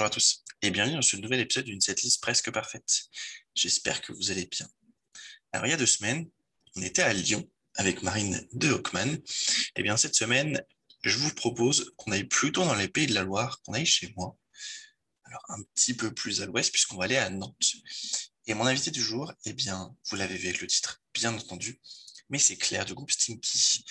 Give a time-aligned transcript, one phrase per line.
[0.00, 3.02] Bonjour à tous et bienvenue dans ce nouvel épisode d'une setlist presque parfaite.
[3.54, 4.66] J'espère que vous allez bien.
[5.52, 6.26] Alors il y a deux semaines,
[6.74, 9.12] on était à Lyon avec Marine de Hockman.
[9.12, 9.22] Et
[9.76, 10.64] eh bien cette semaine,
[11.02, 14.10] je vous propose qu'on aille plutôt dans les pays de la Loire, qu'on aille chez
[14.16, 14.38] moi.
[15.24, 17.74] Alors un petit peu plus à l'ouest puisqu'on va aller à Nantes.
[18.46, 21.78] Et mon invité du jour, eh bien, vous l'avez vu avec le titre, bien entendu,
[22.30, 23.84] mais c'est Claire du groupe Stinky.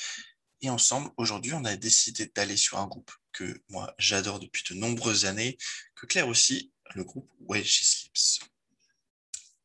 [0.61, 4.79] Et ensemble, aujourd'hui, on a décidé d'aller sur un groupe que moi j'adore depuis de
[4.79, 5.57] nombreuses années,
[5.95, 8.39] que Claire aussi, le groupe Where She Sleeps.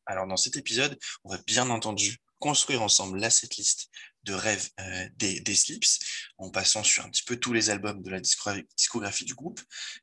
[0.05, 3.89] Alors dans cet épisode, on va bien entendu construire ensemble la setlist
[4.25, 5.85] de rêve euh, des, des, Slips,
[6.37, 9.61] en passant sur un petit peu tous les albums de la discographie du groupe.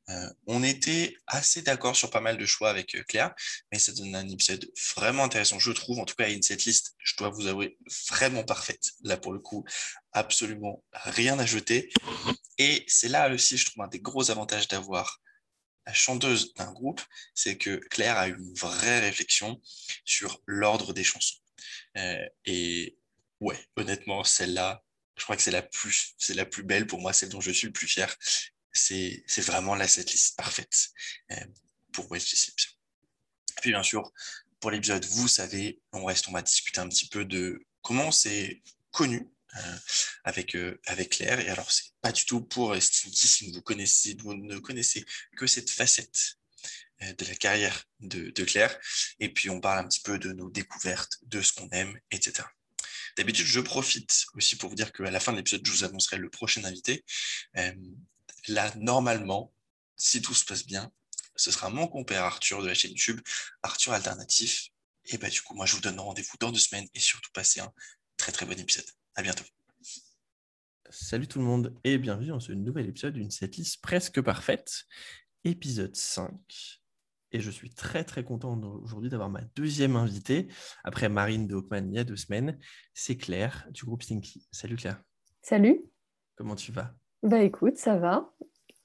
[0.08, 3.34] Euh, on était assez d'accord sur pas mal de choix avec euh, Claire,
[3.70, 5.98] mais ça donne un épisode vraiment intéressant, je trouve.
[5.98, 7.76] En tout cas, une setlist, je dois vous avouer,
[8.08, 8.92] vraiment parfaite.
[9.02, 9.64] Là, pour le coup,
[10.12, 11.90] absolument rien à jeter.
[12.58, 15.20] Et c'est là aussi, je trouve, un des gros avantages d'avoir
[15.84, 17.00] la chanteuse d'un groupe,
[17.34, 19.60] c'est que Claire a eu une vraie réflexion
[20.04, 21.38] sur l'ordre des chansons.
[22.44, 22.96] Et
[23.42, 24.82] ouais, honnêtement, celle-là,
[25.16, 27.50] je crois que c'est la plus, c'est la plus belle pour moi, celle dont je
[27.50, 28.14] suis le plus fier.
[28.72, 30.88] C'est, c'est vraiment la setlist parfaite
[31.32, 31.44] euh,
[31.92, 32.64] pour Disciple.
[33.60, 34.10] Puis bien sûr,
[34.60, 38.62] pour l'épisode, vous savez, on reste, on va discuter un petit peu de comment c'est
[38.92, 39.76] connu euh,
[40.24, 41.40] avec, euh, avec Claire.
[41.40, 45.04] Et alors, c'est pas du tout pour Stinky si vous, connaissez, vous ne connaissez
[45.36, 46.36] que cette facette
[47.00, 48.78] de la carrière de, de, Claire.
[49.18, 52.44] Et puis, on parle un petit peu de nos découvertes, de ce qu'on aime, etc.
[53.16, 56.16] D'habitude, je profite aussi pour vous dire qu'à la fin de l'épisode, je vous annoncerai
[56.18, 57.04] le prochain invité.
[58.48, 59.52] là, normalement,
[59.96, 60.90] si tout se passe bien,
[61.36, 63.20] ce sera mon compère Arthur de la chaîne YouTube,
[63.62, 64.68] Arthur Alternatif.
[65.06, 67.60] Et bah, du coup, moi, je vous donne rendez-vous dans deux semaines et surtout passez
[67.60, 67.72] un
[68.16, 68.86] très très bon épisode.
[69.14, 69.44] À bientôt.
[70.90, 74.84] Salut tout le monde et bienvenue dans ce nouvel épisode d'une setlist presque parfaite,
[75.44, 76.81] épisode 5.
[77.32, 80.48] Et je suis très très content aujourd'hui d'avoir ma deuxième invitée,
[80.84, 82.58] après Marine de Hockman il y a deux semaines.
[82.92, 84.46] C'est Claire du groupe Stinky.
[84.52, 85.02] Salut Claire.
[85.40, 85.80] Salut.
[86.36, 86.94] Comment tu vas?
[87.22, 88.34] Bah écoute, ça va.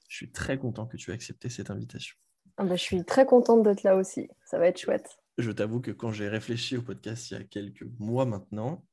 [0.08, 2.16] Je suis très content que tu aies accepté cette invitation.
[2.56, 4.28] Ah bah, je suis très contente d'être là aussi.
[4.46, 5.18] Ça va être chouette.
[5.36, 8.84] Je t'avoue que quand j'ai réfléchi au podcast il y a quelques mois maintenant,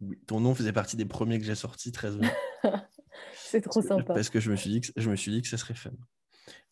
[0.00, 2.10] oui, ton nom faisait partie des premiers que j'ai sortis, très.
[3.34, 4.14] C'est trop sympa.
[4.14, 5.90] Parce que je me suis dit que, je me suis dit que ça serait fun.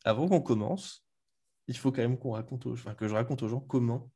[0.04, 1.05] Avant qu'on commence,
[1.68, 4.10] il faut quand même qu'on raconte aux, que je raconte aux gens comment,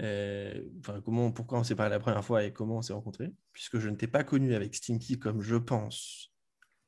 [0.00, 3.32] euh, enfin, comment, pourquoi on s'est parlé la première fois et comment on s'est rencontrés,
[3.52, 6.32] puisque je ne t'ai pas connu avec Stinky comme je pense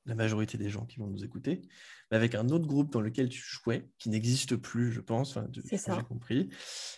[0.07, 1.63] la majorité des gens qui vont nous écouter,
[2.11, 5.47] mais avec un autre groupe dans lequel tu jouais, qui n'existe plus, je pense, enfin,
[5.53, 6.49] j'ai compris,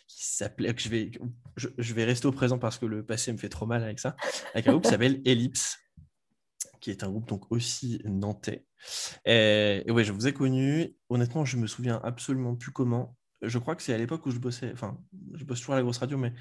[0.06, 1.10] qui s'appelait, que je vais,
[1.56, 4.16] je, vais rester au présent parce que le passé me fait trop mal avec ça,
[4.54, 5.78] avec un groupe qui s'appelle Ellipse,
[6.82, 8.66] qui est un groupe donc aussi nantais.
[9.24, 10.94] Et, et ouais, je vous ai connu.
[11.08, 13.16] Honnêtement, je me souviens absolument plus comment.
[13.40, 14.98] Je crois que c'est à l'époque où je bossais, enfin,
[15.32, 16.32] je bosse toujours à la grosse radio, mais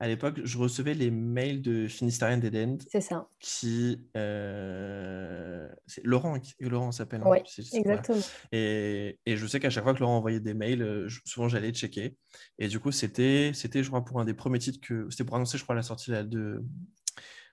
[0.00, 2.78] à l'époque, je recevais les mails de Finistérienne Dead End.
[2.88, 3.28] C'est ça.
[3.40, 4.06] Qui.
[4.16, 7.22] Euh, c'est Laurent, Laurent s'appelle.
[7.24, 7.38] Hein, oui,
[7.72, 8.20] exactement.
[8.52, 11.72] Et, et, je sais qu'à chaque fois que Laurent envoyait des mails, euh, souvent j'allais
[11.72, 12.16] checker.
[12.60, 15.08] Et du coup, c'était, c'était, je crois, pour un des premiers titres que.
[15.10, 16.62] C'était pour annoncer, je crois, la sortie de,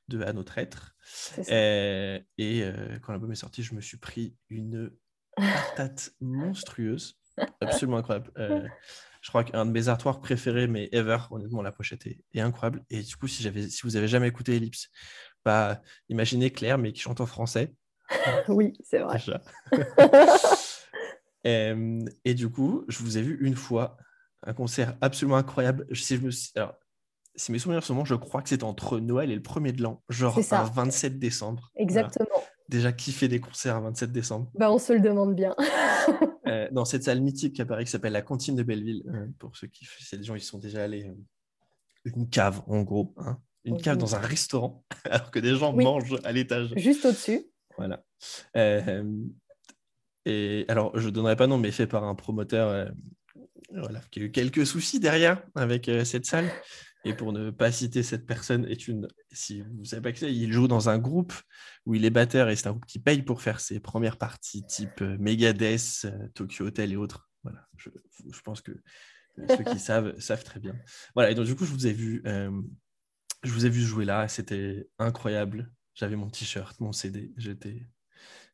[0.08, 0.96] de À notre être.
[1.48, 4.92] Et, et euh, quand l'album est sorti, je me suis pris une
[5.36, 7.20] patate monstrueuse.
[7.60, 8.32] Absolument incroyable
[9.26, 12.86] je crois qu'un de mes artworks préférés, mais ever, honnêtement, la pochette est, incroyable.
[12.92, 14.92] Et du coup, si, si vous avez jamais écouté Ellipse,
[15.44, 17.74] bah, imaginez Claire, mais qui chante en français.
[18.50, 19.20] oui, c'est vrai.
[22.24, 23.98] et, du coup, je vous ai vu une fois,
[24.44, 25.88] un concert absolument incroyable.
[25.92, 26.76] Si, je me Alors,
[27.36, 29.82] si mes souvenirs sont bons, je crois que c'était entre Noël et le 1er de
[29.82, 31.72] l'an, genre un 27 décembre.
[31.76, 32.44] Exactement.
[32.70, 34.50] Déjà kiffé des concerts un 27 décembre?
[34.56, 35.56] Bah, on se le demande bien.
[36.48, 39.58] Euh, dans cette salle mythique à Paris qui s'appelle la Cantine de Belleville, euh, pour
[39.58, 43.40] ceux qui, c'est des gens qui sont déjà allés, euh, une cave en gros, hein.
[43.64, 46.72] une cave dans un restaurant, alors que des gens mangent à l'étage.
[46.78, 47.48] Juste au-dessus.
[47.80, 48.06] Voilà.
[50.26, 52.92] et alors, je ne donnerai pas nom, mais fait par un promoteur
[53.72, 56.46] voilà, qui a eu quelques soucis derrière avec cette salle.
[57.06, 60.18] Et pour ne pas citer cette personne, est une, si vous ne savez pas que
[60.18, 61.34] c'est, il joue dans un groupe
[61.86, 64.66] où il est batteur et c'est un groupe qui paye pour faire ses premières parties,
[64.66, 67.30] type euh, Megadeth, euh, Tokyo Hotel et autres.
[67.44, 67.90] Voilà, je,
[68.32, 68.72] je pense que
[69.48, 70.76] ceux qui savent savent très bien.
[71.14, 72.50] Voilà, et donc du coup, je vous ai vu, euh,
[73.44, 75.72] je vous ai vu jouer là, c'était incroyable.
[75.94, 77.86] J'avais mon t-shirt, mon CD, j'étais,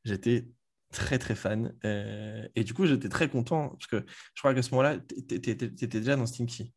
[0.04, 0.50] j'étais
[0.92, 1.74] très très fan.
[1.84, 4.06] et du coup, j'étais très content parce que
[4.36, 5.56] je crois qu'à ce moment-là, tu étais
[5.88, 6.74] déjà dans Stinky.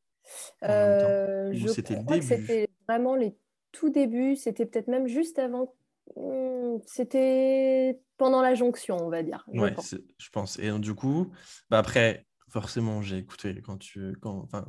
[0.62, 3.36] Euh, je crois que c'était vraiment les
[3.72, 4.36] tout débuts.
[4.36, 5.74] C'était peut-être même juste avant.
[6.16, 9.44] Hmm, c'était pendant la jonction, on va dire.
[9.52, 9.94] Je, ouais, pense.
[10.18, 10.58] je pense.
[10.58, 11.32] Et donc, du coup,
[11.70, 14.66] bah après, forcément, j'ai écouté quand tu quand, enfin,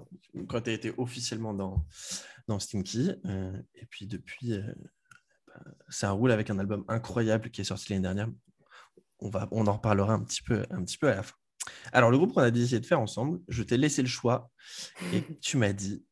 [0.48, 1.86] quand as été officiellement dans,
[2.48, 3.12] dans Stinky.
[3.76, 4.58] et puis depuis,
[5.48, 8.30] bah, ça roule avec un album incroyable qui est sorti l'année dernière.
[9.20, 11.36] On, va, on en reparlera un petit, peu, un petit peu à la fin.
[11.92, 14.50] Alors, le groupe qu'on a décidé de faire ensemble, je t'ai laissé le choix
[15.14, 16.06] et tu m'as dit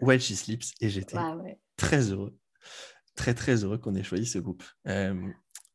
[0.00, 1.16] While She Sleeps et j'étais
[1.76, 2.36] très heureux,
[3.14, 4.64] très très heureux qu'on ait choisi ce groupe.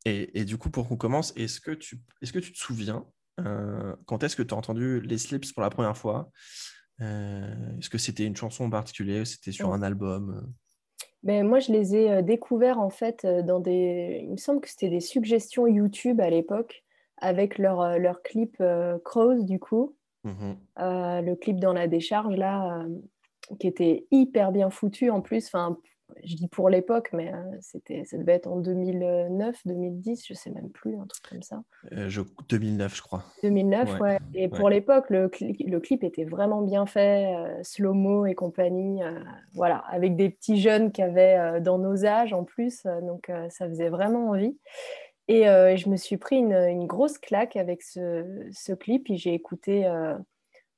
[0.04, 3.06] et, du coup, pour qu'on commence, est-ce que, tu, est-ce que tu te souviens
[3.40, 6.30] euh, quand est-ce que tu as entendu les Slips pour la première fois?
[7.02, 10.52] Euh, Est-ce que c'était une chanson en particulier C'était sur un album
[11.22, 14.20] ben, moi, je les ai euh, découverts en fait dans des.
[14.22, 16.84] Il me semble que c'était des suggestions YouTube à l'époque
[17.18, 18.62] avec leur, leur clip
[19.04, 19.96] Crows du coup.
[20.24, 22.84] Mmh le clip dans la décharge là,
[23.58, 25.46] qui était hyper bien foutu en plus.
[25.46, 25.78] Enfin,
[26.24, 30.50] je dis pour l'époque, mais euh, c'était, ça devait être en 2009, 2010, je sais
[30.50, 31.62] même plus, un truc comme ça.
[31.92, 33.24] Euh, je, 2009, je crois.
[33.42, 34.18] 2009, ouais.
[34.34, 39.00] Et pour l'époque, le, le, clip était vraiment bien fait, euh, slow-mo et compagnie,
[39.54, 43.88] voilà, avec des petits jeunes qui avaient dans nos âges en plus, donc ça faisait
[43.88, 44.56] vraiment envie.
[45.28, 49.84] Et je me suis pris une, grosse claque avec ce, clip, et j'ai écouté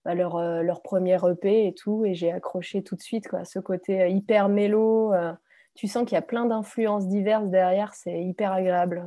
[0.09, 3.45] bah, leur, euh, leur premier EP et tout, et j'ai accroché tout de suite quoi,
[3.45, 5.13] ce côté euh, hyper mélo.
[5.13, 5.35] Euh,
[5.75, 9.05] tu sens qu'il y a plein d'influences diverses derrière, c'est hyper agréable.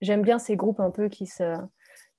[0.00, 1.58] J'aime bien ces groupes un peu qui se,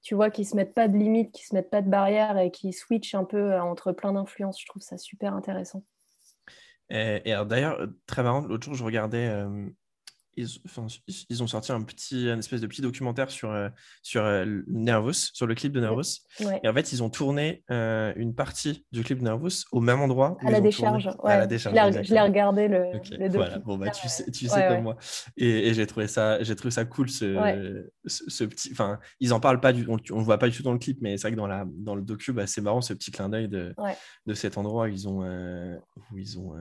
[0.04, 2.52] tu vois, qui se mettent pas de limites, qui se mettent pas de barrières et
[2.52, 4.62] qui switchent un peu entre plein d'influences.
[4.62, 5.84] Je trouve ça super intéressant.
[6.92, 9.28] Et, d'ailleurs, très marrant, l'autre jour, je regardais
[10.35, 10.47] ils,
[11.30, 13.69] ils, ont sorti un petit, un espèce de petit documentaire sur, euh,
[14.01, 16.21] sur euh, Nervous, sur le clip de Nervous.
[16.63, 20.01] Et en fait, ils ont tourné euh, une partie du clip de Nervous au même
[20.01, 20.38] endroit.
[20.41, 21.75] à, la décharge, à la décharge.
[22.03, 23.59] Je l'ai regardé le, les deux voilà.
[23.59, 24.97] Bon, bah, tu sais, tu sais comme moi.
[25.38, 28.69] Et, j'ai trouvé ça, trouvé ça cool ce, ce, petit.
[28.71, 30.80] Enfin, ils en parlent pas du, on, on le voit pas du tout dans le
[30.80, 33.12] clip, mais c'est vrai que dans la, dans le docu, bah, c'est marrant ce petit
[33.12, 33.74] clin d'œil de,
[34.25, 35.21] de cet endroit où ils ont,
[36.12, 36.53] où ils ont,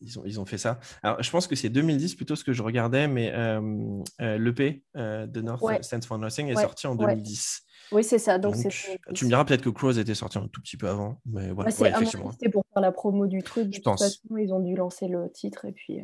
[0.00, 0.80] ils ont, ils ont fait ça.
[1.02, 3.60] Alors, je pense que c'est 2010 plutôt ce que je regarde mais euh,
[4.20, 7.62] euh, l'EP euh, de North Stands for Nothing est sorti en 2010.
[7.92, 8.38] Oui, c'est ça.
[8.38, 8.54] Donc,
[9.14, 11.20] tu me diras peut-être que Close était sorti un tout petit peu avant.
[11.26, 12.32] Mais voilà, effectivement.
[12.32, 13.68] C'était pour faire la promo du truc.
[13.68, 14.02] De je toute pense.
[14.02, 16.00] façon, ils ont dû lancer le titre et puis.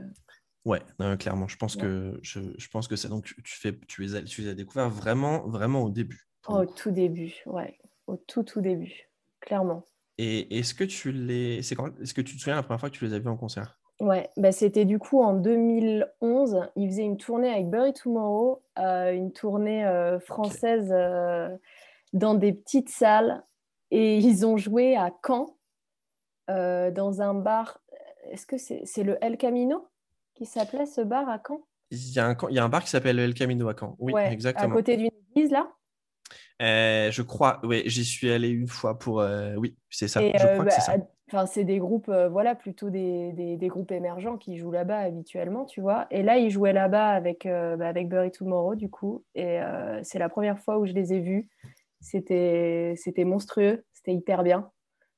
[0.65, 0.81] Ouais,
[1.19, 1.49] clairement.
[1.49, 3.09] Je pense que je, je, pense que ça.
[3.09, 6.29] Donc tu, fais, tu les as, tu les as découverts vraiment, vraiment au début.
[6.47, 9.11] Au tout début, ouais, au tout tout début,
[9.41, 9.85] clairement.
[10.19, 11.99] Et est-ce que tu les, c'est quand...
[12.01, 13.79] est-ce que tu te souviens la première fois que tu les as vus en concert?
[14.01, 16.69] Ouais, bah c'était du coup en 2011.
[16.77, 21.49] Ils faisaient une tournée avec Bury Tomorrow, euh, une tournée euh, française euh,
[22.13, 23.45] dans des petites salles.
[23.91, 25.57] Et ils ont joué à Caen,
[26.49, 27.81] dans un bar.
[28.31, 29.87] Est-ce que c'est le El Camino
[30.35, 31.61] qui s'appelait ce bar à Caen?
[31.91, 33.77] Il y, a un, il y, a un, bar qui s'appelle le El Camino à
[33.79, 33.95] Caen.
[34.01, 34.73] Oui, exactement.
[34.73, 35.71] À côté d'une église, là?
[36.59, 39.25] Je crois, oui, j'y suis allé une fois pour.
[39.57, 40.21] oui, c'est ça.
[40.21, 41.14] je crois que c'est bah, ça.
[41.29, 45.65] Enfin, c'est des groupes, euh, voilà, plutôt des, des, groupes émergents qui jouent là-bas habituellement,
[45.65, 46.07] tu vois.
[46.11, 49.25] Et là, ils jouaient là-bas avec, euh, bah, Bury Tomorrow, du coup.
[49.35, 51.49] Et euh, c'est la première fois où je les ai vus.
[52.01, 52.95] C'était,
[53.25, 54.71] monstrueux, c'était hyper bien.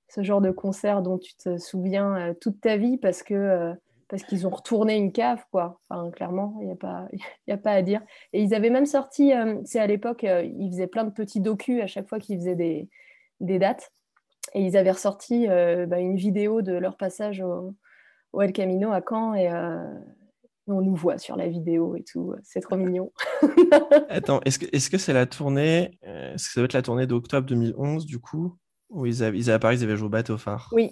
[0.09, 3.75] Ce genre de concert dont tu te souviens toute ta vie parce que
[4.09, 5.81] parce qu'ils ont retourné une cave, quoi.
[5.91, 7.09] Enfin, clairement, il n'y a, pas,
[7.51, 8.03] a pas à dire.
[8.33, 9.33] Et ils avaient même sorti,
[9.65, 12.89] c'est à l'époque, ils faisaient plein de petits docus à chaque fois qu'ils faisaient des,
[13.41, 13.91] des dates.
[14.55, 17.75] Et ils avaient ressorti euh, bah, une vidéo de leur passage au,
[18.41, 19.83] El Camino à Caen et euh,
[20.67, 22.35] on nous voit sur la vidéo et tout.
[22.43, 23.13] C'est trop mignon.
[24.11, 26.83] Attends, est-ce que c'est -ce c'est la tournée euh, Est-ce que ça doit être la
[26.83, 28.59] tournée d'octobre 2011 du coup
[28.91, 30.69] Où ils, avaient, ils à Paris, ils avaient joué au bateau phare?
[30.73, 30.91] Oui.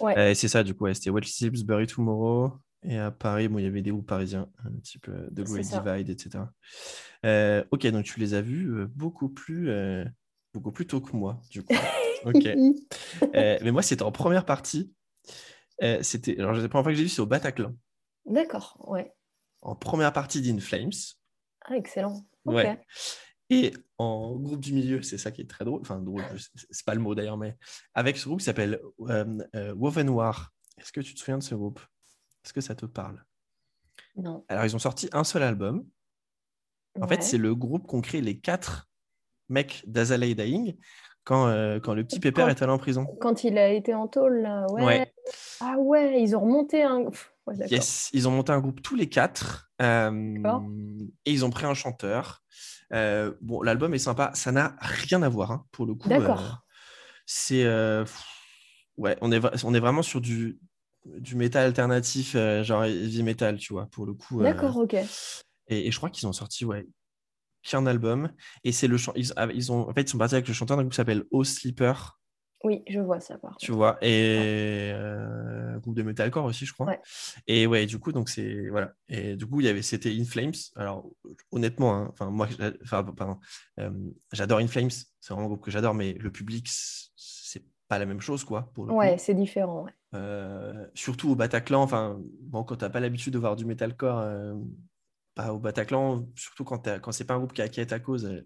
[0.00, 0.34] Ouais.
[0.34, 2.52] c'est ça, du coup, c'était What Sleeps, Bury Tomorrow.
[2.82, 6.10] Et à Paris, bon, il y avait des groupes parisiens, un type de Great Divide,
[6.10, 6.44] etc.
[7.72, 9.70] ok, donc tu les as vus beaucoup plus,
[10.54, 11.74] beaucoup plus tôt que moi, du coup.
[12.26, 12.44] Ok.
[13.34, 14.92] Euh, mais moi, c'était en première partie.
[15.82, 17.74] Euh, c'était, alors, la première fois que j'ai vu, c'est au Bataclan.
[18.24, 19.12] D'accord, ouais.
[19.62, 20.90] En première partie d'In Flames.
[21.62, 22.26] Ah, excellent.
[22.44, 22.78] Ouais.
[23.50, 25.80] Et en groupe du milieu, c'est ça qui est très drôle.
[25.80, 26.24] Enfin, drôle,
[26.70, 27.56] c'est pas le mot d'ailleurs, mais
[27.94, 30.52] avec ce groupe qui s'appelle euh, Woven War.
[30.78, 31.80] Est-ce que tu te souviens de ce groupe?
[32.44, 33.24] Est-ce que ça te parle?
[34.16, 34.44] Non.
[34.48, 35.86] Alors, ils ont sorti un seul album.
[37.00, 38.88] En fait, c'est le groupe qu'ont créé les quatre
[39.48, 40.76] mecs d'Azalea Dying
[41.26, 43.04] quand, euh, quand le petit Pépère est allé en prison.
[43.20, 44.64] Quand il a été en tôle, là.
[44.70, 45.12] Ouais.
[45.60, 47.04] Ah ouais, ils ont remonté un.
[47.68, 49.68] yes, ils ont monté un groupe tous les quatre.
[49.82, 50.38] Euh,
[51.26, 52.44] et ils ont pris un chanteur.
[52.92, 54.30] Euh, bon, l'album est sympa.
[54.34, 56.08] Ça n'a rien à voir, hein, pour le coup.
[56.08, 56.62] D'accord.
[57.26, 57.66] c'est.
[58.96, 60.60] ouais, on est, on est vraiment sur du,
[61.04, 64.40] du métal alternatif, genre heavy metal, tu vois, pour le coup.
[64.42, 64.94] D'accord, ok.
[65.68, 66.86] Et, et, je crois qu'ils ont sorti ouais,
[67.68, 68.30] qu'un album.
[68.64, 70.76] Et c'est le ils, ah, ils, ont, en fait, ils sont partis avec le chanteur
[70.76, 72.18] d'un groupe qui s'appelle O Sleeper.
[72.64, 76.86] Oui, je vois ça par Tu vois, et euh, groupe de metalcore aussi, je crois.
[76.86, 77.00] Ouais.
[77.46, 78.92] Et ouais, du coup, donc c'est voilà.
[79.08, 80.54] Et du coup, il y avait, c'était In Flames.
[80.74, 81.08] Alors,
[81.52, 82.48] honnêtement, hein, enfin moi,
[82.82, 83.38] enfin, pardon,
[83.78, 83.90] euh,
[84.32, 84.90] j'adore In Flames.
[84.90, 88.70] C'est vraiment un groupe que j'adore, mais le public, c'est pas la même chose, quoi.
[88.74, 88.92] Pour le.
[88.92, 89.84] Ouais, c'est différent.
[89.84, 89.92] ouais.
[90.14, 91.82] Euh, surtout au Bataclan.
[91.82, 94.24] Enfin, bon, quand t'as pas l'habitude de voir du metalcore,
[95.36, 98.40] pas au Bataclan, surtout quand, c'est pas un groupe qui est acquis à cause, euh,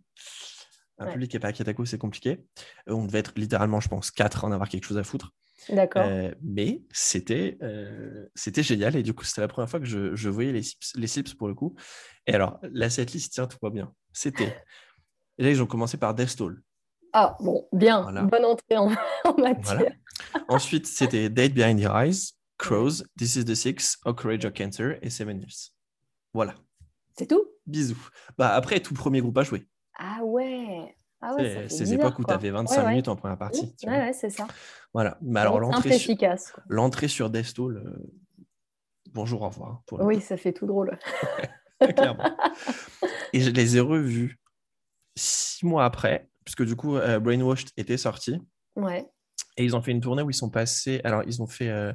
[0.99, 1.13] un Ouais.
[1.13, 2.45] public qui est pas acquis à cause, c'est compliqué.
[2.89, 5.33] Euh, on devait être littéralement, je pense, quatre à en avoir quelque chose à foutre.
[5.69, 6.05] D'accord.
[6.07, 10.15] Euh, mais c'était euh, c'était génial et du coup c'était la première fois que je,
[10.17, 11.75] je voyais les slips, les slips pour le coup.
[12.27, 13.93] Et alors la setlist tiens tout va bien.
[14.13, 14.57] C'était
[15.37, 16.63] et là ils ont commencé par Death Stall.
[17.13, 18.01] Ah, bon, bien.
[18.03, 18.23] Voilà.
[18.23, 18.91] Bonne entrée en,
[19.25, 19.77] en matière.
[19.77, 19.93] Voilà.
[20.49, 25.41] Ensuite c'était Date Behind Your Eyes, Crows, This Is the Six, or Cancer et Seven
[25.41, 25.73] Years.
[26.33, 26.55] Voilà.
[27.21, 27.45] C'est tout?
[27.67, 28.09] Bisous.
[28.39, 29.69] Bah après tout premier groupe à jouer.
[29.99, 30.97] Ah ouais.
[31.21, 32.91] Ah ouais, C'est époques où tu avais 25 Ouais, ouais.
[32.93, 33.77] minutes en première partie.
[33.77, 34.05] tu Ouais, vois.
[34.07, 34.47] ouais, c'est ça.
[34.95, 35.19] Voilà.
[35.21, 36.17] Mais alors Simple, l'entrée sur,
[36.71, 38.11] l'entrée sur Death Stall, euh,
[39.13, 39.83] bonjour, au revoir.
[39.85, 40.99] pour Oui, ça fait tout drôle.
[41.95, 42.25] clairement.
[43.35, 44.41] Et je les ai revus
[45.15, 48.41] six mois après, puisque du coup, euh, Brainwashed était sorti.
[48.77, 49.07] Ouais.
[49.59, 51.03] Et ils ont fait une tournée où ils sont passés.
[51.05, 51.93] Alors, ils ont fait, euh,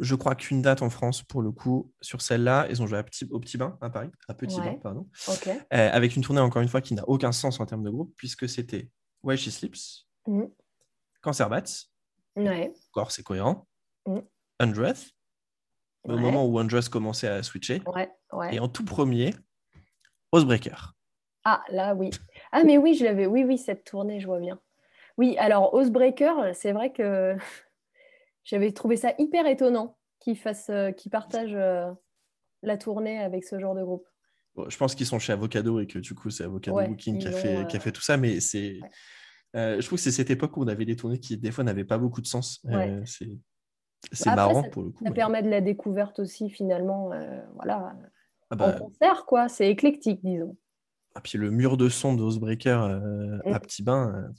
[0.00, 1.92] je crois qu'une date en France pour le coup.
[2.00, 4.66] Sur celle-là, ils ont joué à Petit, au Petit Bain à Paris, à Petit Ouais.
[4.72, 5.08] Bain, pardon.
[5.46, 8.12] Euh, avec une tournée, encore une fois, qui n'a aucun sens en termes de groupe,
[8.16, 8.90] puisque c'était
[9.22, 10.50] Why She Sleeps, Mhm.
[11.20, 11.62] Cancer Bats,
[12.36, 12.72] Ouais.
[12.94, 13.66] encore c'est cohérent.
[14.58, 15.10] Undress,
[16.04, 18.10] au moment où Undress commençait à switcher, Ouais.
[18.32, 18.54] Ouais.
[18.54, 19.34] et en tout premier,
[20.32, 20.94] Oathbreaker.
[21.44, 22.10] Ah, là, oui.
[22.52, 23.26] Ah, mais oui, je l'avais.
[23.26, 24.60] Oui, oui, cette tournée, je vois bien.
[25.18, 27.36] Oui, alors, Oathbreaker, c'est vrai que
[28.44, 31.90] j'avais trouvé ça hyper étonnant qu'ils fassent, euh, qu'ils partagent euh,
[32.62, 34.06] la tournée avec ce genre de groupe.
[34.54, 37.18] Bon, je pense qu'ils sont chez Avocado et que du coup, c'est Avocado Ouais, Booking
[37.18, 38.78] qui a, fait, qui a euh, fait tout ça, mais c'est.
[38.82, 38.90] Ouais.
[39.56, 41.64] euh, je trouve que c'est cette époque où on avait des tournées qui, des fois,
[41.64, 42.60] n'avaient pas beaucoup de sens.
[42.64, 43.00] Ouais.
[43.06, 45.02] c'est marrant ça- pour le coup.
[45.04, 47.12] Ça mais- permet de la découverte aussi, finalement.
[47.12, 47.94] euh, voilà.
[48.50, 49.48] Ah En bah, concert, quoi.
[49.48, 50.56] C'est éclectique, disons.
[51.14, 53.60] ah, puis le mur de son de Housebreaker euh, à Mm.
[53.60, 54.30] Petit Bain,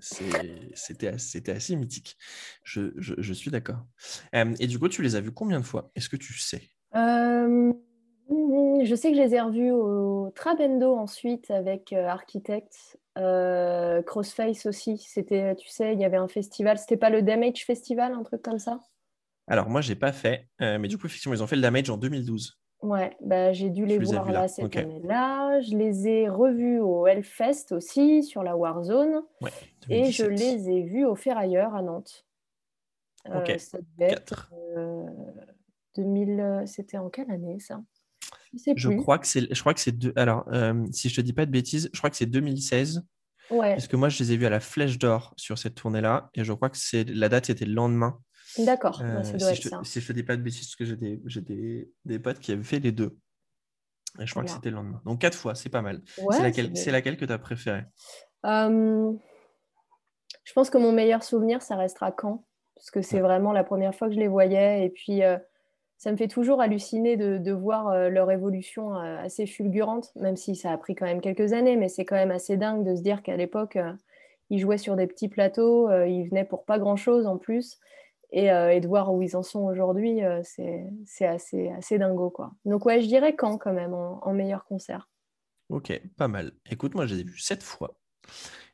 [0.00, 2.16] c'était c'était assez mythique.
[2.64, 3.84] Je, je- je suis d'accord.
[4.34, 5.90] Euh, et du coup, tu les as vus combien de fois?
[5.94, 6.62] Est-ce que tu sais?
[6.94, 7.72] Euh,
[8.28, 14.02] hmm, je sais que je les ai revus au Trabendo ensuite avec euh, Architect, euh,
[14.02, 14.98] Crossface aussi.
[14.98, 16.78] C'était, tu sais, il y avait un festival.
[16.78, 18.80] C'était pas le Damage Festival, un truc comme ça?
[19.46, 21.90] Alors, moi, j'ai pas fait, euh, mais du coup, effectivement, ils ont fait le damage
[21.90, 22.60] en 2012.
[22.82, 25.60] Ouais, bah, j'ai dû les voir là, là cette année-là.
[25.60, 29.22] Je les ai revus au Hellfest aussi, sur la Warzone.
[29.42, 29.50] Ouais,
[29.90, 30.38] Et je 2017.
[30.38, 32.24] les ai vus au Ferrailleur à Nantes.
[33.28, 34.52] Euh, Ok, ça devait être Quatre.
[34.78, 35.04] euh,
[35.96, 36.40] 2000.
[36.40, 37.82] euh, C'était en quelle année ça?
[38.76, 40.12] Je crois que c'est, je crois que c'est deux.
[40.16, 43.04] Alors, euh, si je te dis pas de bêtises, je crois que c'est 2016,
[43.50, 46.44] Ouais, puisque moi, je les ai vus à la Flèche d'Or sur cette tournée-là, et
[46.44, 48.18] je crois que c'est la date, c'était le lendemain.
[48.58, 49.00] D'accord.
[49.02, 49.80] Euh, ça doit si, être je ça.
[49.84, 52.38] si je te dis pas de bêtises, parce que j'ai des, j'ai des, des potes
[52.38, 53.16] qui avaient fait les deux.
[54.20, 55.00] Et je crois que c'était le lendemain.
[55.04, 56.02] Donc quatre fois, c'est pas mal.
[56.18, 57.84] Ouais, c'est laquelle, laquelle que tu as préférée?
[58.44, 59.12] Euh,
[60.42, 63.22] je pense que mon meilleur souvenir, ça restera Caen, parce que c'est Ouais.
[63.22, 64.84] vraiment la première fois que je les voyais.
[64.84, 65.38] Et puis, euh,
[65.96, 70.56] ça me fait toujours halluciner de, de voir euh, leur évolution assez fulgurante, même si
[70.56, 73.02] ça a pris quand même quelques années, mais c'est quand même assez dingue de se
[73.02, 73.78] dire qu'à l'époque,
[74.48, 77.78] ils jouaient sur des petits plateaux, ils venaient pour pas grand-chose en plus.
[78.32, 81.98] Et, euh, et de voir où ils en sont aujourd'hui, euh, c'est c'est assez, assez
[81.98, 82.30] dingo.
[82.30, 82.52] Quoi.
[82.64, 85.08] Donc, ouais, je dirais Caen quand même en, en meilleur concert.
[85.68, 86.52] Ok, pas mal.
[86.70, 87.96] Écoute, moi, je les ai vus sept fois.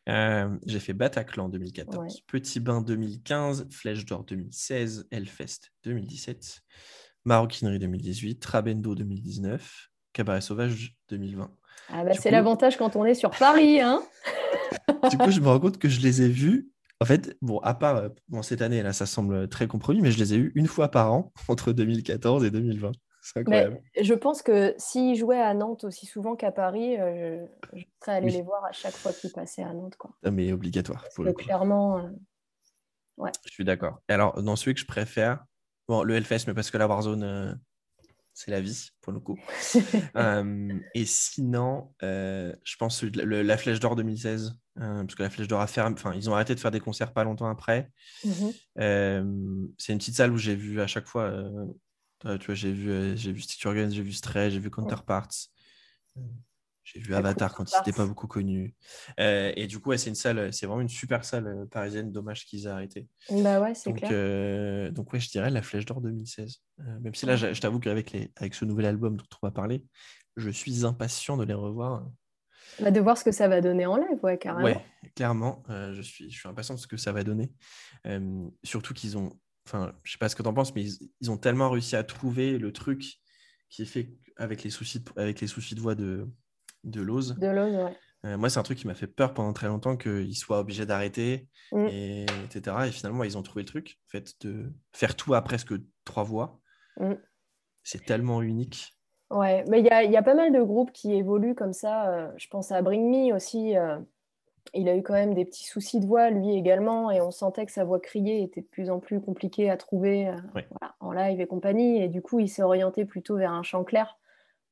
[0.08, 2.08] Euh, j'ai fait Bataclan 2014, Ouais.
[2.26, 6.60] Petit Bain 2015, Flèche d'Or 2016, Hellfest 2017,
[7.24, 11.50] Maroquinerie 2018, Trabendo 2019, Cabaret Sauvage 2020.
[11.88, 13.80] Ah bah, c'est coup- l'avantage quand on est sur Paris.
[13.80, 14.02] Hein
[15.10, 16.70] Du coup, je me rends compte que je les ai vus.
[17.00, 20.10] En fait, bon, à part euh, bon, cette année, là, ça semble très compromis, mais
[20.10, 22.92] je les ai eus une fois par an entre 2014 et 2020.
[23.20, 23.82] C'est Mais incroyable.
[24.00, 28.28] je pense que s'ils jouaient à Nantes aussi souvent qu'à Paris, euh, je, serais allée
[28.28, 28.32] Oui.
[28.34, 29.96] les voir à chaque fois qu'ils passaient à Nantes.
[29.96, 30.12] Quoi.
[30.24, 31.02] Ah, mais obligatoire.
[31.02, 31.42] Parce Pour que le coup.
[31.42, 34.00] clairement, euh, Je suis d'accord.
[34.08, 35.44] Alors, dans celui que je préfère,
[35.88, 37.60] bon, le Hellfest, mais parce que la Warzone,
[38.38, 39.38] c'est la vie, pour le coup.
[40.16, 45.30] Euh, et sinon, euh, je pense le- la Flèche d'Or 2016, euh, parce que la
[45.30, 47.90] Flèche d'Or a fermé, enfin, ils ont arrêté de faire des concerts pas longtemps après.
[48.78, 52.72] Euh, c'est une petite salle où j'ai vu à chaque fois, euh, tu vois, j'ai
[52.72, 55.28] vu, euh, j'ai vu j'ai vu Stray, j'ai vu Counterparts,
[56.86, 58.74] j'ai vu Avatar quand il n'était pas beaucoup connu.
[59.18, 62.12] Euh, et du coup, ouais, c'est une salle, c'est vraiment une super salle euh, parisienne.
[62.12, 63.08] Dommage qu'ils aient arrêté.
[63.28, 64.10] bah ouais, c'est Donc, clair.
[64.12, 66.62] euh, donc ouais, je dirais la Flèche d'Or 2016.
[66.78, 69.46] Euh, même si là, je, je t'avoue qu'avec les, avec ce nouvel album dont on
[69.46, 69.84] va parler,
[70.36, 72.06] je suis impatient de les revoir.
[72.80, 74.64] Bah, de voir ce que ça va donner en live, ouais, carrément.
[74.64, 77.52] Ouais, clairement, euh, je, suis, je suis impatient de ce que ça va donner.
[78.06, 79.32] Euh, surtout qu'ils ont,
[79.66, 80.84] enfin, je sais pas ce que tu en penses, mais
[81.20, 83.02] ils, ont tellement réussi à trouver le truc
[83.70, 86.28] qui est fait avec les soucis de, avec les soucis de voix de,
[86.86, 87.36] de Lose.
[87.38, 87.96] De Lose, ouais.
[88.24, 90.86] Euh, moi, c'est un truc qui m'a fait peur pendant très longtemps qu'ils soient obligés
[90.86, 91.86] d'arrêter, mm.
[91.88, 92.76] et, etc.
[92.88, 95.74] Et finalement, ils ont trouvé le truc, en fait, de faire tout à presque
[96.04, 96.58] trois voix.
[96.98, 97.14] Mm.
[97.82, 98.96] C'est tellement unique.
[99.30, 102.08] Ouais, mais il y a, y a, pas mal de groupes qui évoluent comme ça.
[102.10, 103.76] Euh, je pense à Bring Me aussi.
[103.76, 103.98] Euh,
[104.74, 107.66] il a eu quand même des petits soucis de voix, lui également, et on sentait
[107.66, 110.60] que sa voix criée était de plus en plus compliquée à trouver euh,
[111.00, 112.02] en live et compagnie.
[112.02, 114.18] Et du coup, il s'est orienté plutôt vers un chant clair.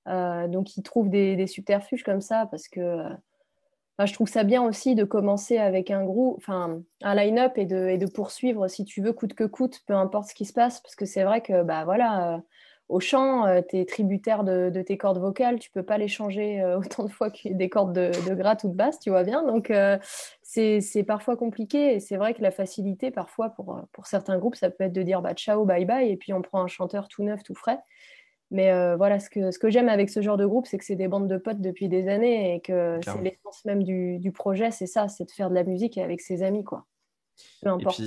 [0.07, 3.03] Donc, il trouve des, subterfuges comme ça parce que
[4.05, 8.07] je trouve ça bien aussi de commencer avec un groupe, enfin, un line-up et de,
[8.07, 11.07] poursuivre si tu veux coûte que coûte, peu importe ce qui se passe, parce que
[11.07, 12.43] c'est vrai que bah voilà
[12.89, 16.61] au chant, euh, tu es tributaire de, tes cordes vocales, tu peux pas les changer
[16.61, 19.43] euh, autant de fois que des cordes de, gratte ou de basse, tu vois bien.
[19.43, 19.99] Donc, euh,
[20.43, 24.71] c'est parfois compliqué et c'est vrai que la facilité, parfois, pour, pour certains groupes, ça
[24.71, 27.25] peut être de dire bah, ciao, bye bye, et puis on prend un chanteur tout
[27.25, 27.79] neuf, tout frais.
[28.51, 30.97] Mais voilà, ce que, ce que j'aime avec ce genre de groupe, c'est que c'est
[30.97, 34.71] des bandes de potes depuis des années et que c'est l'essence même du, du projet,
[34.71, 36.87] c'est ça, c'est de faire de la musique avec ses amis, quoi.
[37.63, 38.01] Peu importe.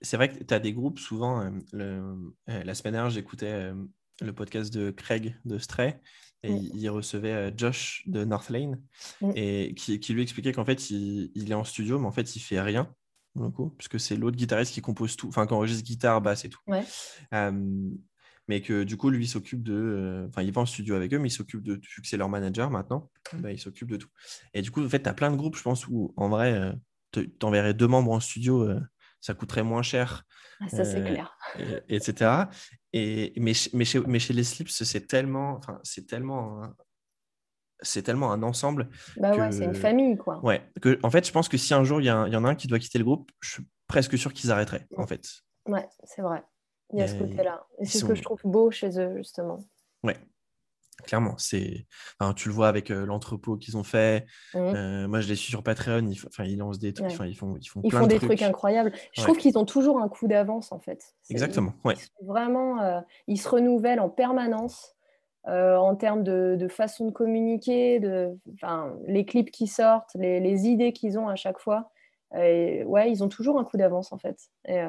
[0.00, 2.14] C'est vrai que tu as des groupes, souvent, euh, euh,
[2.46, 3.74] la semaine dernière, j'écoutais euh,
[4.20, 5.98] le podcast de Craig de Stray,
[6.42, 6.70] et mm.
[6.74, 8.82] il, recevait Josh de Northlane,
[9.22, 9.30] mm.
[9.34, 12.60] et qui, lui expliquait qu'en fait, il, est en studio, mais en fait, il fait
[12.60, 12.94] rien,
[13.54, 16.60] coup, puisque c'est l'autre guitariste qui compose tout, enfin, qui enregistre guitare, basse et tout.
[18.48, 20.26] Mais que du coup, lui, s'occupe de.
[20.28, 21.74] Enfin, il va en studio avec eux, mais il s'occupe de.
[21.74, 23.40] Vu que c'est leur manager maintenant, mm.
[23.40, 24.10] bah, il s'occupe de tout.
[24.52, 26.72] Et du coup, en fait, tu as plein de groupes, je pense, où en vrai,
[27.12, 28.68] tu enverrais deux membres en studio
[29.24, 30.24] ça coûterait moins cher.
[30.60, 31.34] Ah, ça, c'est clair.
[31.88, 32.30] etc.
[32.92, 36.74] Et, mais, mais, chez, mais chez les slips, c'est tellement, enfin, c'est tellement,
[37.80, 38.90] c'est tellement un ensemble.
[39.16, 40.44] Bah ouais, c'est une famille, quoi.
[40.44, 40.62] Ouais.
[40.82, 42.54] Que, en fait, je pense que si un jour il y, y, en a un
[42.54, 45.26] qui doit quitter le groupe, je suis presque sûr qu'ils arrêteraient, en fait.
[45.66, 46.44] Ouais, c'est vrai.
[46.94, 47.66] Il y a ce côté-là.
[47.80, 49.58] Et c'est ce que je trouve beau chez eux, justement.
[50.02, 50.16] Ouais.
[51.02, 51.86] Clairement, c'est.
[52.36, 54.26] tu le vois avec euh, l'entrepôt qu'ils ont fait.
[54.54, 54.58] Mmh.
[54.58, 56.06] Euh, moi, je les suis sur Patreon.
[56.06, 57.10] Ils, enfin, ils lancent des trucs.
[57.10, 58.42] Ils font, ils font, ils plein font des trucs.
[58.42, 58.92] incroyables.
[59.12, 61.14] Je trouve qu'ils ont toujours un coup d'avance, en fait.
[61.30, 61.72] Exactement.
[61.84, 61.94] Ouais.
[62.22, 64.92] vraiment, euh, ils se renouvellent en permanence
[65.46, 68.30] en termes de, de, façon de communiquer, de,
[69.06, 71.90] les clips qui sortent, les, les idées qu'ils ont à chaque fois.
[72.34, 74.38] Et, ouais, ils ont toujours un coup d'avance, en fait.
[74.66, 74.80] Et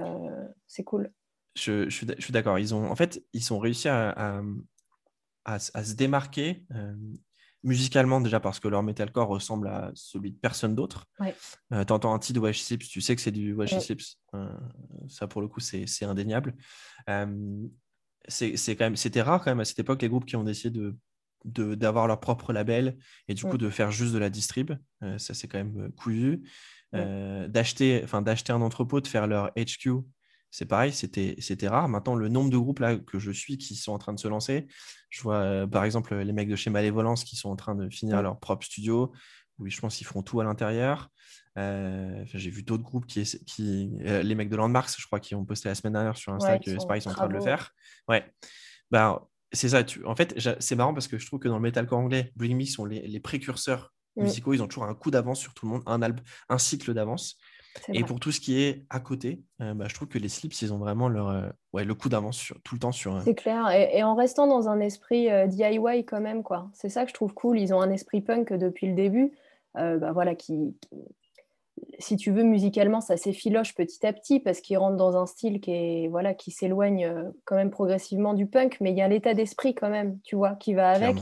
[0.67, 1.11] c'est cool.
[1.55, 2.59] Je, je suis d'accord.
[2.59, 4.41] Ils ont, en fait, ils ont réussi à
[5.45, 6.93] à, se démarquer euh,
[7.63, 11.05] musicalement déjà parce que leur metalcore ressemble à celui de personne d'autre.
[11.19, 11.35] Ouais.
[11.71, 13.79] Euh, T'entends un titre de Wash Sips, tu sais que c'est du Wash ouais.
[13.79, 14.17] Sips.
[14.33, 14.49] Euh,
[15.07, 16.55] ça pour le coup c'est indéniable.
[18.27, 20.79] c'est quand même c'était rare quand même à cette époque les groupes qui ont décidé
[20.79, 20.95] de
[21.75, 24.71] d'avoir leur propre label et du coup de faire juste de la distrib.
[25.17, 26.41] ça c'est quand même couillu.
[26.91, 30.03] d'acheter enfin d'acheter un entrepôt, de faire leur HQ
[30.51, 31.89] c'est pareil, c'était rare.
[31.89, 34.27] Maintenant, le nombre de groupes là que je suis qui sont en train de se
[34.27, 34.67] lancer,
[35.09, 37.89] je vois euh, par exemple les mecs de chez Malévolence qui sont en train de
[37.89, 39.11] finir leur propre studio.
[39.59, 41.09] Oui, je pense qu'ils feront tout à l'intérieur.
[41.57, 45.35] Euh, j'ai vu d'autres groupes qui, qui euh, les mecs de Landmarks, je crois, qui
[45.35, 47.33] ont posté la semaine dernière sur Insta que c'est pareil, ils sont en train de
[47.33, 47.71] le faire.
[48.09, 48.25] Ouais,
[48.91, 49.83] bah c'est ça.
[49.83, 50.05] Tu...
[50.05, 52.65] En fait, c'est marrant parce que je trouve que dans le metalcore anglais, Bring Me
[52.65, 54.23] sont les, précurseurs mm.
[54.23, 54.53] musicaux.
[54.53, 55.99] Ils ont toujours un coup d'avance sur tout le monde, un,
[56.49, 57.37] un cycle d'avance.
[57.93, 60.61] Et pour tout ce qui est à côté, euh, bah, je trouve que les slips,
[60.61, 63.21] ils ont vraiment leur, euh, ouais, le coup d'avance tout le temps sur.
[63.21, 63.69] C'est clair.
[63.71, 66.69] Et, en restant dans un esprit euh, DIY quand même, quoi.
[66.73, 67.59] C'est ça que je trouve cool.
[67.59, 69.31] Ils ont un esprit punk depuis le début.
[69.73, 70.73] bah, voilà, qui,
[71.99, 75.59] si tu veux, musicalement, ça s'effiloche petit à petit parce qu'ils rentrent dans un style
[75.59, 79.33] qui est voilà, qui s'éloigne quand même progressivement du punk, mais il y a l'état
[79.33, 81.17] d'esprit quand même, tu vois, qui va avec.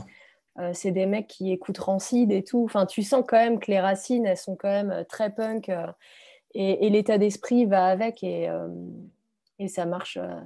[0.72, 2.62] c'est des mecs qui écoutent Rancid et tout.
[2.64, 5.68] Enfin, tu sens quand même que les racines, elles sont quand même très punk
[6.54, 8.68] et, l'état d'esprit va avec et, euh,
[9.58, 10.40] et ça marche euh,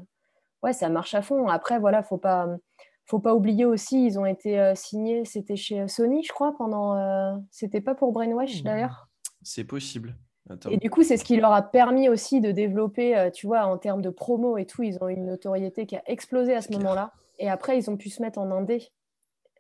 [0.62, 2.49] ouais ça marche à fond après voilà faut pas
[3.05, 7.42] faut pas oublier aussi ils ont été euh, signés c'était chez Sony je crois pendant
[7.51, 8.64] c'était pas pour Brainwash mmh.
[8.64, 9.09] d'ailleurs
[9.42, 10.16] c'est possible
[10.71, 13.77] Et du coup, c'est ce qui leur a permis aussi de développer, tu vois, en
[13.77, 17.12] termes de promo et tout, ils ont une notoriété qui a explosé à ce moment-là.
[17.38, 18.88] Et après, ils ont pu se mettre en indé.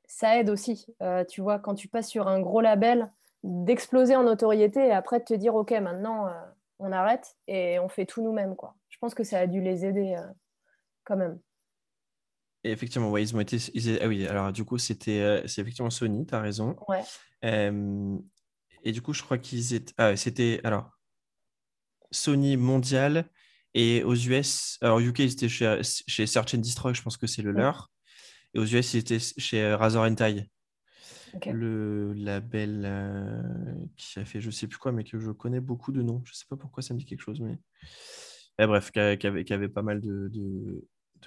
[0.06, 0.86] Ça aide aussi,
[1.28, 3.12] tu vois, quand tu passes sur un gros label,
[3.44, 6.32] d'exploser en notoriété et après de te dire ok maintenant euh,
[6.78, 8.74] on arrête et on fait tout nous-mêmes quoi.
[8.88, 10.26] Je pense que ça a dû les aider euh,
[11.04, 11.38] quand même.
[12.64, 13.58] Et effectivement, ouais, ils ont été.
[14.00, 16.76] ah oui, alors du coup, c'était euh, c'est effectivement Sony, tu as raison.
[16.88, 17.04] Ouais.
[18.82, 19.94] et du coup, je crois qu'ils étaient.
[19.96, 20.60] Ah, c'était.
[20.64, 20.90] Alors,
[22.10, 23.30] Sony mondial
[23.74, 24.78] et aux US.
[24.80, 27.92] Alors, UK, ils étaient chez, chez Search and Destroy, je pense que c'est le leur.
[28.54, 30.50] Et aux US, ils étaient chez Razor and Tie.
[31.46, 33.42] Le label euh,
[33.96, 36.22] qui a fait je sais plus quoi, mais que je connais beaucoup de noms.
[36.24, 37.58] Je sais pas pourquoi ça me dit quelque chose, mais
[38.66, 40.30] bref, qui avait, pas mal de,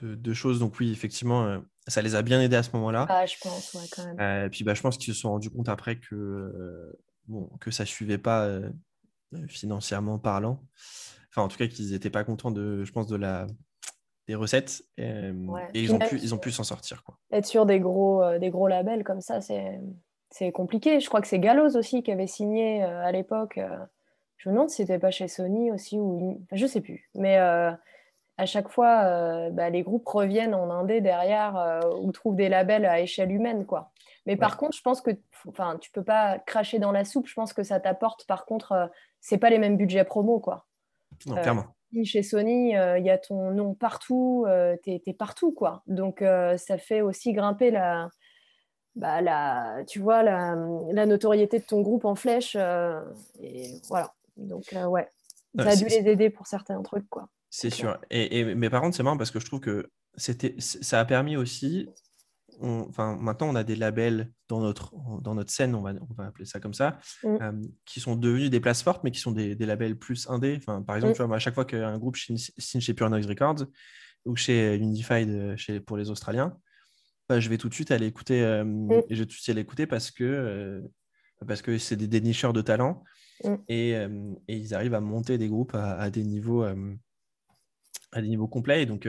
[0.02, 0.60] de, choses.
[0.60, 3.06] Donc oui, effectivement, euh, ça les a bien aidés à ce moment-là.
[3.10, 4.46] Ah, je pense, ouais, quand même.
[4.46, 6.94] et puis bah, je pense qu'ils se sont rendus compte après que,
[7.28, 8.60] bon, que ça suivait pas
[9.48, 10.64] financièrement parlant.
[11.30, 13.48] Enfin, en tout cas, qu'ils n'étaient pas contents de, je pense, de la
[14.28, 15.32] des recettes et,
[15.74, 17.04] ils, ont pu, ils ont pu s'en sortir.
[17.04, 17.18] Quoi.
[17.32, 21.00] Être sur des gros, euh, des gros labels comme ça, c'est compliqué.
[21.00, 23.58] Je crois que c'est Gallows aussi qui avait signé euh, à l'époque.
[23.58, 23.78] Euh,
[24.38, 27.10] je me demande si c'était pas chez Sony aussi ou enfin, je sais plus.
[27.14, 32.88] Mais à chaque fois, bah, les groupes reviennent en indé derrière ou trouvent des labels
[32.88, 33.92] à échelle humaine, quoi.
[34.26, 35.12] Mais par contre, je pense que,
[35.48, 37.28] enfin, tu peux pas cracher dans la soupe.
[37.28, 38.26] Je pense que ça t'apporte.
[38.26, 40.66] Par contre, c'est pas les mêmes budgets promo, quoi.
[41.28, 41.68] Non, clairement
[42.06, 45.84] chez Sony, euh, il y a ton nom partout, euh, tu es, partout, quoi.
[45.88, 48.10] Donc, euh, ça fait aussi grimper la,
[48.96, 50.56] bah, la, tu vois, la,
[51.06, 52.56] notoriété de ton groupe en flèche.
[52.56, 54.14] et voilà.
[54.38, 55.10] Donc, ouais,
[55.58, 57.28] ça a dû les aider pour certains trucs, quoi.
[57.50, 58.00] C'est sûr.
[58.10, 61.36] Et, et, mais par contre, c'est marrant parce que je trouve que ça a permis
[61.36, 61.90] aussi
[62.62, 66.28] enfin, maintenant, on a des labels dans notre, dans notre scène, on va, on va
[66.28, 67.38] appeler ça comme ça, mm.
[67.42, 67.52] euh,
[67.86, 70.58] qui sont devenus des places fortes, mais qui sont des, des labels plus indés.
[70.58, 71.16] Enfin, par exemple, mm.
[71.16, 72.38] tu vois, à chaque fois qu'un groupe signe,
[72.82, 73.66] chez Pure Noise Records
[74.26, 76.58] ou chez Unified euh, chez, pour les Australiens,
[77.28, 78.92] bah, je vais tout de suite aller écouter, euh, mm.
[79.10, 80.84] et je vais tout de suite aller écouter parce que
[81.48, 83.04] parce que c'est des dénicheurs de talent
[83.68, 84.08] et, et,
[84.48, 86.64] ils arrivent à monter des groupes à, à des niveaux
[88.12, 88.84] à des niveaux complets.
[88.84, 89.08] Et donc,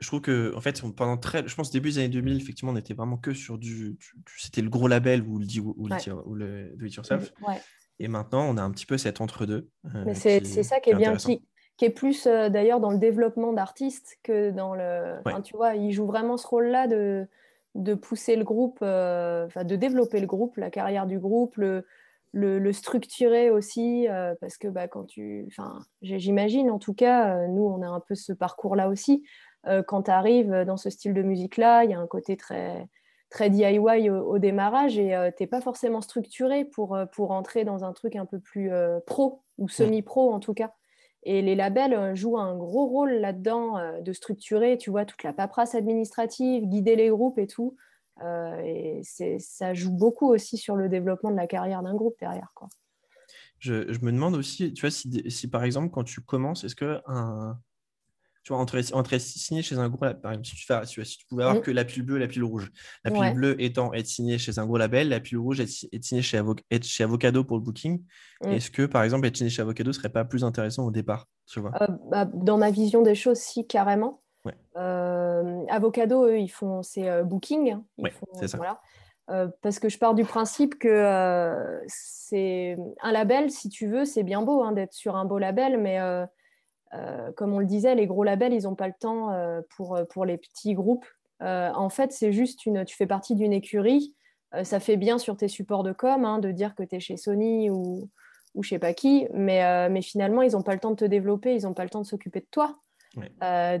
[0.00, 2.74] je trouve que, en fait, pendant très, je pense, début des années 2000, effectivement, on
[2.74, 3.98] n'était vraiment que sur du,
[4.36, 7.32] c'était le gros label ou le, ou le, do it yourself.
[7.98, 9.68] Et maintenant, on a un petit peu cet entre-deux.
[9.86, 11.42] Euh, Mais c'est ça qui est, bien, qui,
[11.76, 15.16] qui, est plus euh, d'ailleurs dans le développement d'artistes que dans le.
[15.42, 17.26] tu vois, il joue vraiment ce rôle-là de,
[17.74, 21.84] de pousser le groupe, euh, de développer le groupe, la carrière du groupe, le,
[22.32, 24.06] le, structurer aussi,
[24.40, 25.44] parce que bah, quand tu.
[25.48, 29.24] Enfin, j'imagine, en tout cas, nous, on a un peu ce parcours-là aussi.
[29.68, 32.88] Euh, quand tu arrives dans ce style de musique-là, il y a un côté très,
[33.30, 37.64] très DIY au, démarrage et euh, tu n'es pas forcément structuré pour, euh, pour entrer
[37.64, 38.70] dans un truc un peu plus
[39.06, 39.70] pro ou mm.
[39.70, 40.72] semi-pro en tout cas.
[41.24, 45.74] Et les labels jouent un gros rôle là-dedans de structurer, tu vois, toute la paperasse
[45.74, 47.76] administrative, guider les groupes et tout.
[48.64, 52.52] et ça joue beaucoup aussi sur le développement de la carrière d'un groupe derrière.
[52.54, 52.68] Quoi.
[53.58, 56.76] Je, je, me demande aussi, tu vois, si, si, par exemple, quand tu commences, est-ce
[56.76, 57.58] que un,
[58.48, 61.26] tu vois, entre, entre signer chez un gros par exemple, si tu, fais, si tu
[61.26, 61.60] pouvais avoir mm.
[61.60, 62.72] que la pile bleue et la pile rouge.
[63.04, 66.22] La pile bleue étant être signée chez un gros label, la pile rouge être, signée
[66.22, 68.02] chez, être chez Avocado pour le booking.
[68.42, 68.48] Mm.
[68.48, 71.60] Est-ce que, par exemple, être signé chez Avocado serait pas plus intéressant au départ tu
[71.60, 71.72] vois?
[71.82, 74.22] Euh, bah, Dans ma vision des choses, si, carrément.
[74.78, 77.76] Euh, Avocado, eux, ils font c'est euh, booking.
[77.98, 78.08] Oui,
[78.40, 78.56] c'est ça.
[78.56, 79.52] Voilà.
[79.60, 84.40] parce que je pars du principe que c'est un label, si tu veux, c'est bien
[84.40, 86.24] beau hein, d'être sur un beau label, mais euh,
[87.36, 90.04] comme on le disait, les gros labels, ils n'ont pas le temps euh, pour, euh,
[90.04, 91.06] pour les petits groupes.
[91.40, 94.14] en fait, c'est juste une, tu fais partie d'une écurie.
[94.64, 97.16] ça fait bien sur tes supports de com hein, de dire que tu es chez
[97.16, 98.08] Sony ou,
[98.54, 101.04] ou je sais pas qui, mais, mais finalement, ils n'ont pas le temps de te
[101.04, 102.78] développer, ils n'ont pas le temps de s'occuper de toi.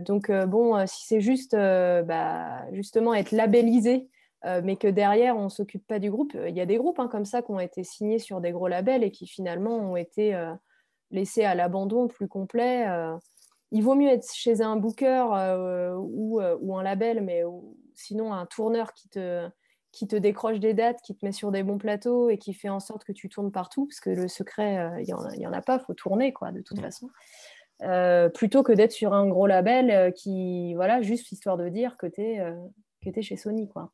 [0.00, 4.08] donc, bon, si c'est juste bah, justement être labellisé,
[4.44, 7.08] mais que derrière, on ne s'occupe pas du groupe, il y a des groupes hein,
[7.08, 10.32] comme ça qui ont été signés sur des gros labels et qui finalement ont été
[11.10, 12.86] laissé à l'abandon plus complet.
[12.88, 13.16] Euh,
[13.70, 17.42] il vaut mieux être chez un booker euh, ou, euh, ou, un label, mais
[17.94, 19.48] sinon un tourneur qui te,
[19.92, 22.70] qui te décroche des dates, qui te met sur des bons plateaux et qui fait
[22.70, 25.78] en sorte que tu tournes partout, parce que le secret, il n'y en, a pas,
[25.80, 27.10] il faut tourner quoi, de toute façon.
[28.34, 32.22] plutôt que d'être sur un gros label qui, voilà, juste histoire de dire que tu
[32.22, 32.40] es,
[33.04, 33.68] es, chez Sony.
[33.68, 33.92] Quoi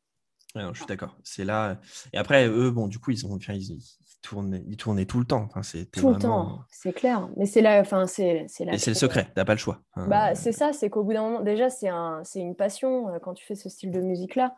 [0.55, 1.17] je suis d'accord.
[1.23, 1.79] C'est là.
[2.13, 3.81] Et après, eux, bon, du coup, ils, ont, ils,
[4.25, 5.47] tournaient, ils tournaient tout le temps.
[5.53, 5.61] Enfin,
[5.91, 7.29] tout le temps, c'est clair.
[7.37, 9.27] Mais c'est là, enfin, c'est, c'est le secret.
[9.35, 9.79] T'as pas le choix.
[10.07, 10.73] bah, c'est ça.
[10.73, 13.55] C'est qu'au bout d'un moment, déjà, c'est un, c'est une passion euh, quand tu fais
[13.55, 14.55] ce style de musique-là.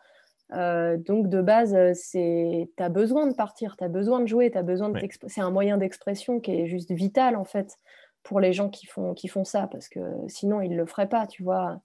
[0.54, 4.52] Euh, donc de base, euh, c'est as besoin de partir, tu as besoin de jouer,
[4.56, 7.78] as besoin de c'est un moyen d'expression qui est juste vital en fait
[8.24, 11.28] pour les gens qui font, qui font ça parce que sinon ils le feraient pas,
[11.28, 11.82] tu vois.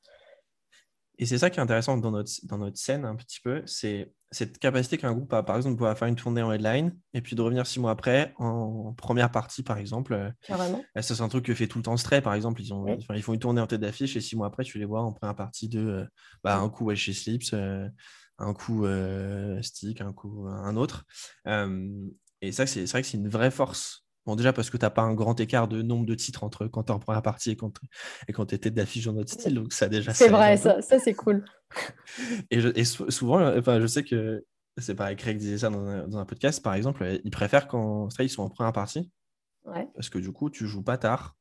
[1.19, 4.13] Et c'est ça qui est intéressant dans notre, dans notre scène un petit peu, c'est
[4.31, 7.21] cette capacité qu'un groupe a, par exemple, de pouvoir faire une tournée en headline et
[7.21, 10.15] puis de revenir six mois après en première partie, par exemple.
[10.15, 10.83] Euh, Carrément.
[10.97, 12.63] Ça, c'est un truc que fait tout le temps Stray, par exemple.
[12.63, 14.87] Ils, ont, ils font une tournée en tête d'affiche et six mois après, tu les
[14.87, 16.05] vois en première partie de euh,
[16.43, 17.87] bah, un coup chez Slips, euh,
[18.39, 18.87] un coup
[19.61, 21.05] Stick, un coup un autre.
[22.41, 24.91] et ça, c'est vrai que c'est une vraie force Bon, déjà parce que tu n'as
[24.91, 27.51] pas un grand écart de nombre de titres entre quand tu es en première partie
[27.51, 27.73] et quand,
[28.29, 29.55] et quand tu étais d'affiche dans notre style.
[29.55, 30.15] Donc, ça déjà.
[30.15, 31.45] C'est vrai, ça, ça c'est cool.
[32.51, 34.45] et, souvent, enfin, je sais que
[34.79, 37.67] c'est pareil, Craig disait ça dans un, dans un podcast, par exemple, euh, il préfère
[37.69, 39.11] quand ils sont en première partie,
[39.65, 39.87] Ouais.
[39.95, 41.37] parce que du coup, tu joues pas tard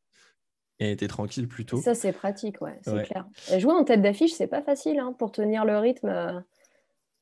[0.80, 1.82] et tu es tranquille plus tôt.
[1.82, 3.04] Ça, c'est pratique, ouais, c'est Ouais.
[3.04, 3.28] clair.
[3.52, 6.08] Et jouer en tête d'affiche, c'est pas facile hein, pour tenir le rythme.
[6.08, 6.40] euh,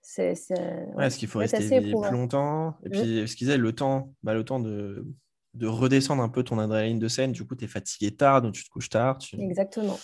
[0.02, 2.78] C'est, Ouais, parce qu'il faut ça rester assez plus longtemps.
[2.86, 5.06] Et puis, ce qu'ils disaient, le temps, bah, le temps de,
[5.54, 8.54] de redescendre un peu ton adrénaline de scène, du coup, tu es fatigué tard, donc
[8.54, 9.18] tu te couches tard.
[9.18, 9.40] Tu...
[9.42, 10.00] Exactement.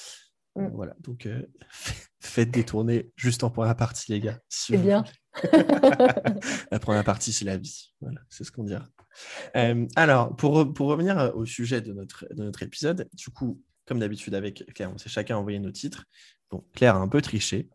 [0.56, 0.68] Mm.
[0.74, 1.46] Voilà, donc euh,
[2.20, 4.40] faites des tournées juste en première partie, les gars.
[4.50, 5.04] si C'est bien.
[6.72, 7.94] la première partie, c'est la vie.
[8.02, 8.86] Voilà, c'est ce qu'on dira.
[9.56, 13.62] Euh, alors, pour, pour revenir euh, au sujet de notre, de notre épisode, du coup,
[13.86, 16.06] comme d'habitude avec Claire, on s'est chacun envoyé nos titres.
[16.50, 17.70] Bon, Claire a un peu triché.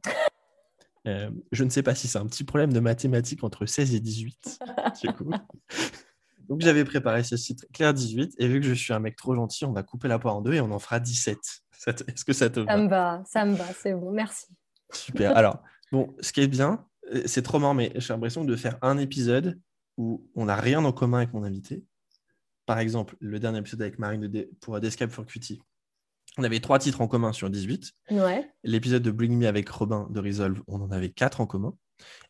[1.06, 4.00] Euh, je ne sais pas si c'est un petit problème de mathématiques entre 16 et
[4.00, 4.58] 18.
[5.02, 5.30] du coup.
[6.50, 9.34] Donc, j'avais préparé ce titre, Claire 18, et vu que je suis un mec trop
[9.34, 11.38] gentil, on va couper la poire en deux et on en fera 17.
[11.78, 12.66] Ça te- Est-ce que ça te va?
[12.72, 14.46] Ça me va, ça me va, c'est bon, merci.
[14.92, 15.34] Super.
[15.36, 16.84] Alors, bon, ce qui est bien,
[17.14, 19.58] euh, c'est trop marrant, mais j'ai l'impression de faire un épisode
[19.96, 21.84] où on n'a rien en commun avec mon invité.
[22.66, 25.62] Par exemple, le dernier épisode avec Marine de pour Descape for Cutie.
[26.38, 27.92] On avait trois titres en commun sur 18.
[28.10, 31.74] Ouais, L'épisode de Bring Me avec Robin de Resolve, on en avait quatre en commun.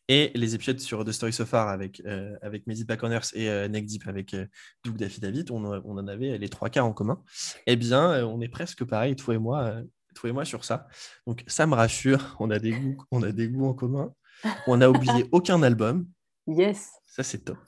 [0.08, 3.68] Et les épisodes sur The Story So Far avec, euh, avec Mehdi Baconers et euh,
[3.68, 4.46] Neck Deep avec euh,
[4.84, 7.22] Doug Daffy David, on, en- on en avait les trois quarts en commun.
[7.66, 9.84] Eh bien, euh, on est presque pareil, toi et moi, euh,
[10.16, 10.88] toi et moi sur ça.
[11.28, 14.12] Donc, ça me rassure, on a des goûts, on a des goûts en commun.
[14.66, 16.08] On n'a oublié aucun album,
[16.48, 16.88] yes.
[17.06, 17.58] ça c'est top.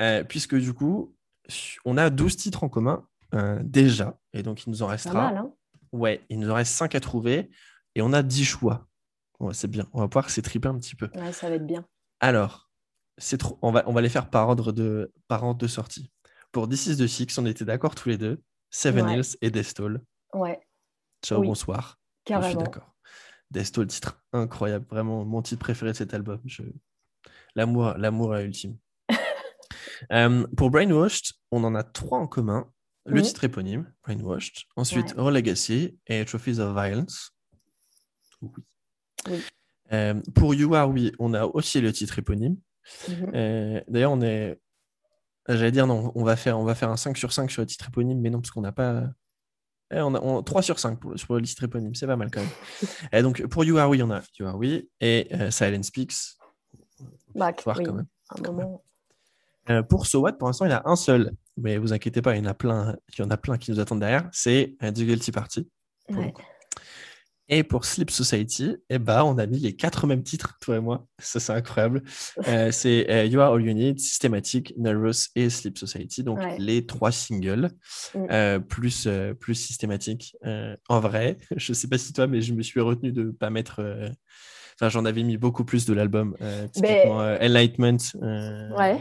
[0.00, 1.16] Euh, puisque du coup,
[1.84, 5.32] on a 12 titres en commun euh, déjà, et donc il nous en restera.
[5.32, 5.52] mal, hein
[5.92, 7.50] Ouais, il nous en reste 5 à trouver
[7.94, 8.86] et on a 10 choix.
[9.40, 9.86] Ouais, c'est bien.
[9.92, 11.08] On va pouvoir s'étriper un petit peu.
[11.14, 11.86] Ouais, ça va être bien.
[12.20, 12.70] Alors,
[13.18, 13.58] c'est trop...
[13.62, 16.10] on, va, on va les faire par ordre de, par ordre de sortie.
[16.52, 18.42] Pour This is the Six, on était d'accord tous les deux.
[18.70, 19.16] Seven Ouais.
[19.18, 20.02] Hills et Destall.
[20.34, 20.60] Ouais,
[21.24, 21.98] Ciao, Oui, bonsoir.
[22.26, 22.62] Je suis carrément.
[22.62, 22.94] d'accord.
[23.50, 24.86] Destall, titre incroyable.
[24.90, 26.40] Vraiment mon titre préféré de cet album.
[26.44, 26.62] Je...
[27.54, 28.76] L'amour, l'amour est ultime.
[30.12, 32.70] Euh, pour Brainwashed, on en a trois en commun.
[33.04, 34.64] Le titre éponyme, Brainwashed.
[34.76, 35.20] Ensuite, Ouais.
[35.22, 37.32] Our Legacy et Trophies of Violence.
[38.40, 38.50] Oui.
[39.30, 39.42] Oui.
[39.92, 42.56] Euh, pour You Are We, on a aussi le titre éponyme.
[43.08, 43.30] Mhm.
[43.34, 44.60] Euh, D'ailleurs, on est.
[45.48, 47.66] J'allais dire non, on va, faire, on va faire un 5 sur 5 sur le
[47.66, 49.04] titre éponyme, mais non, parce qu'on n'a pas.
[49.90, 52.30] Eh, on a on- 3 sur 5 pour, pour le titre éponyme, c'est pas mal
[52.30, 52.50] quand même.
[53.12, 56.36] et donc, pour You Are We, on a You Are We et euh, Silent Speaks.
[57.34, 58.06] Voir oui, quand même.
[58.30, 58.84] un moment.
[59.70, 61.32] Euh, pour So What, pour l'instant, il y en a un seul.
[61.56, 63.70] Mais vous inquiétez pas, il y en a plein, il y en a plein qui
[63.70, 64.28] nous attendent derrière.
[64.32, 65.68] C'est The Guilty Party.
[66.08, 66.32] pour le Ouais.
[66.32, 66.42] coup.
[67.50, 70.80] Et pour Sleep Society, eh ben, on a mis les quatre mêmes titres, toi et
[70.80, 71.06] moi.
[71.18, 72.02] Ça, c'est incroyable.
[72.46, 76.22] Euh, c'est euh, You Are All You Need, Systematic, Nervous et Sleep Society.
[76.22, 76.56] Donc, Ouais.
[76.58, 77.70] les trois singles,
[78.14, 78.26] Mm.
[78.30, 79.08] euh, plus,
[79.40, 80.36] plus systématique.
[80.44, 83.50] Euh, en vrai, je sais pas si toi, mais je me suis retenu de pas
[83.50, 83.80] mettre.
[84.74, 86.36] Enfin, j'en avais mis beaucoup plus de l'album.
[86.72, 87.98] Typiquement, euh, Enlightenment.
[88.76, 88.98] Ouais.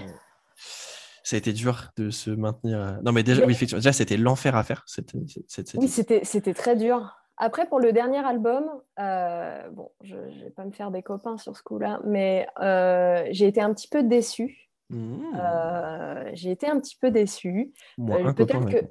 [1.24, 3.00] Ça a été dur de se maintenir.
[3.04, 4.84] Non, mais déjà, Mais- oui, effectivement, déjà, c'était l'enfer à faire.
[4.88, 5.12] Cette,
[5.48, 7.14] cette, cette- Oui, c'était très dur.
[7.38, 8.68] Après, pour le dernier album,
[9.00, 13.28] euh, bon, je ne vais pas me faire des copains sur ce coup-là, mais euh,
[13.30, 14.70] j'ai été un petit peu déçue.
[14.90, 15.18] Mmh.
[15.38, 17.74] Euh, j'ai été un petit peu déçue
[18.34, 18.86] peut-être que-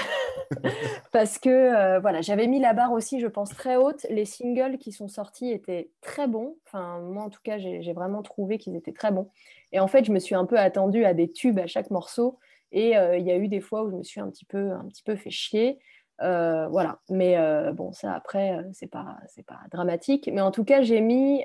[1.12, 4.06] parce que voilà, j'avais mis la barre aussi, je pense, très haute.
[4.10, 6.56] Les singles qui sont sortis étaient très bons.
[6.66, 9.30] Enfin, moi, en tout cas, j'ai vraiment trouvé qu'ils étaient très bons.
[9.72, 12.38] Et en fait, je me suis un peu attendue à des tubes à chaque morceau.
[12.70, 14.84] Et il y a eu des fois où je me suis un petit peu, un
[14.88, 15.78] petit peu fait chier.
[16.22, 16.98] Euh, voilà.
[17.08, 20.28] Mais euh, bon, ça, après, euh, c'est pas, c'est pas dramatique.
[20.32, 21.44] Mais en tout cas, j'ai mis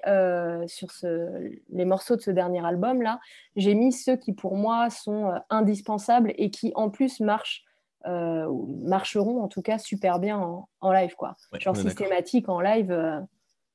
[0.67, 3.19] sur ce, les morceaux de ce dernier album-là,
[3.55, 7.63] j'ai mis ceux qui, pour moi, sont indispensables et qui, en plus, marchent
[8.07, 11.35] marcheront en tout cas super bien en, en live quoi.
[11.51, 12.95] Ouais, Genre systématique en live,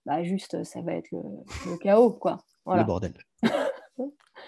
[0.06, 1.18] bah juste ça va être le,
[1.66, 2.38] le chaos quoi.
[2.64, 2.82] Voilà.
[2.82, 3.12] Le bordel.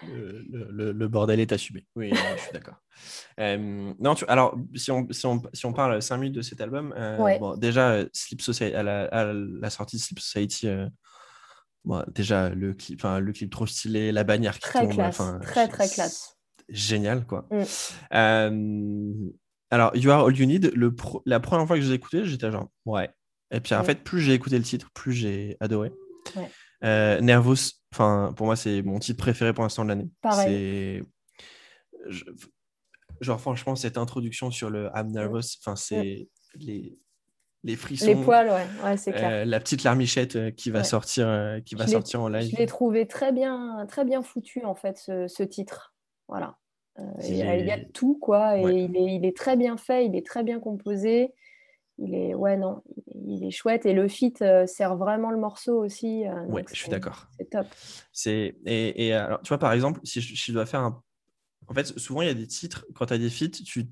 [0.08, 1.86] le, le- le- le bordel est assumé.
[1.96, 2.76] Oui, je suis d'accord.
[3.40, 6.60] Euh, non, tu- alors, si on, si, on, si on parle 5 minutes de cet
[6.60, 7.38] album, euh, Ouais.
[7.38, 10.86] bon, déjà, Sleep Society, à, la, à la sortie de Sleep Society, euh,
[11.84, 14.92] bon, déjà, le clip, enfin, le clip trop stylé, la bannière qui Très tombe.
[14.92, 16.36] classe, très, très classe.
[16.68, 17.46] Génial, quoi.
[17.50, 17.62] Mm.
[18.14, 19.14] Euh,
[19.70, 22.24] alors, You Are All You Need, le pro- la première fois que je l'ai écouté,
[22.24, 23.10] j'étais genre, ouais.
[23.50, 23.84] Et puis, en Mm.
[23.84, 25.92] fait, plus j'ai écouté le titre, plus j'ai adoré.
[26.36, 26.50] Ouais.
[26.84, 27.56] Euh, Nervous,
[27.92, 30.08] enfin, pour moi, c'est mon titre préféré pour l'instant de l'année.
[30.20, 31.02] Pareil.
[32.08, 32.24] Je-
[33.20, 36.98] Genre, franchement, cette introduction sur le I'm nervous, enfin, c'est les,
[37.62, 38.06] les frissons.
[38.06, 39.30] Les poils, ouais, ouais c'est clair.
[39.30, 40.84] euh, la petite larmichette euh, qui va Ouais.
[40.84, 42.50] sortir, euh, qui va Je sortir en live.
[42.50, 45.94] Je l'ai trouvé très bien, très bien foutu en fait ce, ce titre.
[46.26, 46.56] Voilà.
[46.98, 48.84] Euh, il, y a, tout quoi et Ouais.
[48.84, 51.32] il, est, il est très bien fait, il est très bien composé.
[51.98, 52.82] Il est, ouais, non,
[53.14, 56.26] il est chouette et le fit euh, sert vraiment le morceau aussi.
[56.26, 57.26] euh, Ouais, je suis d'accord.
[57.38, 57.66] C'est top.
[58.12, 61.02] C'est et, et alors, tu vois, par exemple, si je, si je dois faire un.
[61.68, 63.88] En fait, souvent, il y a des titres, quand tu as des feats, tu.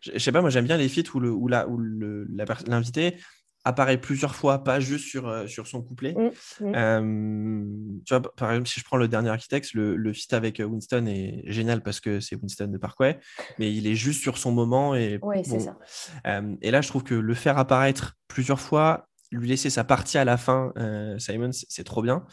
[0.00, 2.24] Je, je sais pas, moi, j'aime bien les feats où, le, où, la, où le,
[2.30, 3.16] la pers- l'invité
[3.64, 6.14] apparaît plusieurs fois, pas juste sur, euh, sur son couplet.
[6.14, 6.72] Mm, mm.
[6.74, 7.64] Euh,
[8.06, 10.64] tu vois, par exemple, si je prends le dernier architecte, le, le feat avec euh,
[10.64, 13.18] Winston est génial parce que c'est Winston de Parkway,
[13.58, 14.94] mais il est juste sur son moment.
[14.94, 15.78] Et, Oui, c'est bon, ça.
[16.26, 20.18] euh, et là, je trouve que le faire apparaître plusieurs fois, lui laisser sa partie
[20.18, 22.24] à la fin, euh, Simon, c'est trop bien.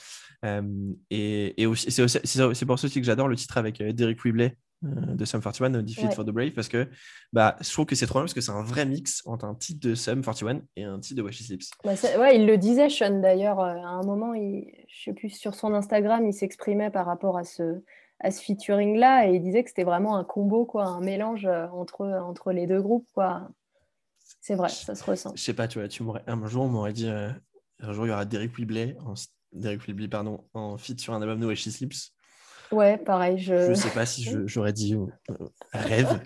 [1.10, 3.82] Et, et aussi, c'est aussi- c'est c'est pour ça aussi que j'adore le titre avec
[3.82, 4.50] Derek euh,
[4.84, 6.16] de Sum 41, euh, Defeat Ouais.
[6.16, 6.88] for the Brave, parce que
[7.34, 9.56] bah, je trouve que c'est trop bien parce que c'est un vrai mix entre un
[9.56, 11.64] titre de Sum 41 et un titre de Washy Slips.
[11.84, 15.30] Bah, ouais, il le disait, Sean, d'ailleurs, euh, à un moment, il, je sais plus,
[15.30, 17.82] sur son Instagram, il s'exprimait par rapport à ce,
[18.20, 21.68] à ce featuring-là et il disait que c'était vraiment un combo, quoi, un mélange euh,
[21.70, 23.50] entre, entre les deux groupes, quoi.
[24.42, 25.34] C'est vrai, ça se ressent.
[25.36, 27.30] Je sais pas, tu vois, tu m'aurais, un jour, on m'aurait dit, euh,
[27.80, 29.14] un jour, il y aura Derek Webley, en,
[29.54, 32.14] Derek Webley, pardon, en feat sur un album de Washy Slips.
[32.72, 33.70] Ouais, pareil, je...
[33.70, 35.06] Je sais pas si je- j'aurais dit euh,
[35.74, 36.22] rêve,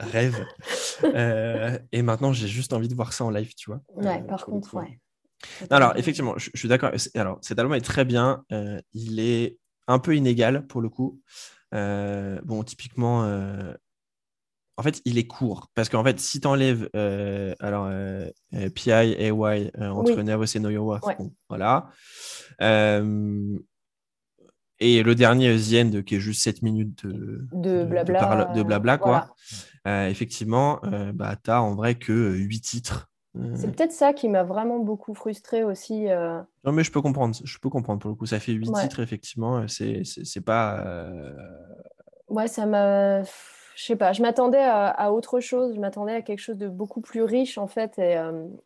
[0.00, 0.46] rêve.
[1.04, 3.80] Euh, et maintenant, j'ai juste envie de voir ça en live, tu vois.
[3.94, 4.78] Ouais, Euh, par contre, coup.
[4.78, 4.98] ouais.
[5.62, 6.90] Non, alors, effectivement, je, je suis d'accord.
[7.14, 8.44] Alors, cet album est très bien.
[8.92, 11.20] Il est un peu inégal pour le coup.
[11.72, 13.22] Bon, typiquement,
[14.76, 15.70] en fait, il est court.
[15.74, 16.88] Parce qu'en fait, si tu enlèves
[17.60, 18.28] alors, euh,
[18.74, 20.24] PI et Y euh, entre Oui.
[20.24, 21.16] Nervous et Ouais.
[21.18, 21.88] bon, voilà.
[24.80, 28.98] Et le dernier, The End, qui est juste 7 minutes de, De blabla, de blabla,
[28.98, 29.28] quoi.
[29.86, 33.10] Euh, effectivement, euh, bah, tu as en vrai que 8 titres.
[33.36, 36.06] Euh, C'est peut-être ça qui m'a vraiment beaucoup frustrée aussi.
[36.64, 37.36] Non, mais je peux comprendre.
[37.42, 38.26] Je peux comprendre pour le coup.
[38.26, 38.82] Ça fait 8 Ouais.
[38.82, 39.66] titres, effectivement.
[39.68, 40.02] C'est,
[40.44, 40.84] pas.
[42.28, 43.22] Ouais, ça m'a.
[43.22, 46.68] Je sais pas, je m'attendais à, à autre chose, je m'attendais à quelque chose de
[46.68, 47.98] beaucoup plus riche en fait.
[47.98, 48.16] Et,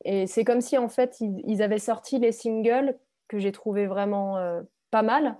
[0.04, 2.94] et c'est comme si en fait ils, ils avaient sorti les singles
[3.26, 4.36] que j'ai trouvé vraiment
[4.90, 5.38] pas mal.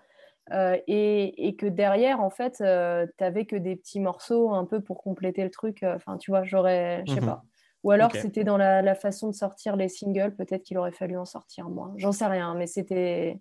[0.53, 4.81] Euh, et, et que derrière, en fait, euh, t'avais que des petits morceaux un peu
[4.81, 5.83] pour compléter le truc.
[5.83, 7.03] euh, Enfin, tu vois, j'aurais.
[7.07, 7.27] Je sais Mhm.
[7.27, 7.45] pas.
[7.85, 11.17] Ou alors c'était dans la, la façon de sortir les singles, peut-être qu'il aurait fallu
[11.17, 11.93] en sortir moins.
[11.97, 13.41] J'en sais rien, mais c'était.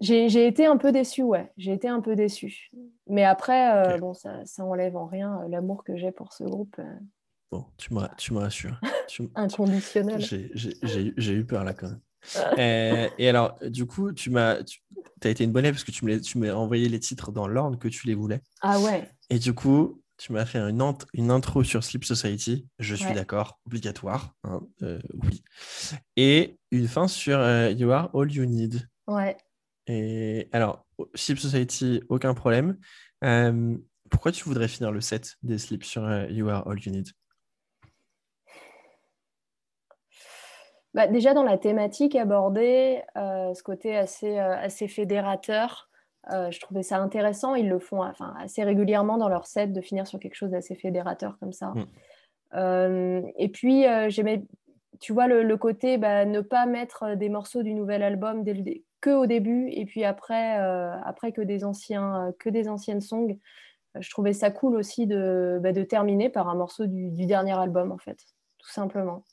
[0.00, 1.52] J'ai été un peu déçue, ouais.
[1.56, 2.70] J'ai été un peu déçue.
[3.08, 6.76] Mais après, euh, bon, ça, ça enlève en rien l'amour que j'ai pour ce groupe
[7.50, 8.80] Bon, tu me, ra- tu me rassures.
[9.06, 10.20] Tu inconditionnel.
[10.20, 12.00] j'ai eu peur là quand même.
[12.58, 14.80] Euh, et alors, du coup, tu m'as, tu
[15.24, 17.46] as été une bonne élève parce que tu me tu m'as envoyé les titres dans
[17.48, 18.40] l'ordre que tu les voulais.
[18.60, 22.66] Ah ouais, Et du coup, tu m'as fait une, int- une intro sur Sleep Society.
[22.78, 23.14] Je suis Ouais.
[23.14, 24.34] d'accord, obligatoire.
[24.44, 25.42] hein, euh, oui.
[26.16, 28.88] Et une fin sur euh, You Are All You Need.
[29.08, 29.36] ouais.
[29.88, 32.78] Et alors, Sleep Society, aucun problème.
[33.24, 33.76] Euh,
[34.10, 37.08] pourquoi tu voudrais finir le set des slips sur euh, You Are All You Need?
[40.94, 45.88] Bah, déjà dans la thématique abordée, euh, ce côté assez, euh, assez fédérateur,
[46.30, 47.54] euh, je trouvais ça intéressant.
[47.54, 50.74] Ils le font enfin, assez régulièrement dans leur set de finir sur quelque chose d'assez
[50.74, 51.72] fédérateur comme ça.
[51.74, 53.22] Mm.
[53.38, 54.44] Et puis, j'aimais,
[55.00, 58.52] tu vois, le, le côté bah, ne pas mettre des morceaux du nouvel album dès
[58.52, 58.62] le
[59.00, 60.56] que au début et puis après,
[61.04, 63.38] après que, des anciens, que des anciennes songs.
[63.98, 67.58] Je trouvais ça cool aussi de, bah, de terminer par un morceau du, du dernier
[67.58, 68.18] album, en fait,
[68.58, 69.24] tout simplement.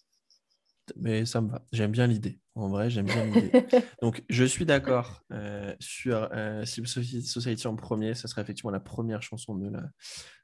[0.97, 1.61] Mais ça me va.
[1.71, 2.39] J'aime bien l'idée.
[2.55, 3.51] En vrai, j'aime bien l'idée.
[4.01, 8.15] Donc, je suis d'accord euh, sur euh, Society en premier.
[8.15, 9.83] Ça serait effectivement la première chanson de la,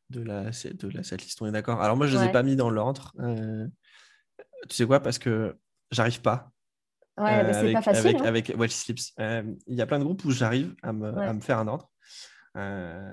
[0.10, 1.42] de la, de la setlist.
[1.42, 1.82] On est d'accord.
[1.82, 3.12] Alors, moi, je ne les ai pas mis dans l'ordre.
[3.20, 3.68] Euh,
[4.70, 5.56] tu sais quoi Parce que
[5.92, 6.52] j'arrive pas.
[7.18, 8.08] Ouais, euh, mais c'est avec, pas facile.
[8.08, 8.26] avec, hein.
[8.26, 9.14] avec Watch Slips.
[9.20, 11.26] Euh, Il y a plein de groupes où j'arrive à Ouais.
[11.26, 11.90] à me faire un ordre.
[12.56, 13.12] Euh,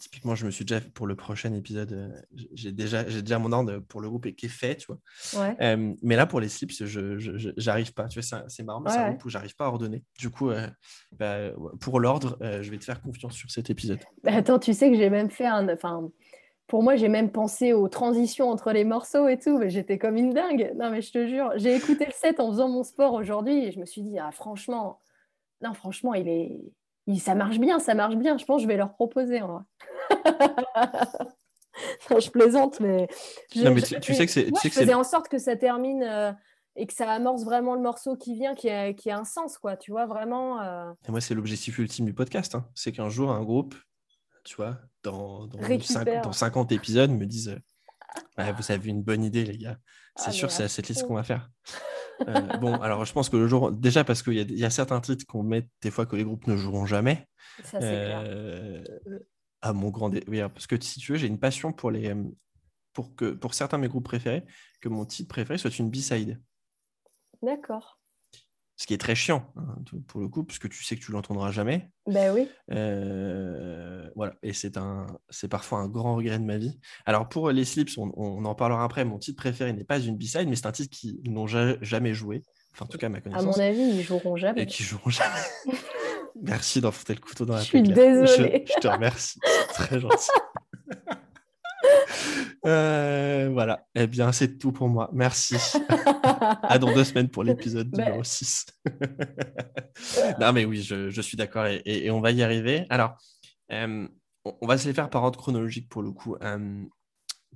[0.00, 2.08] typiquement, je me suis déjà pour le prochain épisode, euh,
[2.54, 4.98] j'ai déjà, j'ai déjà mon ordre pour le groupe et qui est fait, tu vois.
[5.42, 5.56] Ouais.
[5.60, 7.18] Euh, mais là, pour les slips, je,
[7.56, 8.06] j'arrive pas.
[8.08, 9.08] Tu vois, c'est marrant, mais c'est un Ouais.
[9.10, 10.04] groupe où j'arrive pas à ordonner.
[10.18, 10.68] Du coup, euh,
[11.12, 13.98] bah, ouais, pour l'ordre, je vais te faire confiance sur cet épisode.
[14.22, 15.68] Bah, Attends, tu sais que j'ai même fait un.
[15.68, 16.08] Enfin,
[16.68, 19.58] pour moi, j'ai même pensé aux transitions entre les morceaux et tout.
[19.58, 20.72] Mais j'étais comme une dingue.
[20.76, 23.72] Non, mais je te jure, j'ai écouté le set en faisant mon sport aujourd'hui et
[23.72, 25.00] je me suis dit, ah, franchement,
[25.60, 26.60] non, franchement, il est.
[27.14, 28.38] il- ça marche bien, ça marche bien.
[28.38, 29.42] Je pense que je vais leur proposer.
[29.42, 29.64] En
[32.10, 33.08] non, je plaisante, mais.
[33.54, 35.04] je- Non, mais je- tu- sais que c'est- tu sais je que c'est- faisais en
[35.04, 36.32] sorte que ça termine euh,
[36.76, 39.58] et que ça amorce vraiment le morceau qui vient, qui a, qui a un sens,
[39.58, 39.76] quoi.
[39.76, 40.60] Tu vois, vraiment.
[40.60, 42.54] euh, Et moi, c'est l'objectif ultime du podcast.
[42.54, 42.66] hein.
[42.74, 43.74] C'est qu'un jour, un groupe,
[44.44, 46.04] tu vois, dans, dans, Récupère.
[46.04, 47.58] 50, dans 50 épisodes, me dise euh,
[48.38, 49.76] Ouais, Vous avez une bonne idée, les gars.
[50.16, 51.48] C'est Ah, sûr, mais c'est à cette liste qu'on va faire.
[52.28, 55.00] Euh, bon, alors je pense que le jour, déjà parce qu'il y, y a certains
[55.00, 57.26] titres qu'on met des fois que les groupes ne joueront jamais.
[57.64, 58.22] ça, c'est clair.
[58.26, 58.82] Euh,
[59.62, 61.90] à mon grand dé- oui, alors, parce que si tu veux, j'ai une passion pour
[61.90, 62.14] les,
[62.92, 64.44] pour, que, pour certains de mes groupes préférés
[64.80, 66.40] que mon titre préféré soit une B-side.
[67.42, 67.99] D'accord.
[68.80, 69.74] Ce qui est très chiant, hein,
[70.06, 71.90] pour le coup, puisque tu sais que tu l'entendras jamais.
[72.06, 72.48] Ben oui.
[72.72, 76.80] Euh, voilà, et c'est un, c'est parfois un grand regret de ma vie.
[77.04, 79.04] Alors pour les Slips, on, on en parlera après.
[79.04, 82.42] Mon titre préféré n'est pas une B-side, mais c'est un titre qu'ils n'ont jamais joué.
[82.72, 83.58] Enfin, en tout cas, à ma À connaissance.
[83.58, 84.62] mon avis, ils joueront jamais.
[84.62, 85.28] Et qui joueront jamais.
[86.42, 88.64] Merci d'enfoncer le couteau dans la Je suis plaie, désolée.
[88.66, 89.38] Je, je te remercie.
[89.44, 90.30] C'est très gentil.
[92.66, 93.86] Euh, voilà.
[93.94, 95.08] Eh bien, c'est tout pour moi.
[95.12, 95.56] Merci.
[96.62, 98.04] À dans deux semaines pour l'épisode Bah.
[98.04, 98.66] numéro 6.
[100.40, 102.86] non, mais oui, je, je suis d'accord et, et- et on va y arriver.
[102.90, 103.14] Alors,
[103.72, 104.06] euh,
[104.44, 106.36] on, va se les faire par ordre chronologique pour le coup.
[106.42, 106.84] Euh,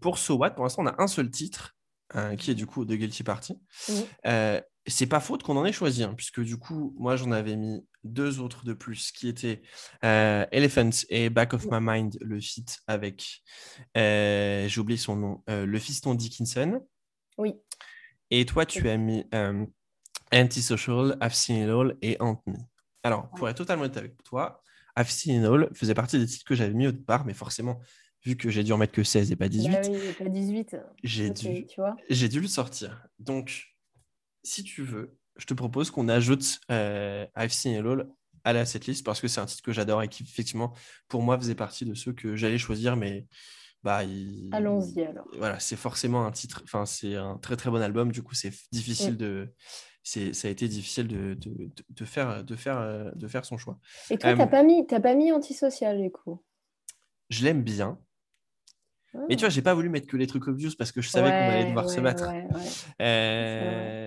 [0.01, 1.75] pour So What, pour l'instant, on a un seul titre
[2.39, 3.59] qui est du coup de Guilty Party.
[4.87, 7.87] C'est pas faute qu'on en ait choisi, hein, puisque du coup, moi, j'en avais mis
[8.03, 9.63] deux autres de plus qui étaient
[10.05, 13.43] euh, Elephants et Back of My Mind, le feat avec,
[13.97, 16.87] euh, j'ai oublié son nom, euh, le fiston Dickinson.
[17.39, 17.55] Oui.
[18.31, 19.65] Et toi, tu as mis euh,
[20.35, 22.57] Antisocial, I've Seen It All et Ant Me.
[23.03, 24.63] Alors, pour être totalement honnête avec toi,
[24.99, 27.81] I've Seen It All faisait partie des titres que j'avais mis au départ, mais forcément,
[28.25, 30.77] vu que j'ai dû en mettre que 16 et pas 18, Bah oui, pas 18.
[31.03, 33.07] j'ai dû, Tu vois dû le sortir.
[33.19, 33.74] Donc,
[34.45, 38.09] si tu veux, je te propose qu'on ajoute euh, I've Seen It All
[38.45, 40.75] à la setlist parce que c'est un titre que j'adore et qui, effectivement,
[41.09, 43.27] pour moi, faisait partie de ceux que j'allais choisir, mais
[43.83, 45.27] bah, il- Allons-y alors.
[45.39, 48.53] Voilà, c'est forcément un titre, enfin, c'est un très très bon album, du coup, c'est
[48.71, 49.19] difficile Mm.
[49.19, 49.55] de.
[50.03, 53.45] c'est- Ça a été difficile de, de, de- de faire, de, faire, euh, de faire
[53.47, 53.79] son choix.
[54.11, 56.43] Et toi, Euh, t'as pas mis, pas mis antisocial du coup?
[57.31, 57.99] Je l'aime bien,
[59.15, 59.19] Ah.
[59.29, 61.31] mais tu vois, j'ai pas voulu mettre que les trucs obvious parce que je savais
[61.31, 62.29] qu'on allait devoir se battre.
[62.29, 62.69] ouais, ouais.
[63.01, 64.04] Euh,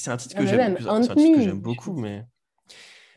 [0.00, 2.24] c'est un titre Ah, que j'aime un titre que Me, j'aime beaucoup, mais...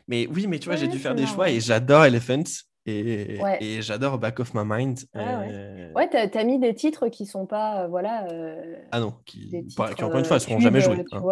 [0.08, 1.34] mais oui, mais tu vois, j'ai dû faire des marrant.
[1.34, 2.42] choix et j'adore Elephant
[2.86, 3.56] et, Ouais.
[3.62, 4.98] et j'adore Back of My Mind.
[5.14, 5.48] Ouais, ouais.
[5.50, 8.26] Euh, Ouais, t'as as mis des titres qui sont pas, euh, voilà.
[8.30, 11.02] euh, Ah non, qui, titres, encore une fois, ne seront jamais joués.
[11.12, 11.30] hein, coup.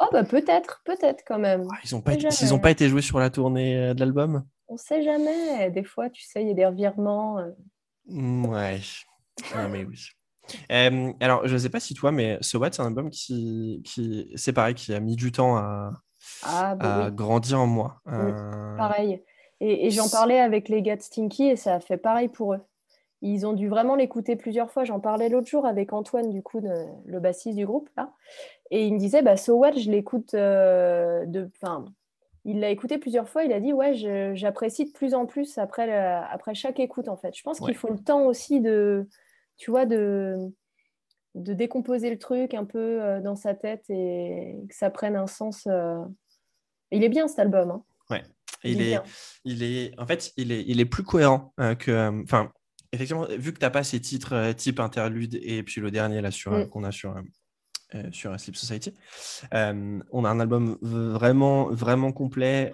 [0.00, 1.66] Oh bah peut-être, peut-être quand même.
[1.72, 2.12] ah, ils n'ont pas,
[2.58, 4.44] pas été joués sur la tournée de l'album?
[4.66, 5.70] On sait jamais.
[5.70, 7.38] Des fois, tu sais, il y a des revirements.
[7.38, 7.50] euh.
[8.06, 8.80] Mm, Ouais,
[9.56, 10.00] non, mais oui.
[10.72, 13.82] Euh, alors, je ne sais pas si toi, mais So What, c'est un album qui,
[13.84, 15.92] qui c'est pareil, qui a mis du temps à,
[16.42, 18.00] Ah bah à oui, grandir en moi.
[18.08, 19.22] Euh, pareil.
[19.60, 22.54] Et, et j'en parlais avec les gars de Stinky et ça a fait pareil pour
[22.54, 22.60] eux.
[23.22, 24.84] Ils ont dû vraiment l'écouter plusieurs fois.
[24.84, 28.12] J'en parlais l'autre jour avec Antoine, du coup, de- le bassiste du groupe, là.
[28.70, 31.50] Et il me disait, bah, So What, je l'écoute euh, de...
[31.60, 31.84] Enfin,
[32.46, 33.44] il l'a écouté plusieurs fois.
[33.44, 33.92] Il a dit, ouais,
[34.34, 37.36] j'apprécie de plus en plus après, la- après chaque écoute, en fait.
[37.36, 37.66] Je pense Ouais.
[37.66, 39.06] qu'il faut le temps aussi de,
[39.60, 40.36] tu vois, de,
[41.34, 45.26] de décomposer le truc un peu euh, dans sa tête et que ça prenne un
[45.26, 45.66] sens.
[45.66, 45.98] euh.
[46.90, 47.70] Il est bien, cet album.
[47.70, 47.84] hein.
[48.64, 48.98] il est
[49.44, 52.50] il est, en fait, il est, il est plus cohérent euh, que, euh, enfin,
[52.92, 56.22] effectivement, vu que tu n'as pas ces titres euh, type interlude et puis le dernier
[56.22, 56.68] là sur Mm.
[56.70, 57.14] qu'on a sur
[58.12, 58.94] sur Sleep Society,
[59.52, 62.72] on a un album vraiment vraiment complet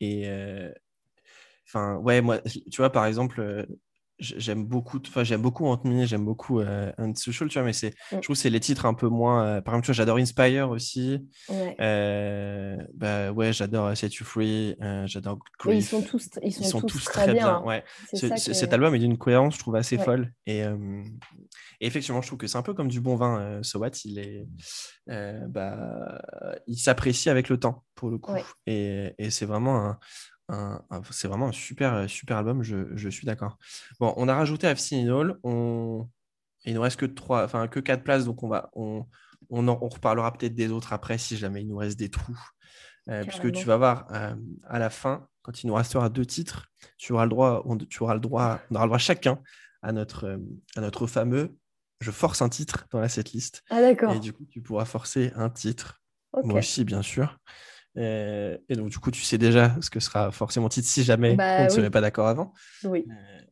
[0.00, 0.28] et
[1.66, 2.38] enfin ouais moi
[2.70, 3.66] tu vois par exemple
[4.22, 7.90] j'aime beaucoup enfin j'aime beaucoup Ant Me, j'aime beaucoup euh, Unsocial tu vois mais c'est
[7.90, 8.16] Mm.
[8.16, 10.16] je trouve que c'est les titres un peu moins euh, par exemple tu vois j'adore
[10.18, 11.76] Inspire aussi Ouais.
[11.80, 15.90] euh, bah ouais, j'adore Set You Free, euh, j'adore Mais ils Grief.
[15.90, 17.60] sont tous, ils sont Ils sont tous, tous très, bien.
[17.62, 17.84] Ouais.
[18.14, 20.04] Ce- Cet album est d'une cohérence, je trouve, assez Ouais.
[20.04, 20.32] folle.
[20.46, 21.02] Et, euh,
[21.80, 23.40] et effectivement, je trouve que c'est un peu comme du bon vin.
[23.40, 24.46] Euh, So What, il est,
[25.10, 26.20] euh, bah,
[26.66, 28.32] il s'apprécie avec le temps, pour le coup.
[28.32, 28.44] Ouais.
[28.66, 29.98] Et, et c'est vraiment un-
[31.10, 32.62] c'est vraiment un super, super album.
[32.62, 33.58] Je, je suis d'accord.
[34.00, 35.38] Bon, on a rajouté It All.
[35.42, 36.08] On,
[36.64, 39.06] il nous reste que trois, enfin que quatre places, donc on va, on,
[39.50, 42.38] on, en- on reparlera peut-être des autres après si jamais il nous reste des trous.
[43.08, 44.36] Euh, puisque tu vas voir euh,
[44.68, 48.02] à la fin, quand il nous restera deux titres, tu auras le droit, on, tu
[48.02, 49.40] auras le droit, on aura le droit chacun
[49.82, 50.38] à notre, euh,
[50.76, 51.56] à notre fameux.
[52.00, 54.12] Je force un titre dans la setlist Ah d'accord.
[54.12, 56.00] et du coup tu pourras forcer un titre,
[56.32, 57.38] moi aussi bien sûr.
[57.98, 61.34] Euh, et donc du coup tu sais déjà ce que sera forcément titre si jamais
[61.34, 62.54] Bah on ne se met pas d'accord avant.
[62.84, 63.04] Oui.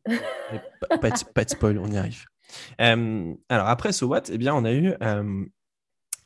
[0.09, 0.57] Euh,
[0.89, 2.25] pas, pas de, pas de spoil, on y arrive.
[2.79, 4.93] Euh, alors après So What, eh bien, on a eu,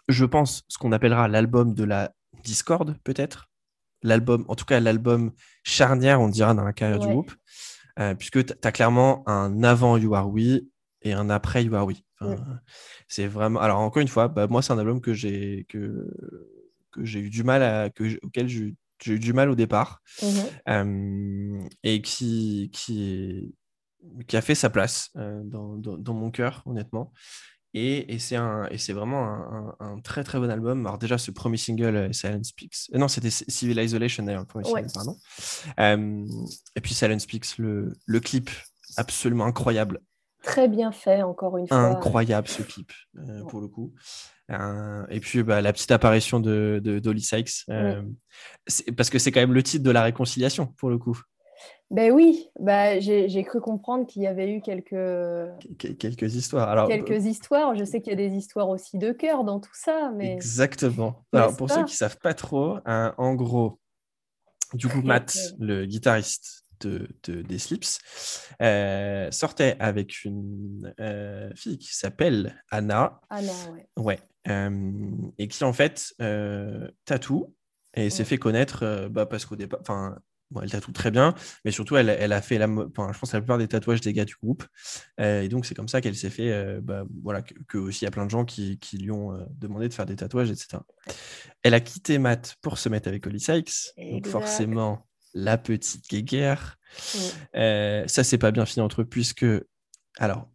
[0.07, 2.13] je pense, ce qu'on appellera l'album de la
[2.43, 3.49] Discord, peut-être.
[4.03, 5.31] L'album, en tout cas, l'album
[5.63, 7.33] charnière, on dira, dans la carrière du groupe.
[8.17, 10.61] Puisque tu as clairement un avant You Are We
[11.01, 11.97] et un après You Are We.
[12.21, 12.35] Enfin,
[13.07, 13.59] C'est vraiment.
[13.59, 16.07] Alors, encore une fois, bah, moi, c'est un album que j'ai que,
[16.95, 17.89] que j'ai eu du mal à.
[17.89, 18.73] Que, auquel j'ai
[19.07, 20.01] eu du mal au départ.
[20.21, 20.29] Mhm.
[20.69, 23.53] Euh, et qui, qui,
[24.33, 27.11] a fait sa place euh, dans, dans- dans mon cœur, honnêtement.
[27.73, 30.85] Et, et c'est un- et c'est vraiment un, un- un très très bon album.
[30.87, 32.89] Alors déjà, ce premier single, euh, Silent Speaks.
[32.93, 34.87] non, c'était Civil Isolation d'ailleurs, le premier Ouais.
[34.87, 35.17] single, pardon.
[35.81, 36.25] Euh,
[36.77, 38.49] et puis Silent Speaks, le, le clip
[38.95, 39.99] absolument incroyable.
[40.41, 41.77] très bien fait, encore une fois.
[41.77, 43.93] Incroyable ce clip, euh, pour le coup.
[44.51, 48.03] Euh, et puis bah, la petite apparition de, de Dolly Sykes, euh,
[48.95, 51.19] parce que c'est quand même le titre de la réconciliation, pour le coup.
[51.91, 54.95] Ben oui, bah, j'ai cru comprendre qu'il y avait eu quelques...
[55.77, 56.67] quelques histoires.
[56.69, 57.75] Alors, quelques histoires.
[57.75, 60.11] Je sais qu'il y a des histoires aussi de cœur dans tout ça.
[60.15, 60.33] Mais...
[60.33, 61.23] Exactement.
[61.31, 63.79] Alors, pour ceux qui ne savent pas trop, hein, en gros,
[64.73, 67.07] du coup, Matt, le guitariste de,
[67.41, 67.99] des Slips,
[68.61, 73.21] euh, sortait avec une euh, fille qui s'appelle Anna.
[73.29, 73.87] Anna, ouais.
[73.97, 74.19] Ouais.
[74.47, 76.13] Euh, et qui, en fait,
[77.05, 77.55] tatoue
[77.95, 80.17] et s'est fait connaître bah, parce qu'au départ, enfin,
[80.61, 83.39] elle tatoue très bien, mais surtout, elle, elle a fait la, enfin, je pense la
[83.39, 84.63] plupart des tatouages des gars du groupe.
[85.17, 88.11] et donc, c'est comme ça qu'elle s'est fait, bah, voilà, que, aussi il y a
[88.11, 90.77] plein de gens qui, qui lui ont demandé de faire des tatouages, etc.
[91.63, 93.93] Elle a quitté Matt pour se mettre avec Holly Sykes.
[93.97, 96.79] Donc, forcément, la petite guéguerre.
[97.13, 97.17] Mm.
[97.57, 99.45] Euh, ça, c'est pas bien fini entre eux, puisque.
[100.17, 100.49] Alors,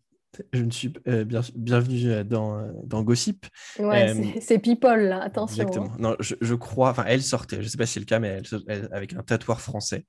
[0.54, 3.46] je ne suis euh, bien, bienvenue euh, dans, dans Gossip.
[3.78, 5.62] Ouais, c'est People, là, attention.
[5.62, 5.92] Exactement.
[5.98, 8.88] Non, je, crois, enfin, elle sortait, je sais pas si c'est le cas, mais elle,
[8.90, 10.06] avec un tatoueur français.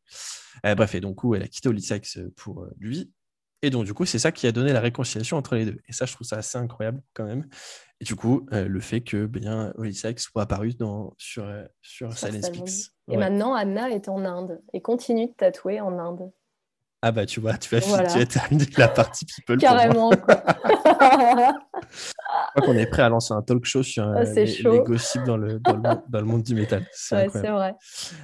[0.63, 3.11] bref, et donc, où elle a quitté Olisex pour lui.
[3.63, 5.79] Et donc, du coup, c'est ça qui a donné la réconciliation entre les deux.
[5.87, 7.47] Et ça, je trouve ça assez incroyable quand même.
[7.99, 11.45] Et du coup, le fait que bien Olisex soit apparu dans, sur,
[11.81, 12.65] sur, sur Silent.
[13.11, 16.31] Et maintenant, Anna est en Inde et continue de tatouer en Inde.
[17.03, 18.25] Ah bah tu vois, tu vas voilà.
[18.25, 19.57] terminer la partie people.
[19.57, 20.11] Carrément.
[20.11, 20.43] Quoi.
[22.55, 25.23] Je crois qu'on est prêt à lancer un talk show sur ah, les, les, gossips
[25.23, 26.85] dans le, dans, le, dans le, monde du métal.
[26.91, 27.75] C'est vrai.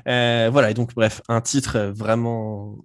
[0.08, 2.76] Euh, voilà, et donc bref, un titre vraiment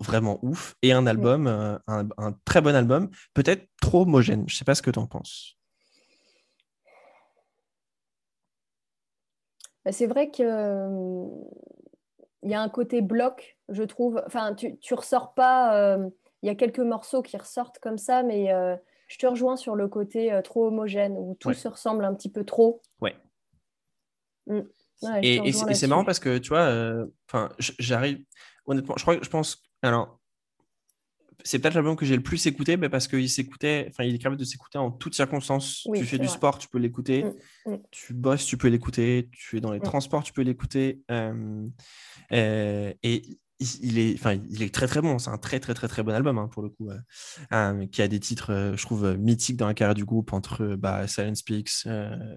[0.00, 4.44] vraiment ouf et un album, euh, un, un, très bon album, peut-être trop homogène.
[4.46, 5.57] Je sais pas ce que tu en penses.
[9.90, 10.46] C'est vrai qu'il
[12.44, 14.22] il y a un côté bloc, je trouve.
[14.26, 15.98] Enfin, tu, tu ressors pas.
[16.42, 18.48] Il y a quelques morceaux qui ressortent comme ça, mais
[19.08, 22.44] je te rejoins sur le côté trop homogène, où tout se ressemble un petit peu
[22.44, 22.80] trop.
[23.00, 23.16] Ouais.
[24.46, 24.60] Mmh.
[25.22, 26.70] et, c'est marrant parce que, tu vois,
[27.28, 28.24] enfin, j'arrive.
[28.66, 29.62] Honnêtement, je crois que je pense.
[29.82, 30.17] Alors,
[31.44, 34.18] c'est peut-être l'album que j'ai le plus écouté mais parce qu'il s'écoutait, enfin, il est
[34.18, 35.86] capable de s'écouter en toutes circonstances.
[35.94, 37.24] tu fais du sport, tu peux l'écouter.
[37.66, 37.78] Mm, mm.
[37.90, 39.28] Tu bosses, tu peux l'écouter.
[39.32, 39.84] Tu es dans les mm.
[39.84, 41.00] transports, tu peux l'écouter.
[41.10, 41.66] Euh,
[42.32, 43.22] euh, et
[43.60, 45.18] il est, enfin, il est très très bon.
[45.18, 46.90] C'est un très très très très bon album hein, pour le coup,
[47.52, 51.06] euh, qui a des titres, je trouve, mythiques dans la carrière du groupe entre bah,
[51.06, 51.86] Silent Speaks,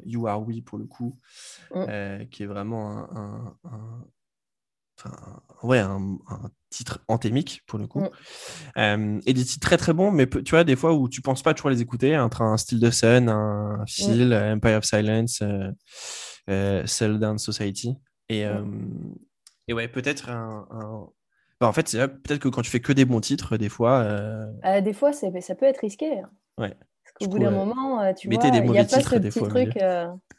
[0.05, 1.19] You Are We pour le coup,
[2.31, 3.57] qui est vraiment un,
[5.63, 6.17] ouais, un,
[6.69, 8.01] titre anthémique pour le coup.
[8.01, 8.09] Mm.
[8.77, 11.43] Euh, et des titres très très bons, mais tu vois, des fois où tu penses
[11.43, 14.55] pas toujours les écouter, entre un style de Sun, un Feel, mm.
[14.55, 15.71] Empire of Silence, euh,
[16.49, 17.97] euh Down Society.
[18.29, 18.47] Et, mm.
[18.47, 18.65] euh,
[19.67, 20.65] et ouais, peut-être un.
[21.59, 24.07] Bah, en fait, c'est peut-être que quand tu fais que des bons titres, des fois.
[24.81, 26.19] des fois, ça peut être risqué.
[26.19, 26.29] Hein.
[26.57, 26.73] Ouais.
[27.03, 29.77] Parce qu'au bout d'un moment, tu vois, il n'y a pas ce petit truc.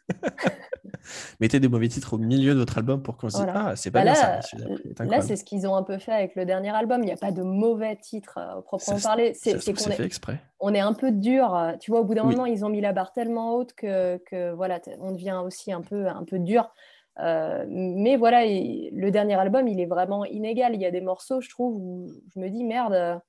[1.41, 3.91] mettez des mauvais titres au milieu de votre album pour qu'on se dise Ah, c'est
[3.91, 5.05] pas bah là, ça.
[5.05, 7.03] Là, c'est ce qu'ils ont un peu fait avec le dernier album.
[7.03, 9.33] Il n'y a pas de mauvais titres euh, proprement parler.
[9.35, 10.41] C'est qu'on est, fait exprès.
[10.61, 11.55] On est un peu dur.
[11.55, 14.19] Euh, tu vois, au bout d'un moment, ils ont mis la barre tellement haute que,
[14.19, 16.73] que voilà, on devient aussi un peu, un peu dur.
[17.21, 20.75] Euh, mais voilà, le dernier album, il est vraiment inégal.
[20.75, 23.21] Il y a des morceaux, je trouve, où je me dis merde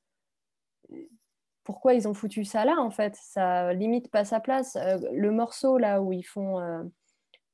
[1.64, 3.16] pourquoi ils ont foutu ça là en fait?
[3.16, 4.78] Ça limite pas sa place.
[5.12, 6.60] le morceau là où ils font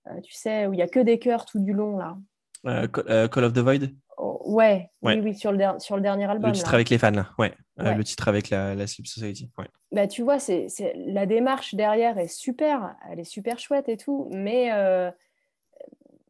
[0.07, 2.18] euh, tu sais, où il n'y a que des chœurs tout du long, là.
[2.66, 3.89] Euh, euh, Call of the Void?
[4.18, 6.49] Oh, ouais, oui, oui, sur le, sur le dernier album.
[6.49, 7.30] Le titre avec les fans, là.
[7.38, 7.53] Ouais.
[7.78, 9.49] le titre avec la, la Sleep Society.
[9.57, 9.68] Ouais.
[9.91, 14.30] Bah, tu vois, c'est, la démarche derrière est super, elle est super chouette et tout,
[14.32, 14.72] mais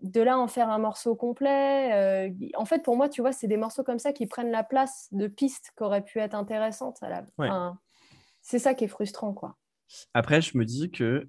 [0.02, 3.58] de là en faire un morceau complet, en fait, pour moi, tu vois, c'est des
[3.58, 6.98] morceaux comme ça qui prennent la place de pistes qui auraient pu être intéressantes.
[7.02, 7.74] À la...
[8.42, 9.58] c'est ça qui est frustrant, quoi.
[10.14, 11.28] Après, je me dis que.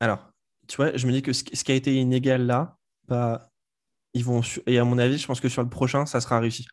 [0.00, 0.32] Alors,
[0.66, 2.78] tu vois, je me dis que ce, qui a été inégal là,
[3.08, 3.50] bah,
[4.14, 4.40] ils vont.
[4.66, 6.66] Et à mon avis, je pense que sur le prochain, ça sera réussi.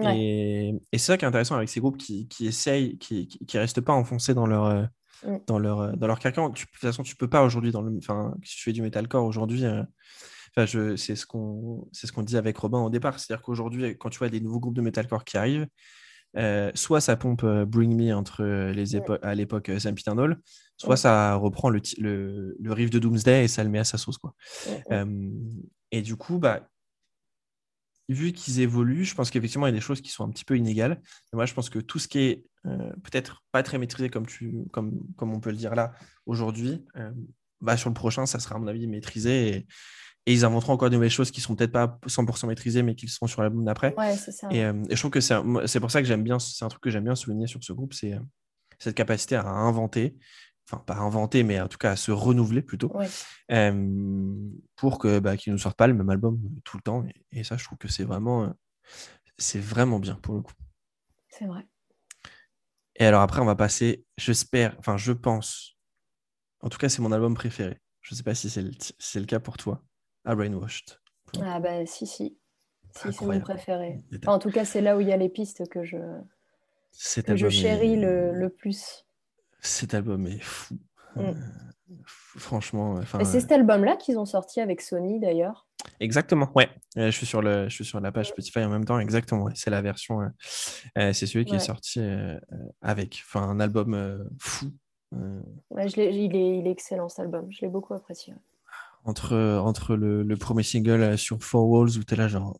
[0.00, 3.80] Et, c'est ça qui est intéressant avec ces groupes qui, qui essayent, qui ne restent
[3.80, 4.84] pas enfoncés dans leur, euh,
[5.24, 5.36] mm.
[5.46, 6.50] dans leur, euh, dans leur carcan.
[6.50, 9.24] de toute façon, tu peux pas aujourd'hui, dans le, enfin, si tu fais du metalcore
[9.24, 9.82] aujourd'hui, euh,
[10.56, 13.18] je, c'est ce qu'on ce qu'on dit avec Robin au départ.
[13.18, 15.68] C'est-à-dire qu'aujourd'hui, quand tu vois des nouveaux groupes de metalcore qui arrivent,
[16.74, 20.40] soit ça pompe Bring Me entre les à l'époque Sam Piternol,
[20.76, 23.98] soit ça reprend le, le, le, riff de Doomsday et ça le met à sa
[23.98, 24.18] sauce.
[24.18, 24.34] Quoi.
[25.92, 26.68] et du coup, bah,
[28.08, 30.44] vu qu'ils évoluent, je pense qu'effectivement, il y a des choses qui sont un petit
[30.44, 31.00] peu inégales.
[31.32, 34.98] moi, je pense que tout ce qui est peut-être pas très maîtrisé comme, tu, comme,
[35.16, 35.92] comme on peut le dire là
[36.26, 36.84] aujourd'hui,
[37.60, 39.48] bah, sur le prochain, ça sera à mon avis maîtrisé.
[39.48, 39.66] Et,
[40.28, 43.08] et ils inventeront encore de nouvelles choses qui seront peut-être pas 100% maîtrisées, mais qui
[43.08, 43.94] seront sur l'album d'après.
[43.96, 44.46] Ouais, c'est ça.
[44.50, 46.82] Et, euh, et je trouve que c'est pour ça que j'aime bien, c'est un truc
[46.82, 48.20] que j'aime bien souligner sur ce groupe, c'est euh,
[48.78, 50.16] cette capacité à inventer,
[50.70, 53.08] enfin pas inventer, mais en tout cas à se renouveler plutôt, Ouais.
[53.52, 57.04] euh, pour que bah, qu'ils ne nous sortent pas le même album tout le temps.
[57.06, 58.50] Et, et ça, je trouve que c'est vraiment, euh,
[59.38, 60.52] c'est vraiment bien pour le coup.
[61.28, 61.66] C'est vrai.
[62.96, 65.76] Et alors après, on va passer, j'espère, enfin je pense,
[66.60, 67.80] en tout cas c'est mon album préféré.
[68.00, 69.82] Je sais pas si c'est le, si c'est le cas pour toi,
[70.24, 70.98] à Brainwashed.
[71.40, 72.38] Ah bah si, si.
[72.96, 74.00] Si, c'est mon préféré.
[74.16, 75.98] Enfin, en tout cas, c'est là où il y a les pistes que je,
[77.22, 79.06] que je chéris le, le plus.
[79.60, 80.74] Cet album est fou.
[81.16, 81.20] Mm.
[81.20, 81.32] Euh,
[82.36, 85.66] franchement, c'est cet album-là qu'ils ont sorti avec Sony d'ailleurs?
[86.00, 86.50] exactement.
[86.54, 88.98] Ouais, Euh, je suis sur le, je suis sur la page Spotify en même temps.
[88.98, 89.44] Exactement.
[89.44, 89.52] ouais.
[89.54, 90.26] C'est la version, euh,
[90.98, 92.00] euh, c'est celui qui est sorti
[92.82, 94.66] avec, enfin, un album fou.
[95.70, 98.34] Ouais, je l'ai- il, est, il est excellent cet album, je l'ai beaucoup apprécié.
[99.04, 99.34] entre,
[99.64, 102.58] entre le, le premier single sur Four Walls où tu es là genre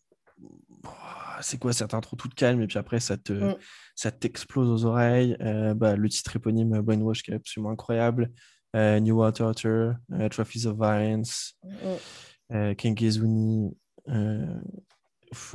[1.42, 3.56] c'est quoi cette intro toute calme et puis après ça te Mm.
[3.94, 8.30] ça t'explose aux oreilles Euh, bah, le titre éponyme euh, Brainwash qui est absolument incroyable
[8.76, 11.96] Euh, New Water Otter, euh, Trophies of Violence Mm.
[14.08, 14.60] euh,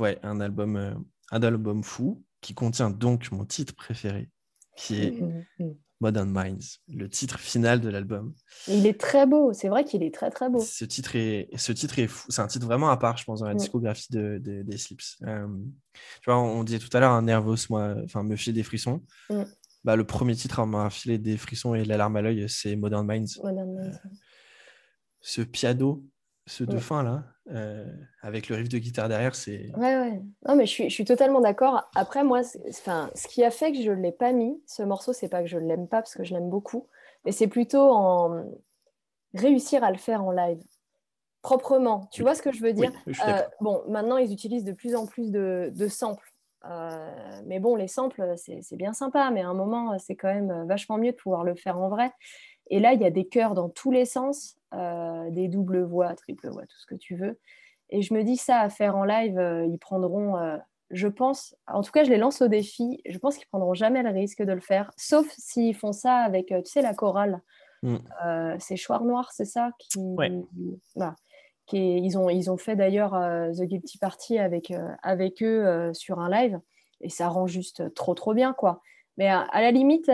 [0.00, 4.28] ouais un album un album fou qui contient donc mon titre préféré
[4.76, 5.74] qui est Mm, mm.
[6.00, 8.34] Modern Minds le titre final de l'album
[8.68, 10.58] il est très beau, c'est vrai qu'il est très très beau.
[10.60, 12.26] Ce titre est, ce titre est fou.
[12.30, 13.58] C'est un titre vraiment à part, je pense, dans la Mm.
[13.58, 15.02] discographie de, de- des Slips.
[15.26, 15.46] Euh,
[16.22, 18.62] tu vois, on, on disait tout à l'heure, un nerveux, moi, enfin, me filer des
[18.62, 19.02] frissons.
[19.30, 19.42] Mm.
[19.84, 23.06] Bah, le premier titre à m'a filé des frissons et l'alarme à l'œil, c'est Modern
[23.06, 23.38] Minds.
[23.42, 24.00] Modern Minds.
[25.20, 26.04] Ce piano,
[26.46, 26.80] ce de Mm.
[26.80, 27.84] fin là, euh,
[28.22, 29.70] avec le riff de guitare derrière, c'est.
[29.76, 30.22] Ouais, ouais.
[30.46, 31.90] Non, mais je suis, je suis totalement d'accord.
[31.94, 35.12] Après, moi, enfin, ce qui a fait que je ne l'ai pas mis, ce morceau,
[35.12, 36.88] c'est pas que je ne l'aime pas, parce que je l'aime beaucoup,
[37.24, 38.44] mais c'est plutôt en
[39.34, 40.62] réussir à le faire en live,
[41.42, 42.08] proprement.
[42.12, 42.24] Tu Oui.
[42.26, 42.92] vois ce que je veux dire?
[43.06, 43.42] Oui, je suis Euh.
[43.60, 46.30] Bon, maintenant, ils utilisent de plus en plus de, de samples.
[46.66, 47.10] Euh,
[47.44, 50.96] mais bon, les samples, c'est bien sympa, mais à un moment, c'est quand même vachement
[50.96, 52.10] mieux de pouvoir le faire en vrai.
[52.68, 56.14] Et là, il y a des chœurs dans tous les sens, euh, des doubles voix,
[56.14, 57.38] triple voix, tout ce que tu veux.
[57.90, 60.56] Et je me dis, ça à faire en live, euh, ils prendront, euh,
[60.90, 64.02] je pense, en tout cas, je les lance au défi, je pense qu'ils prendront jamais
[64.02, 67.40] le risque de le faire, sauf s'ils font ça avec, tu sais, la chorale.
[67.82, 67.96] Mm.
[68.24, 69.98] Euh, c'est Choir Noir, c'est ça qui...
[69.98, 70.32] Ouais.
[70.96, 71.14] Voilà.
[71.66, 76.18] Qui est- ils, ont, ils ont fait d'ailleurs The Guilty Party avec, avec eux sur
[76.18, 76.58] un live,
[77.00, 78.80] et ça rend juste trop, trop bien, quoi.
[79.18, 80.08] Mais à, à la limite,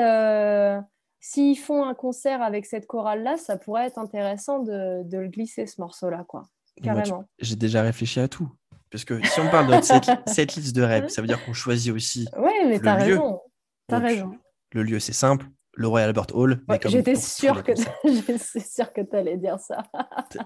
[1.20, 5.66] s'ils font un concert avec cette chorale-là, ça pourrait être intéressant de, de le glisser,
[5.66, 6.42] ce morceau-là, quoi.
[6.82, 7.24] Carrément.
[7.38, 8.50] J'ai déjà réfléchi à tout.
[8.90, 11.52] Parce que si on parle de cette, cette liste de rêves, ça veut dire qu'on
[11.52, 13.40] choisit aussi Ouais, mais t'as raison.
[13.86, 14.32] T'as raison.
[14.72, 16.60] le lieu, c'est simple, le Royal Albert Hall.
[16.68, 17.72] Ouais, J'étais sûre que
[18.58, 19.82] sûre que t'allais dire ça.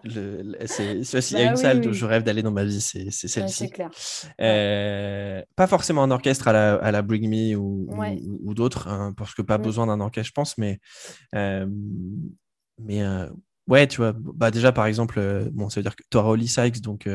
[0.04, 1.86] Le- c'est- S'il y a Bah une oui, salle oui.
[1.88, 3.70] où je rêve d'aller dans ma vie, c'est Ouais, celle-ci.
[3.70, 3.90] clair.
[4.40, 8.20] Euh, pas forcément en orchestre à la, à la Bring Me ou, ou- Ouais.
[8.26, 10.78] ou- ou d'autres, hein, parce que pas besoin d'un orchestre, je pense, mais,
[11.34, 11.66] euh,
[12.78, 13.28] mais euh,
[13.68, 16.48] ouais, tu vois, bah déjà par exemple, bon, ça veut dire que tu auras Holly
[16.48, 17.08] Sykes, donc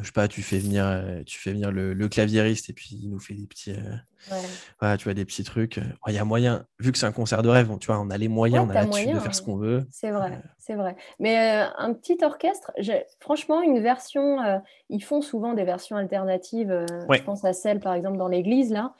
[0.00, 2.98] je sais pas, tu fais venir, euh, tu fais venir le, le claviériste et puis
[3.00, 3.94] il nous fait des petits, euh,
[4.30, 4.36] Ouais.
[4.80, 5.78] voilà, tu vois, des petits trucs.
[5.78, 7.98] Euh, Il y a moyen, vu que c'est un concert de rêve, on- tu vois,
[7.98, 9.44] on a les moyens, Ouais, on a là-dessus de faire ce hein.
[9.46, 9.86] qu'on veut.
[9.90, 10.94] C'est vrai, c'est vrai.
[11.18, 12.70] Mais euh, un petit orchestre,
[13.20, 14.58] franchement, une version, euh,
[14.90, 16.84] ils font souvent des versions alternatives.
[17.08, 17.16] Ouais.
[17.18, 18.94] Je pense à celle, par exemple, dans l'église, là.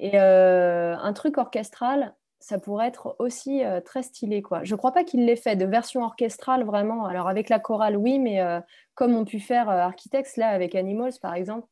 [0.00, 2.14] Et un truc orchestral,
[2.44, 4.64] ça pourrait être aussi euh, très stylé, quoi.
[4.64, 7.06] Je crois pas qu'il l'ait fait de version orchestrale, vraiment.
[7.06, 8.60] Alors, avec la chorale, oui, mais euh,
[8.94, 11.66] comme ont pu faire euh, Architects, là, avec Animals, par exemple.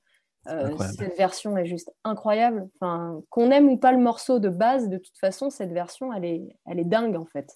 [0.47, 2.71] cette version est juste incroyable.
[2.81, 6.25] Enfin, qu'on aime ou pas le morceau de base, de toute façon, cette version, elle
[6.25, 7.55] est, elle est dingue en fait.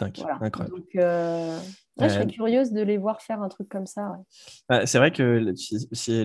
[0.00, 0.38] Dingue, Voilà.
[0.40, 0.76] incroyable.
[0.76, 4.08] Donc, euh, ouais, je serais Euh, curieuse de les voir faire un truc comme ça.
[4.10, 4.24] ouais.
[4.68, 5.22] Bah, c'est vrai que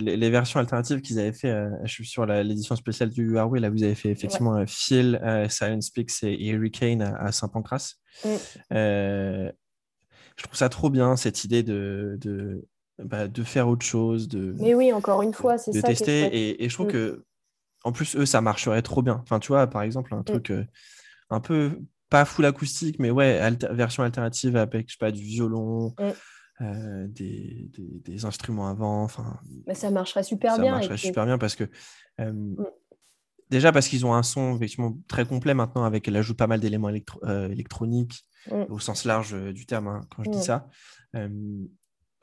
[0.02, 3.70] les, versions alternatives qu'ils avaient fait, euh, je suis sur l'édition spéciale du Huawei, là
[3.70, 5.20] vous avez fait effectivement Phil,
[5.50, 7.96] Silence Peaks et Hurricane à, à Saint-Pancras.
[8.24, 8.36] Mm.
[10.38, 12.66] Je trouve ça trop bien cette idée de, de,
[13.00, 15.88] bah, de faire autre chose, de, Mais oui, encore une fois, c'est de ça.
[15.88, 16.26] tester.
[16.26, 16.92] Et, et je trouve Mm.
[16.92, 17.26] que,
[17.84, 19.20] en plus, eux, ça marcherait trop bien.
[19.24, 20.66] Enfin, tu vois, par exemple, un truc euh,
[21.30, 25.22] un peu, pas full acoustique, mais ouais, alter- version alternative avec, je sais pas, du
[25.24, 26.12] violon, Mm.
[26.62, 29.03] euh, des, des, des instruments avant.
[29.03, 29.39] Enfin,
[29.74, 30.72] ça marcherait super ça bien.
[30.74, 31.66] et marcherait puis- super bien parce que,
[32.22, 32.56] euh,
[33.49, 36.60] déjà parce qu'ils ont un son effectivement très complet maintenant avec l'ajout de pas mal
[36.60, 38.66] d'éléments électro- euh, électroniques Mm.
[38.70, 40.41] au sens large du terme, hein, quand je dis Mm.
[40.41, 40.68] ça.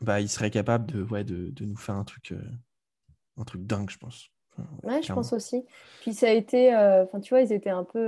[0.01, 2.35] bah, ils seraient capables de, ouais, de, de nous faire un truc,
[3.37, 4.28] un truc dingue, je pense.
[4.59, 5.64] Enfin, Ouais, je pense aussi.
[6.01, 8.01] Puis ça a été, enfin, tu vois, ils étaient un peu,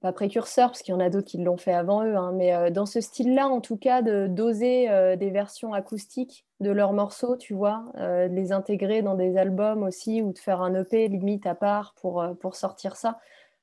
[0.00, 2.70] pas précurseurs, parce qu'il y en a d'autres qui l'ont fait avant eux, hein, mais
[2.70, 4.88] dans ce style-là, en tout cas, de doser
[5.18, 10.22] des versions acoustiques de leurs morceaux, tu vois, de les intégrer dans des albums aussi,
[10.22, 13.18] ou de faire un EP limite à part pour, pour sortir ça.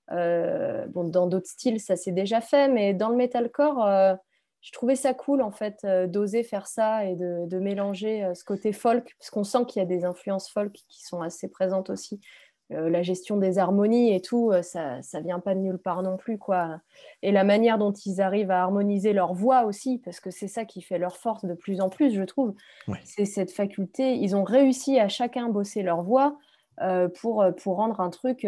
[0.09, 4.17] bon, dans d'autres styles, ça s'est déjà fait, mais dans le metalcore,
[4.61, 8.73] je trouvais ça cool en fait d'oser faire ça et de, de mélanger ce côté
[8.73, 12.19] folk, parce qu'on sent qu'il y a des influences folk qui sont assez présentes aussi.
[12.73, 16.03] Euh, la gestion des harmonies et tout, euh, ça ne vient pas de nulle part
[16.03, 16.37] non plus.
[16.37, 16.81] quoi.
[17.21, 20.65] Et la manière dont ils arrivent à harmoniser leur voix aussi, parce que c'est ça
[20.65, 22.55] qui fait leur force de plus en plus, je trouve.
[23.05, 24.15] C'est cette faculté.
[24.15, 26.37] Ils ont réussi à chacun bosser leur voix
[26.81, 28.45] euh, pour, pour rendre un truc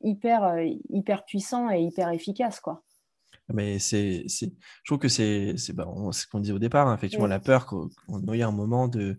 [0.00, 0.56] hyper,
[0.90, 2.58] hyper puissant et hyper efficace.
[2.58, 2.82] quoi.
[3.50, 4.46] Mais c'est, je
[4.84, 7.88] trouve que c'est, c'est bah, ce qu'on dit au départ, hein, effectivement, la peur qu'on
[8.32, 9.16] ait un moment de,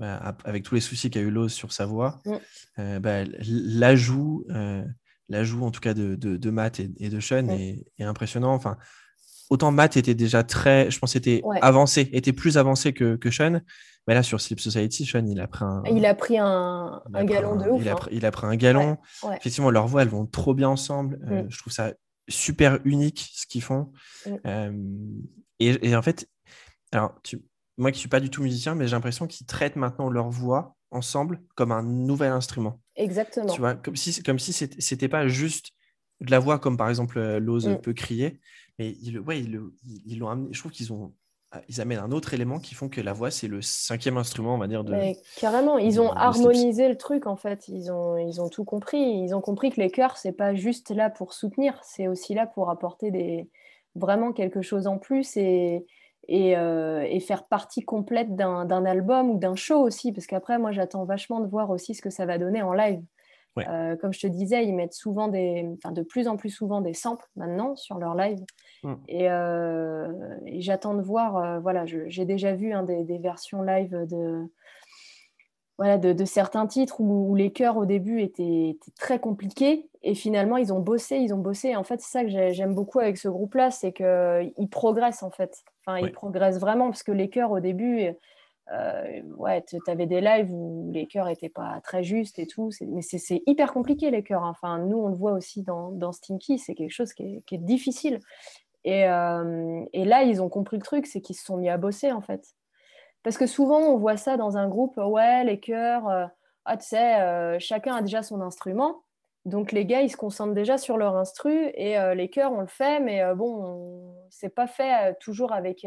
[0.00, 2.34] avec tous les soucis qu'a eu Lowe's sur sa voix, mm.
[2.78, 4.84] euh, bah, l'ajout, euh,
[5.28, 7.50] l'ajout en tout cas de, de, Matt et, de Sean mm.
[7.98, 8.54] est, impressionnant.
[8.54, 8.76] Enfin,
[9.50, 13.60] autant Matt était déjà très, je pense, était avancé, était plus avancé que, que Sean.
[14.08, 15.82] Mais là, sur Sleep Society, Sean, il a pris un.
[15.90, 17.82] Il a pris un, un galon de ouf.
[17.82, 17.96] Il a, hein.
[17.96, 18.96] pris, il a, pris un galon.
[19.36, 21.20] Effectivement, leurs voix, elles vont trop bien ensemble.
[21.30, 21.50] Euh, mm.
[21.50, 21.92] je trouve ça
[22.28, 23.92] super unique ce qu'ils font.
[25.62, 26.26] Et, et, en fait,
[26.92, 27.42] alors, tu,
[27.80, 30.76] moi qui suis pas du tout musicien, mais j'ai l'impression qu'ils traitent maintenant leur voix
[30.90, 32.80] ensemble comme un nouvel instrument.
[32.96, 33.46] Exactement.
[33.46, 35.70] Tu vois, comme si, comme si c'était pas juste
[36.20, 37.80] de la voix comme par exemple euh, Lose mm.
[37.80, 38.40] peut crier,
[38.78, 39.60] mais ils, ouais, ils,
[40.06, 40.48] ils l'ont amené.
[40.52, 41.12] Je trouve qu'ils ont
[41.68, 44.58] ils amènent un autre élément qui font que la voix c'est le cinquième instrument on
[44.58, 44.94] va dire de
[45.36, 49.34] carrément ils ont harmonisé le truc en fait ils ont ils ont tout compris ils
[49.34, 52.70] ont compris que les chœurs c'est pas juste là pour soutenir c'est aussi là pour
[52.70, 53.50] apporter des
[53.96, 55.84] vraiment quelque chose en plus et
[56.28, 61.04] euh, et, faire partie complète d'un album ou d'un show aussi, parce qu'après, moi, j'attends
[61.04, 63.02] vachement de voir aussi ce que ça va donner en live.
[63.58, 66.80] Euh, comme je te disais, ils mettent souvent des, enfin, de plus en plus souvent
[66.80, 68.38] des samples maintenant sur leur live.
[68.84, 68.94] Mm.
[69.10, 70.12] Euh,
[70.46, 74.48] et, j'attends de voir, voilà, j'ai déjà vu hein, des, versions live de,
[75.76, 80.72] voilà, de, certains titres où, les chœurs au début étaient, très compliqués et finalement ils
[80.72, 81.76] ont bossé, ils ont bossé.
[81.76, 85.64] en fait, c'est ça que j'aime beaucoup avec ce groupe-là, c'est qu'ils progressent en fait.
[85.84, 88.14] Enfin, ils progressent vraiment parce que les chœurs au début,
[88.72, 92.70] euh, ouais, tu avais des lives où les chœurs n'étaient pas très justes et tout.
[92.86, 94.44] Mais c'est hyper compliqué les chœurs.
[94.44, 94.50] Hein.
[94.50, 98.20] Enfin, nous, on le voit aussi dans, dans Stinky, c'est quelque chose qui est, difficile.
[98.84, 101.76] Et, euh, et, là, ils ont compris le truc, c'est qu'ils se sont mis à
[101.76, 102.54] bosser en fait.
[103.22, 106.26] Parce que souvent, on voit ça dans un groupe, ouais, les chœurs, euh,
[106.64, 109.02] ah, tu sais, chacun a déjà son instrument.
[109.46, 112.60] Donc les gars, ils se concentrent déjà sur leur instru et euh, les chœurs, on
[112.60, 115.86] le fait, mais bon, c'est pas fait toujours avec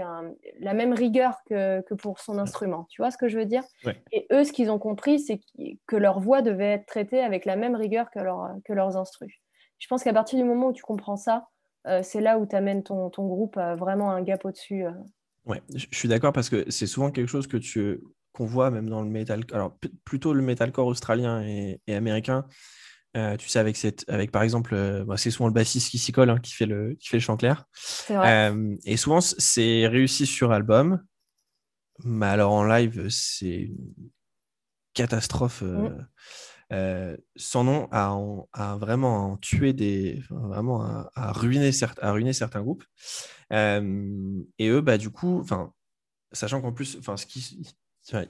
[0.59, 2.87] la même rigueur que, pour son instrument.
[2.89, 3.63] Tu vois ce que je veux dire?
[4.11, 5.39] Et eux, ce qu'ils ont compris, c'est
[5.85, 8.19] que leur voix devait être traitée avec la même rigueur que,
[8.61, 9.33] que leurs instrus.
[9.77, 11.47] Je pense qu'à partir du moment où tu comprends ça,
[12.01, 14.85] c'est là où tu amènes ton, ton groupe vraiment un gap au-dessus
[15.45, 18.01] Ouais, je suis d'accord parce que c'est souvent quelque chose que tu
[18.31, 22.47] qu'on voit même dans le metal, alors plutôt le metalcore australien et, américain.
[23.15, 25.99] Euh, tu sais, avec, cette, avec par exemple, euh, bah, c'est souvent le bassiste qui
[25.99, 27.65] s'y colle, hein, qui, fait le, qui fait le chant clair.
[28.09, 31.03] Euh, et souvent, c'est réussi sur album,
[32.03, 33.93] mais alors en live, c'est une
[34.93, 35.61] catastrophe.
[35.61, 37.17] Mmh.
[37.35, 41.69] Son nom a, vraiment tué des, vraiment à, ruiner,
[42.01, 42.83] à ruiner certains groupes.
[43.51, 45.45] Et eux, bah, du coup,
[46.31, 47.75] sachant qu'en plus, ce qui,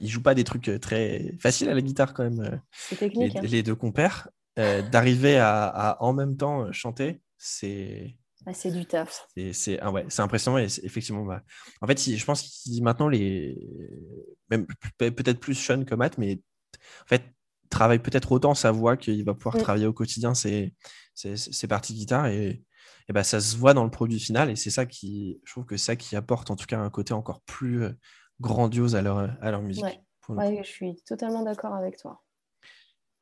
[0.00, 2.60] ils jouent pas des trucs très faciles à la guitare quand même.
[2.98, 3.32] Technique.
[3.42, 3.62] Les, hein.
[3.62, 8.16] deux compères, d'arriver à, en même temps chanter, c'est.
[8.46, 9.26] Ah, c'est du taf.
[9.52, 10.58] C'est ah ouais, impressionnant.
[10.58, 11.42] Et effectivement, bah,
[11.80, 13.56] en fait, je pense qu'il maintenant les,
[14.50, 14.66] même
[14.98, 16.40] peut-être plus Sean que Matt, mais
[17.02, 17.22] en fait,
[17.70, 19.60] travaille peut-être autant sa voix qu'il va pouvoir mm.
[19.60, 20.74] travailler au quotidien ses,
[21.68, 22.62] parties guitare et,
[23.08, 25.66] et bah, ça se voit dans le produit final et c'est ça qui, je trouve
[25.66, 27.92] que ça qui apporte en tout cas un côté encore plus euh,
[28.40, 29.84] grandiose à leur, à leur musique.
[30.28, 30.62] Ouais.
[30.62, 32.22] je suis totalement d'accord avec toi.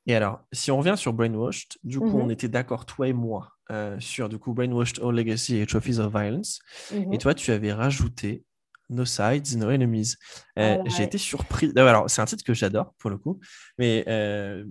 [0.07, 2.33] Et alors, si on revient sur Brainwashed, du coup, on mm-hmm.
[2.33, 6.13] était d'accord, toi et moi, euh, sur du coup Brainwashed, All Legacy et Trophies of
[6.13, 6.61] Violence.
[6.91, 7.19] Et mm-hmm.
[7.19, 8.45] toi, tu avais rajouté
[8.91, 10.15] No Sides, No Enemies.
[10.59, 11.73] Euh, ah j'ai été surpris.
[11.77, 13.41] Alors, c'est un titre que j'adore pour le coup,
[13.79, 14.65] mais euh,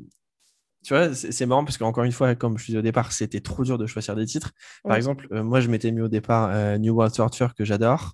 [0.83, 3.63] tu vois, c'est marrant parce qu'encore une fois, comme je disais au départ, c'était trop
[3.63, 4.51] dur de choisir des titres.
[4.83, 8.13] Par exemple, euh, moi, je m'étais mis au départ New World Torture que j'adore.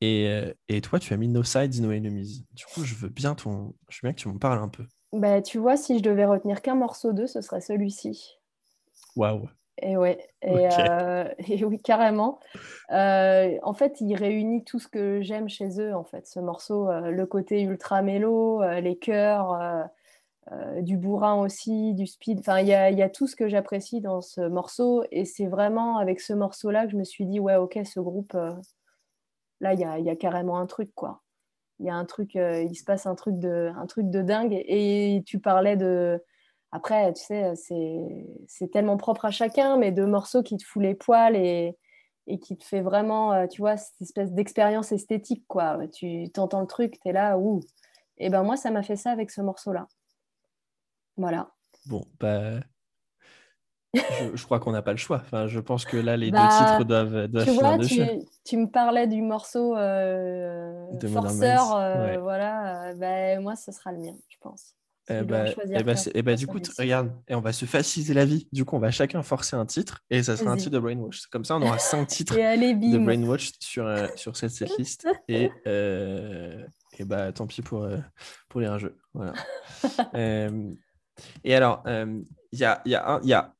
[0.00, 2.44] Et, et, toi, tu as mis No Sides, No Enemies.
[2.52, 3.74] Du coup, je veux bien, ton...
[3.88, 4.84] je veux bien que tu m'en parles un peu.
[5.14, 8.38] Bah, tu vois, si je devais retenir qu'un morceau d'eux, ce serait celui-ci.
[9.16, 9.48] Waouh.
[9.82, 12.38] Et ouais, euh, et, oui, carrément.
[12.90, 16.88] Euh, en fait, il réunit tout ce que j'aime chez eux, en fait, ce morceau,
[16.88, 19.88] euh, le côté ultra mélo, les chœurs,
[20.52, 22.40] euh, du bourrin aussi, du speed.
[22.40, 25.04] Enfin, il y a, y a, tout ce que j'apprécie dans ce morceau.
[25.10, 28.34] Et c'est vraiment avec ce morceau-là que je me suis dit, ouais, ok, ce groupe,
[28.34, 28.52] euh,
[29.60, 31.22] là, il y a, y a, carrément un truc, quoi.
[31.80, 34.22] Il y a un truc, euh, il se passe un truc de, un truc de
[34.22, 34.54] dingue.
[34.66, 36.22] Et tu parlais de.
[36.72, 37.52] Après, tu sais,
[38.48, 41.76] c'est tellement propre à chacun, mais de morceaux qui te fout les poils et,
[42.26, 45.78] et qui te fait vraiment, tu vois, cette espèce d'expérience esthétique, quoi.
[45.92, 47.60] Tu t'entends le truc, tu es là, ouh.
[48.18, 49.86] Et ben moi, ça m'a fait ça avec ce morceau-là.
[51.16, 51.50] Voilà.
[51.86, 52.60] Bon, bah,
[54.34, 55.20] je, crois qu'on n'a pas le choix.
[55.24, 57.78] Enfin, je pense que là, les deux bah, titres doivent, doivent tu vois,
[58.44, 61.76] tu, me parlais du morceau euh, de Forceur.
[61.76, 64.74] Euh, voilà, euh, bah, moi, ce sera le mien, je pense.
[65.10, 68.24] Eh bah, eh bah, eh bah du coup, regarde, et on va se faciliter la
[68.24, 68.48] vie.
[68.52, 71.26] Du coup, on va chacun forcer un titre et ça sera un titre de Brainwash.
[71.26, 73.86] Comme ça, on aura cinq titres de Brainwash sur,
[74.16, 75.06] sur cette, liste.
[75.28, 77.86] Et, et bah, tant pis pour,
[78.48, 78.96] pour les jeu.
[79.12, 79.34] Voilà.
[81.44, 82.20] Et alors, euh,
[82.52, 83.53] il y, a, y, a y a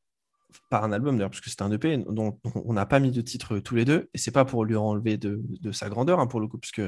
[0.71, 3.21] par un album d'ailleurs, parce que c'est un EP dont on n'a pas mis de
[3.21, 6.27] titre tous les deux, et c'est pas pour lui enlever de, de sa grandeur hein,
[6.27, 6.83] pour le coup, puisque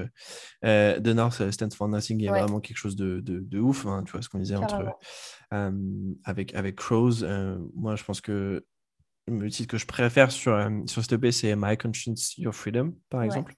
[0.65, 4.13] euh, The North Stands for Nothing est vraiment quelque chose de, de, ouf, hein, tu
[4.13, 4.85] vois ce qu'on disait entre
[5.53, 5.71] euh,
[6.25, 7.23] avec avec Crows.
[7.23, 8.65] Euh, moi, je pense que
[9.29, 10.57] le titre que je préfère sur,
[10.87, 13.55] sur cet EP, c'est My Conscience, Your Freedom, par exemple.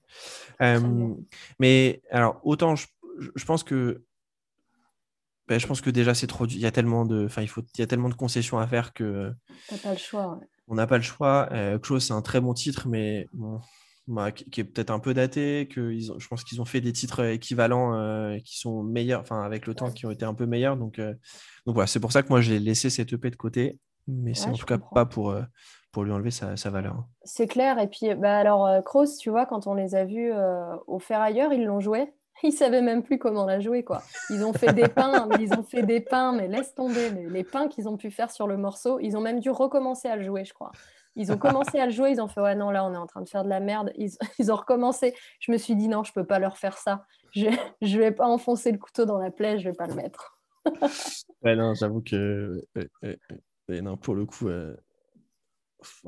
[1.59, 2.87] mais alors, autant je,
[3.35, 4.03] je pense que
[5.49, 7.63] ben, je pense que déjà c'est trop il y a tellement de enfin il faut
[7.75, 9.33] il y a tellement de concessions à faire que
[9.67, 12.87] t'as pas le choix on n'a pas le choix euh, c'est un très bon titre
[12.87, 13.27] mais
[14.09, 16.93] bah, qui, est peut-être un peu daté que ils je pense qu'ils ont fait des
[16.93, 20.47] titres équivalents euh, qui sont meilleurs enfin avec le temps qui ont été un peu
[20.47, 21.13] meilleurs donc euh,
[21.65, 23.77] donc voilà c'est pour ça que moi j'ai laissé cette EP de côté
[24.07, 25.43] mais c'est en tout cas pas pour euh,
[25.91, 27.03] pour lui enlever sa, sa valeur.
[27.23, 27.79] C'est clair.
[27.79, 30.31] Et puis, bah alors, Cross, tu vois, quand on les a vus
[30.85, 32.13] au Ferrailleur, ils l'ont joué.
[32.43, 34.01] Ils savaient même plus comment la jouer, quoi.
[34.29, 37.43] Ils ont fait des pains, mais ils ont fait des pains, mais laisse tomber les,
[37.43, 38.99] pains qu'ils ont pu faire sur le morceau.
[38.99, 40.71] Ils ont même dû recommencer à le jouer, je crois.
[41.15, 43.07] Ils ont commencé à le jouer, ils ont fait ouais non là on est en
[43.07, 43.91] train de faire de la merde.
[43.95, 45.15] Ils, ils ont recommencé.
[45.39, 47.05] Je me suis dit non je peux pas leur faire ça.
[47.35, 47.47] Je
[47.81, 50.39] je vais pas enfoncer le couteau dans la plaie, je vais pas le mettre.
[51.43, 52.63] ouais non j'avoue que
[53.69, 54.47] non pour le coup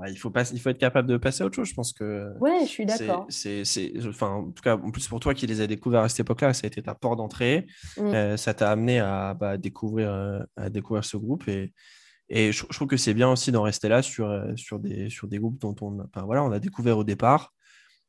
[0.08, 1.68] il, faut pas, il faut être capable de passer à autre chose.
[1.68, 2.32] Je pense que.
[2.40, 3.26] Ouais, je suis d'accord.
[3.30, 3.64] C'est,
[4.06, 6.54] enfin, en tout cas, en plus pour toi qui les as découverts à cette époque-là,
[6.54, 7.68] ça a été ta porte d'entrée.
[7.98, 8.02] Mm.
[8.02, 11.48] Euh, ça t'a amené à bah, découvrir, euh, à découvrir ce groupe.
[11.48, 11.74] Et,
[12.30, 15.28] et je, trouve que c'est bien aussi d'en rester là sur, euh, sur, des, sur
[15.28, 17.54] des groupes dont on, enfin, voilà, on a découvert au départ.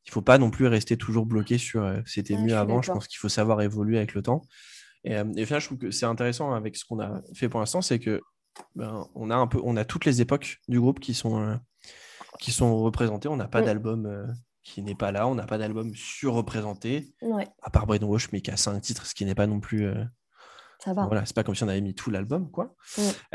[0.05, 2.83] Il ne faut pas non plus rester toujours bloqué sur c'était mieux avant.
[2.83, 4.43] Je pense qu'il faut savoir évoluer avec le temps.
[5.05, 8.01] Et, et je trouve que c'est intéressant avec ce qu'on a fait pour l'instant, c'est
[8.01, 8.21] que
[8.75, 11.57] ben, on a un peu, on a toutes les époques du groupe qui sont, euh,
[12.39, 13.29] qui sont représentées.
[13.29, 13.65] On n'a pas mm.
[13.65, 14.27] d'album euh,
[14.63, 17.15] qui n'est pas là, on n'a pas d'album surreprésenté,
[17.63, 19.87] à part Brainwash, mais qui a cinq titres, ce qui n'est pas non plus.
[19.87, 20.05] Euh,
[20.79, 21.07] ça va.
[21.07, 22.75] Voilà, c'est pas comme si on avait mis tout l'album, quoi.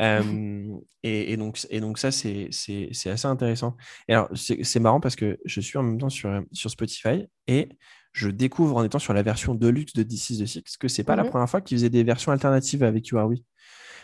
[1.02, 3.76] Et, donc, et donc ça, c'est assez intéressant.
[4.06, 7.70] Et alors, c'est marrant parce que je suis en même temps sur, sur Spotify et
[8.12, 11.16] je découvre en étant sur la version deluxe de D6 de Six que c'est pas
[11.16, 11.30] la mm-hmm.
[11.30, 13.40] première fois qu'ils faisaient des versions alternatives avec You Are We.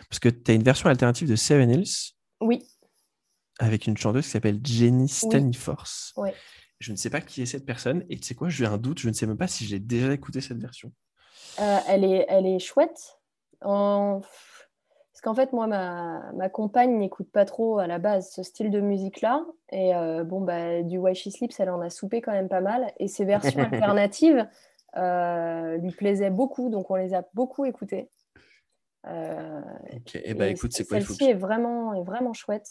[0.08, 2.14] Parce que tu as une version alternative de Seven Hills.
[2.40, 2.66] Oui.
[3.58, 6.12] Avec une chanteuse qui s'appelle Jenny Staniforce.
[6.16, 6.30] Oui.
[6.80, 8.04] Je ne sais pas qui est cette personne.
[8.10, 8.98] Et tu sais quoi, j'ai un doute.
[8.98, 10.92] Je ne sais même pas si j'ai déjà écouté cette version.
[11.60, 13.18] Euh, elle, est, elle est chouette.
[13.62, 14.20] En...
[14.20, 18.70] Parce qu'en fait, moi, ma, ma compagne n'écoute pas trop à la base ce style
[18.70, 19.44] de musique-là.
[19.70, 22.60] Et euh, bon, bah, du Why She Sleeps, elle en a soupé quand même pas
[22.60, 22.92] mal.
[22.98, 24.46] Et ces versions alternatives
[24.96, 26.68] euh, lui plaisaient beaucoup.
[26.68, 28.10] Donc, on les a beaucoup écoutées.
[29.06, 29.60] Euh,
[29.92, 32.68] ok, et bah écoute, c'est quoi Celle-ci est vraiment, est vraiment chouette.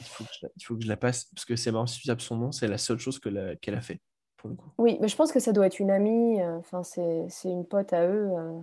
[0.00, 2.00] Il faut, que je, il faut que je la passe, parce que c'est marrant, si
[2.18, 4.00] son nom, c'est la seule chose qu'elle a fait.
[4.38, 4.70] Pour le coup.
[4.78, 7.92] Oui, mais je pense que ça doit être une amie, euh, enfin, c'est une pote
[7.92, 8.30] à eux.
[8.32, 8.60] Euh,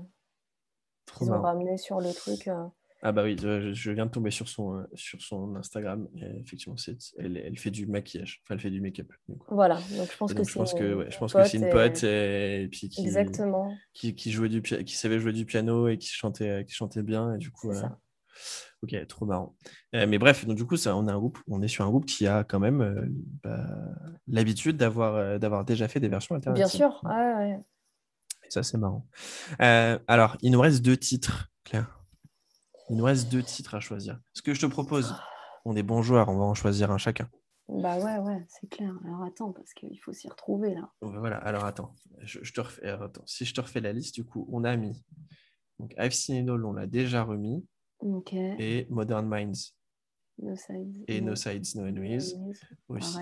[1.16, 2.50] qu'ils ont ramené sur le truc.
[3.04, 3.10] Euh.
[3.10, 6.08] Ah bah oui, je, viens de tomber sur son, sur son Instagram.
[6.16, 6.76] Et effectivement,
[7.20, 9.12] elle, elle, fait du maquillage, enfin elle fait du make-up.
[9.50, 10.52] Voilà, donc je pense que c'est.
[10.52, 13.74] Je pense que, ouais, je pense que c'est une pote et, puis qui, Exactement.
[13.94, 17.36] Qui, qui, jouait du, qui savait jouer du piano et qui chantait, qui chantait bien.
[17.36, 17.72] Et du coup,
[18.84, 19.56] ok, trop marrant.
[19.96, 21.90] Euh, mais bref, donc du coup, ça, on, a un groupe, on est sur un
[21.90, 23.06] groupe qui a quand même euh,
[23.44, 23.66] bah,
[24.28, 26.66] l'habitude d'avoir euh, d'avoir déjà fait des versions alternatives.
[26.66, 27.60] Bien sûr, ouais, ouais.
[28.46, 29.06] Et ça, c'est marrant.
[29.60, 31.97] alors, il nous reste deux titres, Claire.
[32.90, 34.20] Il nous reste deux titres à choisir.
[34.34, 35.14] Ce que je te propose,
[35.66, 37.30] on est bons joueurs, on va en choisir un chacun.
[37.68, 38.94] Bah ouais, ouais, c'est clair.
[39.06, 40.90] Alors attends, parce qu'il faut s'y retrouver là.
[41.02, 41.94] Voilà, alors attends.
[42.22, 43.26] Je, te refais, attends.
[43.26, 45.04] Si je te refais la liste, du coup, on a mis.
[45.80, 47.66] Donc, I've seen on l'a déjà remis.
[48.00, 48.34] Ok.
[48.34, 49.74] Et Modern Minds.
[50.40, 51.04] No sides.
[51.08, 52.36] Et No, Sides, No Enemies.
[52.88, 53.18] Aussi.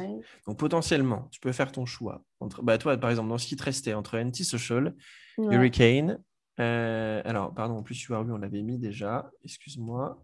[0.45, 2.23] Donc, potentiellement, tu peux faire ton choix.
[2.39, 2.61] Entre...
[2.61, 4.93] Bah, toi, par exemple, dans ce qui te restait entre Antisocial,
[5.37, 6.21] Hurricane
[6.59, 9.29] Euh, alors, pardon, en plus, tu on l'avait mis déjà.
[9.43, 10.23] Excuse-moi.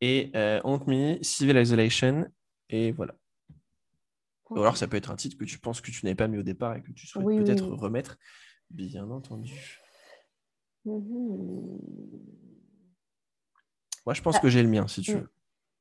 [0.00, 2.26] Et euh, Haunt Me, Civil Isolation.
[2.68, 3.14] Et voilà.
[4.50, 6.38] Ou alors, ça peut être un titre que tu penses que tu n'avais pas mis
[6.38, 8.18] au départ et que tu souhaites peut-être remettre.
[8.70, 9.80] Bien entendu.
[10.84, 11.78] Mhm.
[14.04, 14.40] Moi, je pense ah.
[14.40, 15.18] que j'ai le mien, si tu mm.
[15.18, 15.28] veux.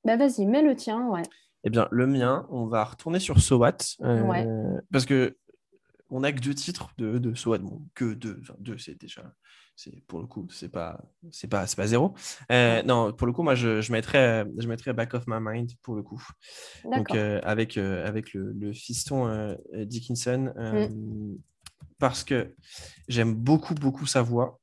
[0.05, 1.23] Bah, vas-y, mets le tien, ouais.
[1.63, 3.97] Eh bien, le mien, on va retourner sur SOAT.
[4.01, 5.37] Euh, parce que
[6.11, 7.33] on n'a que deux titres de, de.
[7.57, 8.37] Bon, que deux.
[8.41, 9.33] Enfin, deux, c'est déjà.
[9.75, 11.01] C'est, pour le coup, c'est pas,
[11.31, 12.13] c'est pas, c'est pas zéro.
[12.51, 15.71] Euh, non, pour le coup, moi, je, je, mettrais, je mettrais Back of My Mind
[15.81, 16.21] pour le coup.
[16.83, 20.53] Donc, euh, avec, avec le, le fiston Dickinson.
[20.55, 21.37] Mm.
[21.97, 22.53] Parce que
[23.07, 24.59] j'aime beaucoup, beaucoup sa voix.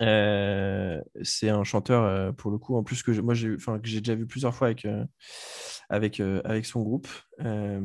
[0.00, 4.26] c'est un chanteur, pour le coup, en plus que moi, j'ai, que j'ai déjà vu
[4.26, 4.86] plusieurs fois avec,
[5.88, 7.08] avec, euh, avec son groupe,
[7.40, 7.80] euh,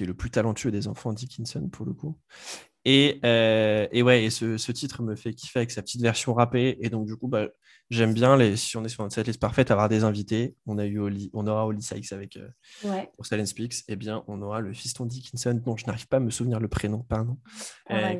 [0.00, 2.16] qui est le plus talentueux des enfants Dickinson pour le coup.
[2.86, 6.32] Et, euh, et ouais, et ce, ce, titre me fait kiffer avec sa petite version
[6.32, 6.78] rappée.
[6.80, 7.48] Et donc, du coup, bah,
[7.90, 10.56] j'aime bien, les, si on est sur cette liste parfaite, avoir des invités.
[10.64, 10.98] On, a eu
[11.34, 12.38] on aura Oli Sykes avec,
[12.80, 13.80] pour Silent Speaks.
[13.80, 16.58] Et eh bien, on aura le fiston Dickinson, dont je n'arrive pas à me souvenir
[16.58, 17.36] le prénom, pardon,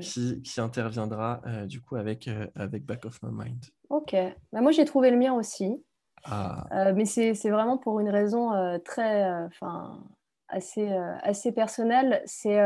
[0.02, 3.64] qui, qui, interviendra du coup avec, avec Back of My Mind.
[3.88, 4.14] Ok.
[4.52, 5.82] Bah, moi, j'ai trouvé le mien aussi.
[6.24, 6.66] Ah.
[6.72, 10.02] Euh, mais c'est vraiment pour une raison euh, très, euh, enfin,
[10.50, 10.88] assez,
[11.22, 12.22] assez personnelle.
[12.24, 12.56] C'est,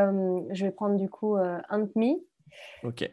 [0.51, 2.17] je vais prendre du coup Hunt Me.
[2.83, 3.11] Ok.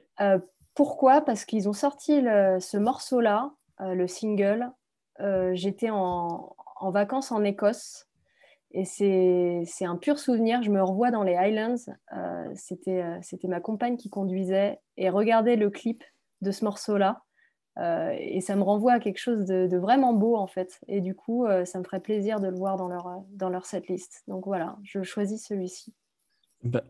[0.76, 1.22] pourquoi?
[1.22, 4.72] Parce qu'ils ont sorti ce morceau-là, le single.
[5.54, 8.08] J'étais en, en, vacances en Écosse.
[8.74, 10.64] Et c'est un pur souvenir.
[10.64, 11.76] Je me revois dans les Highlands.
[12.56, 13.04] C'était
[13.44, 14.80] ma compagne qui conduisait.
[14.98, 16.04] Et regardez le clip
[16.42, 17.24] de ce morceau-là.
[17.80, 20.80] Euh, et ça me renvoie à quelque chose de, vraiment beau en fait.
[20.88, 23.66] Et du coup, euh, ça me ferait plaisir de le voir dans leur, dans leur
[23.66, 24.24] setlist.
[24.28, 25.94] Donc voilà, je choisis celui-ci.
[26.64, 26.84] Bah,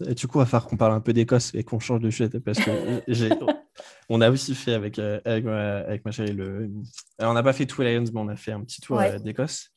[0.00, 2.28] du coup, il va falloir qu'on parle un peu d'Écosse et qu'on change de sujet
[2.40, 3.02] parce que
[4.08, 6.70] on a aussi fait avec, euh, avec, avec, ma chérie le.
[7.18, 9.70] Alors, on n'a pas fait tout Lions, mais on a fait un petit tour d'Écosse.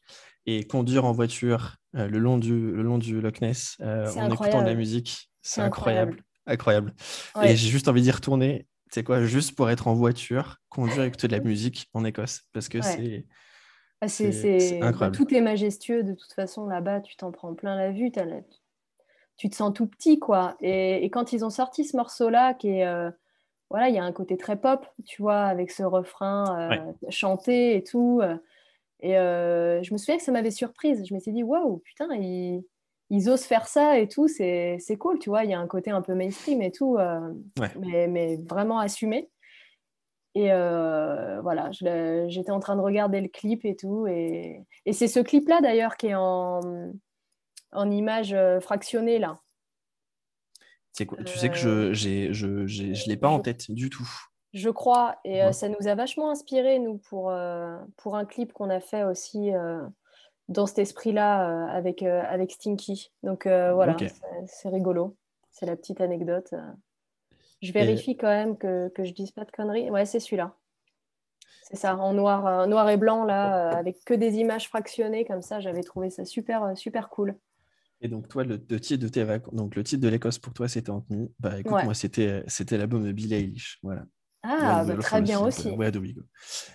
[0.45, 4.67] Et conduire en voiture le, long du, le long du Loch Ness en écoutant de
[4.67, 6.21] la musique, c'est incroyable.
[6.45, 6.93] Incroyable.
[7.41, 11.17] Et j'ai juste envie d'y retourner c'est quoi, juste pour être en voiture, conduire avec
[11.17, 13.25] de la musique en Écosse, parce que c'est
[14.01, 15.15] ah, c'est incroyable.
[15.15, 18.11] tout est majestueux de toute façon là-bas, tu t'en prends plein la vue,
[19.35, 20.57] tu te sens tout petit quoi.
[20.61, 23.09] Et, quand ils ont sorti ce morceau-là, qui est euh,
[23.71, 27.75] voilà, il y a un côté très pop, tu vois, avec ce refrain euh, chanté
[27.75, 28.21] et tout.
[28.21, 28.37] Euh,
[28.99, 31.03] et je me souviens que ça m'avait surprise.
[31.07, 32.63] Je me suis dit waouh, putain, il
[33.13, 35.43] ils osent faire ça et tout, c'est cool, tu vois.
[35.43, 37.19] Il y a un côté un peu mainstream et tout, euh,
[37.79, 39.29] mais, mais, vraiment assumé.
[40.33, 44.07] Et euh, voilà, j'étais en train de regarder le clip et tout.
[44.07, 46.59] Et, et c'est ce clip-là d'ailleurs qui est en,
[47.71, 49.39] en image euh, fractionnée là.
[51.07, 54.09] Quoi tu sais que je ne je, je, l'ai pas en tête du tout.
[54.53, 55.17] Je crois.
[55.23, 57.31] Et ça nous a vachement inspiré, nous, pour,
[57.97, 59.51] pour un clip qu'on a fait aussi
[60.49, 63.11] dans cet esprit-là euh, avec, euh, avec Stinky.
[63.23, 63.95] Donc euh, voilà,
[64.45, 65.15] c'est rigolo.
[65.51, 66.53] C'est la petite anecdote.
[67.61, 69.89] Je vérifie quand même que, que je dise pas de conneries.
[69.89, 70.55] Ouais, c'est celui-là.
[71.63, 75.59] C'est ça, en noir, noir et blanc, là, avec que des images fractionnées comme ça.
[75.59, 77.37] J'avais trouvé ça super, super cool.
[78.01, 80.89] Et donc, toi, le, titre de tes donc le titre de l'Écosse pour toi, c'était
[80.89, 81.31] Anthony.
[81.39, 83.79] Bah écoute, moi, c'était, c'était l'album de Billie Eilish.
[83.81, 84.03] Voilà.
[84.43, 85.69] Ah, bah, très bien aussi.
[85.69, 85.89] Ouais,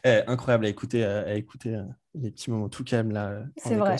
[0.05, 3.43] eh, incroyable à écouter, à écouter euh, les petits moments tout calmes là.
[3.57, 3.97] C'est vrai.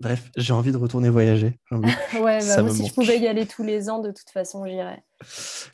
[0.00, 1.60] Bref, j'ai envie de retourner voyager.
[1.70, 5.04] ouais, bah, si je pouvais y aller tous les ans, de toute façon, j'irais.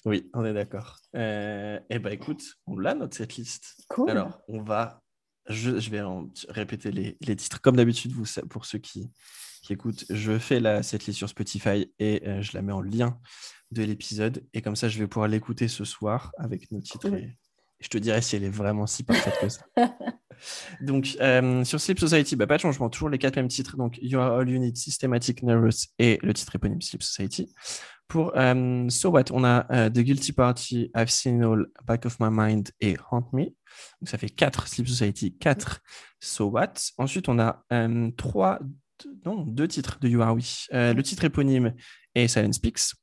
[0.05, 0.99] Oui, on est d'accord.
[1.17, 3.75] Euh, eh ben, écoute, on l'a notre cette liste.
[3.89, 4.11] Cool.
[4.11, 5.01] Alors, on va,
[5.49, 6.03] je, je vais
[6.51, 8.13] répéter les, les titres comme d'habitude.
[8.13, 9.11] Vous, pour ceux qui,
[9.63, 12.83] qui écoutent, je fais la cette liste sur Spotify et euh, je la mets en
[12.83, 13.19] lien
[13.71, 14.45] de l'épisode.
[14.55, 17.13] Et comme ça, je vais pouvoir l'écouter ce soir avec nos titres.
[17.15, 17.37] Et
[17.81, 19.65] je te dirai si elle est vraiment si parfaite que ça.
[20.81, 23.77] Donc, euh, sur Sleep Society, bah, pas de changement, toujours les quatre mêmes titres.
[23.77, 27.53] Donc, You Are All You Need, Systematic Nervous et le titre éponyme Sleep Society.
[28.07, 32.19] Pour euh, So What, on a euh, The Guilty Party, I've Seen All, Back of
[32.21, 33.45] My Mind et Haunt Me.
[33.45, 35.81] Donc, ça fait quatre Sleep Society, quatre
[36.21, 36.75] So What.
[36.97, 37.65] Ensuite, on a
[38.17, 38.61] trois,
[39.25, 40.69] non, deux titres de You Are We.
[40.73, 41.75] le titre éponyme
[42.15, 42.95] est Silent Speaks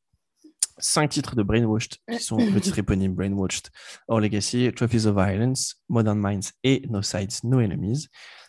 [0.77, 3.69] cinq titres de Brainwashed qui sont le titre éponyme Brainwashed,
[4.07, 8.07] Our Legacy, Trophies of Violence, Modern Minds et No Sides, No Enemies.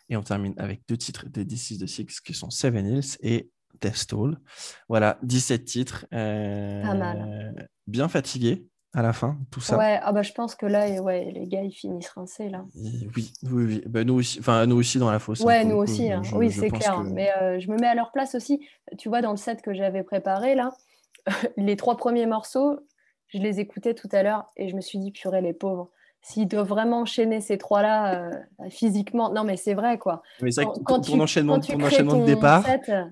[0.08, 3.50] Et on termine avec deux titres de This de Six qui sont Seven Hills et
[3.80, 4.38] Death Stall.
[4.88, 6.06] Voilà, 17 titres.
[6.12, 7.68] Euh, Pas mal.
[7.86, 9.76] Bien fatigué à la fin, tout ça.
[9.76, 12.64] Ouais, ah bah, je pense que là, ouais, les gars, ils finissent rincés, là.
[12.74, 13.82] oui, oui, oui.
[13.86, 15.42] Bah, nous, aussi, enfin, nous aussi dans la fosse.
[15.42, 16.10] Hein, ouais, nous aussi.
[16.10, 16.22] Hein.
[16.32, 17.02] oui, c'est clair.
[17.04, 18.66] Mais euh, je me mets à leur place aussi.
[18.96, 20.70] Tu vois, dans le set que j'avais préparé, là,
[21.56, 22.78] les trois premiers morceaux,
[23.28, 25.90] Je les écoutais tout à l'heure et je me suis dit, purée, les pauvres.
[26.22, 30.22] S'ils doivent vraiment enchaîner ces trois-là euh, physiquement, non mais c'est vrai quoi.
[30.42, 32.64] Mais c'est quand, ton, enchaînement, ton enchaînement de départ,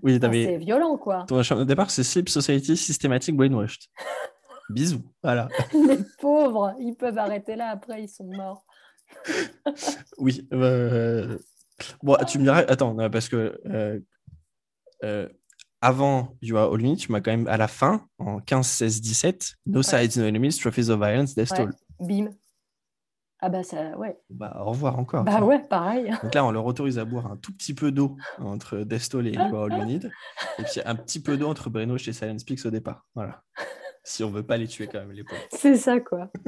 [0.02, 1.24] oui, c'est violent quoi.
[1.28, 3.82] Ton enchaînement de départ, c'est Sleep Society Systematic Brainwashed.
[4.70, 5.46] Bisous, voilà.
[5.74, 8.64] Les pauvres, ils peuvent arrêter là, après ils sont morts.
[10.18, 10.48] oui.
[10.52, 11.38] Euh...
[12.02, 13.60] Bon, tu me diras, attends, parce que
[15.04, 15.28] euh,
[15.85, 19.01] avant You Are All Me, tu m'as quand même, à la fin, en 15, 16,
[19.01, 21.66] 17, No Sides, No Enemies, Trophies of Violence, Death ouais.
[22.01, 22.30] Bim.
[23.41, 24.16] Ah bah ça, ouais.
[24.30, 25.24] Bah, au revoir encore.
[25.24, 26.11] Bah ouais, pareil.
[26.22, 29.32] Donc là, on leur autorise à boire un tout petit peu d'eau entre Destol et
[29.32, 30.11] You Are All You Need.
[30.59, 33.07] Et puis un petit peu d'eau entre Breno et Silence Peaks au départ.
[33.14, 33.43] Voilà
[34.05, 35.41] si on veut pas les tuer quand même, les pauvres.
[35.51, 36.30] C'est ça, quoi.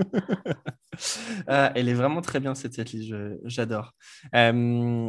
[1.46, 3.14] Ah, elle est vraiment très bien, cette setlist,
[3.44, 3.92] j'adore.
[4.34, 5.06] Euh,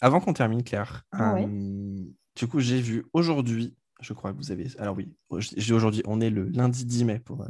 [0.00, 1.46] avant qu'on termine, Claire, euh,
[2.36, 4.68] du coup, j'ai vu aujourd'hui, je crois que vous avez...
[4.78, 5.12] Alors oui,
[5.56, 7.48] j'ai aujourd'hui, on est le lundi 10 mai pour, euh,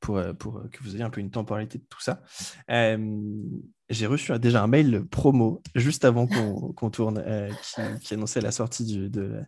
[0.00, 2.22] pour, pour que vous ayez un peu une temporalité de tout ça.
[2.68, 7.24] j'ai reçu déjà un mail promo juste avant qu'on tourne
[8.02, 9.40] qui, annonçait la sortie du, de,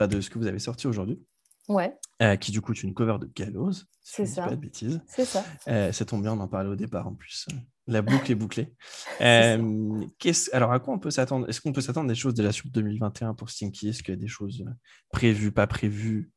[0.00, 1.20] de ce que vous avez sorti aujourd'hui.
[1.68, 1.96] Ouais.
[2.20, 3.72] Euh, qui du coup est une cover de Gallows.
[4.02, 4.44] c'est ça.
[4.44, 5.00] Pas de bêtises.
[5.06, 5.44] C'est ça.
[5.68, 7.46] Euh, ça tombe bien, on en parlait au départ en plus.
[7.86, 8.72] La boucle est bouclée.
[9.20, 10.04] Euh,
[10.52, 11.48] alors, à quoi on peut s'attendre?
[11.48, 13.90] Est-ce qu'on peut s'attendre des choses déjà sur 2021 pour Stinky?
[13.90, 14.64] Est-ce qu'il y a des choses
[15.12, 16.32] prévues, pas prévues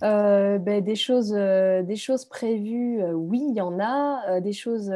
[0.00, 4.40] ben, des, choses, des choses prévues, oui, il y en a.
[4.40, 4.92] des choses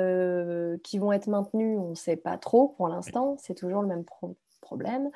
[0.82, 3.36] qui vont être maintenues, on ne sait pas trop pour l'instant.
[3.38, 4.36] C'est toujours le même problème
[4.66, 5.10] problème.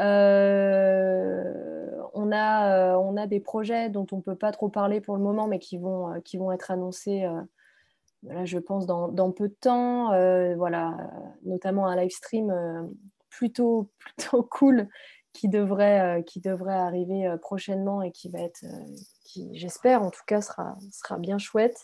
[0.00, 1.44] Euh,
[2.14, 5.16] on, a, euh, on a des projets dont on ne peut pas trop parler pour
[5.16, 7.26] le moment, mais qui vont, euh, qui vont être annoncés,
[8.26, 10.08] là, je pense, dans, dans, peu de temps.
[10.56, 10.96] voilà,
[11.44, 12.52] notamment un live stream
[13.30, 14.88] plutôt, plutôt cool
[15.32, 18.64] qui devrait, qui devrait arriver prochainement et qui va être,
[19.22, 21.78] qui j'espère en tout cas sera, sera bien chouette.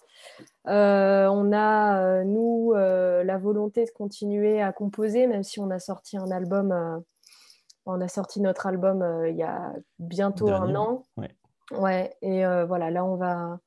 [0.64, 6.30] on a, nous, la volonté de continuer à composer, même si on a sorti un
[6.30, 7.02] album
[7.86, 11.04] on a sorti notre album euh, il y a bientôt un an.
[11.16, 11.34] Ouais.
[11.72, 13.58] ouais et euh, voilà, là, on va.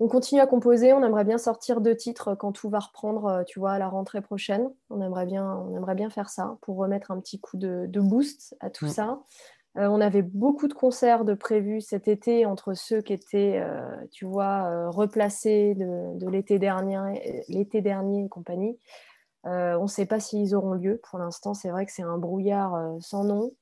[0.00, 0.92] On continue à composer.
[0.92, 3.88] On aimerait bien sortir deux titres quand tout va reprendre, euh, tu vois, à la
[3.88, 4.70] rentrée prochaine.
[4.90, 8.56] On aimerait bien, on aimerait bien faire ça pour remettre un petit coup de, boost
[8.60, 8.90] à tout mm.
[8.90, 9.20] ça.
[9.74, 13.62] on avait beaucoup de concerts de prévus cet été entre ceux qui étaient,
[14.10, 18.78] tu vois, replacés de, de l'été dernier, l'été dernier et compagnie.
[19.46, 21.00] Euh, on ne sait pas s'ils auront lieu.
[21.08, 23.52] Pour l'instant, c'est vrai que c'est un brouillard euh, sans nom.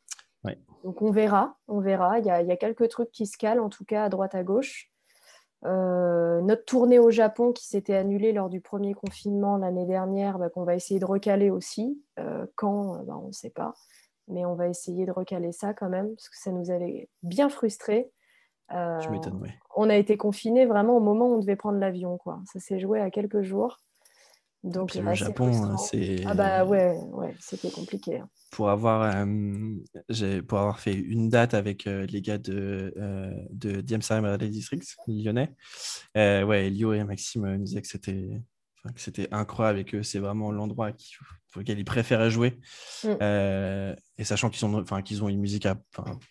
[0.85, 2.21] Donc on verra, on verra.
[2.21, 4.93] Il y, a, quelques trucs qui se calent, en tout cas à droite à gauche.
[5.67, 10.49] Euh, notre tournée au Japon qui s'était annulée lors du premier confinement l'année dernière, bah,
[10.49, 12.01] qu'on va essayer de recaler aussi.
[12.55, 13.75] quand, bah, on ne sait pas.
[14.29, 17.49] Mais on va essayer de recaler ça quand même, parce que ça nous avait bien
[17.49, 18.11] frustrés.
[19.77, 22.19] On a été confinés vraiment au moment où on devait prendre l'avion.
[22.53, 23.79] Ça s'est joué à quelques jours.
[24.67, 26.25] Donc, le Japon, c'est.
[26.27, 28.19] Ah bah ouais, ouais c'était compliqué.
[28.19, 28.29] Hein.
[28.51, 33.81] Pour avoir, euh, pour avoir fait une date avec euh, les gars de, euh, de
[33.81, 35.55] District, lyonnais,
[36.15, 38.43] ouais, Elio et Maxime me disaient que c'était
[38.93, 40.91] que c'était incroyable et que c'est vraiment l'endroit
[41.51, 42.59] pour lequel ils préféraient jouer.
[43.05, 43.09] Mm.
[43.23, 45.67] Euh, et sachant qu'ils enfin, qu'ils ont une musique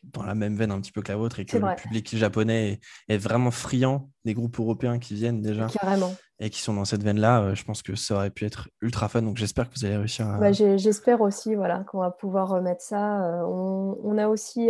[0.04, 2.80] dans la même veine un petit peu que la vôtre et que le public japonais
[3.08, 5.68] est, vraiment friand des groupes européens qui viennent déjà.
[5.68, 6.16] Carrément.
[6.40, 9.08] Et qui sont dans cette veine-là, euh, je pense que ça aurait pu être ultra
[9.08, 9.22] fun.
[9.22, 10.38] Donc j'espère que vous allez réussir à.
[10.38, 13.24] Bah, j'espère aussi voilà, qu'on va pouvoir remettre ça.
[13.24, 14.70] Euh, on, a aussi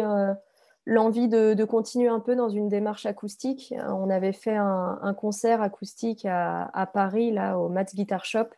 [0.86, 3.74] l'envie de, continuer un peu dans une démarche acoustique.
[3.88, 8.50] On avait fait un, concert acoustique à, Paris, là, au Mats Guitar Shop,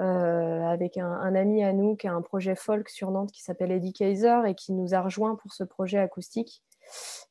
[0.00, 3.70] euh, avec un, ami à nous qui a un projet folk sur Nantes qui s'appelle
[3.70, 6.62] Eddie Kaiser et qui nous a rejoint pour ce projet acoustique.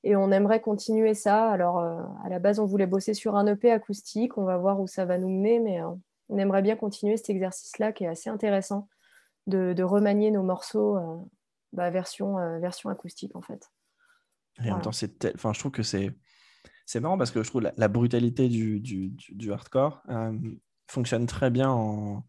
[0.03, 1.49] Et on aimerait continuer ça.
[1.49, 4.37] Alors, euh, à la base, on voulait bosser sur un EP acoustique.
[4.37, 5.87] On va voir où ça va nous mener, mais euh,
[6.29, 8.87] on aimerait bien continuer cet exercice-là qui est assez intéressant
[9.47, 10.97] de, remanier nos morceaux
[11.73, 13.71] bah, version, version acoustique, en fait.
[14.63, 16.11] Et en même temps, c'est enfin, je trouve que c'est
[16.89, 20.35] c'est marrant parce que je trouve la, la brutalité du, du, du, hardcore euh,
[20.87, 22.25] fonctionne très bien en,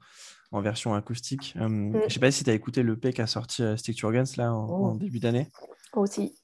[0.53, 1.55] en version acoustique.
[1.57, 2.03] Euh, mm.
[2.09, 4.11] Je sais pas si tu as écouté le P qui a sorti euh, Stick to
[4.11, 4.97] Guns là en, oh.
[4.99, 5.49] début d'année.
[5.95, 6.35] Aussi.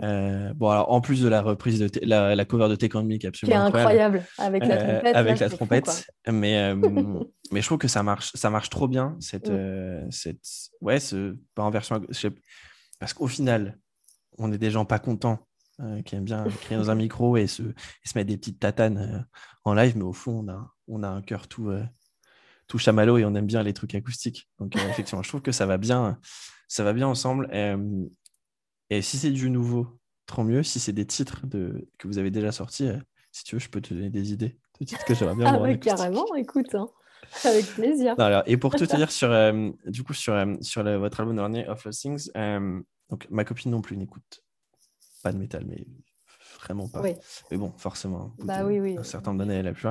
[0.00, 3.16] Bon, alors en plus de la reprise de la, la, cover de Take On Me
[3.16, 5.16] qui est absolument incroyable, avec la trompette.
[5.16, 6.06] avec la trompette.
[6.30, 6.74] mais,
[7.52, 9.16] mais je trouve que ça marche, ça marche trop bien.
[9.20, 10.10] Cette, mm.
[10.10, 10.46] cette,
[10.80, 12.00] ouais, ce, pas en version.
[12.98, 13.78] Parce qu'au final,
[14.38, 15.48] on est des gens pas contents,
[15.80, 17.62] euh, qui aiment bien crier dans un micro et se,
[18.04, 19.20] se mettre des petites tatanes euh,
[19.64, 21.84] en live, mais au fond, on a, on a un cœur tout, euh,
[22.66, 24.48] tout chamallow et on aime bien les trucs acoustiques.
[24.58, 26.18] Donc, effectivement, je trouve que ça va bien,
[26.66, 27.48] ça va bien ensemble.
[28.90, 29.86] Et si c'est du nouveau,
[30.26, 30.62] trop mieux.
[30.62, 32.88] Si c'est des titres de, que vous avez déjà sortis,
[33.32, 35.58] si tu veux, je peux te donner des idées ce titre que j'aimerais bien Ah,
[35.58, 36.88] voir bah, carrément, écoute, hein.
[37.44, 38.14] avec plaisir.
[38.18, 40.96] Non, alors, et pour tout te dire sur, euh, du coup, sur, euh, sur le-
[40.96, 44.44] votre album de l'année, Of Lost Things, euh, donc ma copine non plus n'écoute
[45.22, 45.84] pas de métal, mais
[46.58, 47.00] vraiment pas.
[47.02, 47.14] Oui.
[47.50, 48.96] Mais bon, forcément, au bout Bah oui, oui.
[48.98, 49.88] un certain nombre d'années, elle a plus.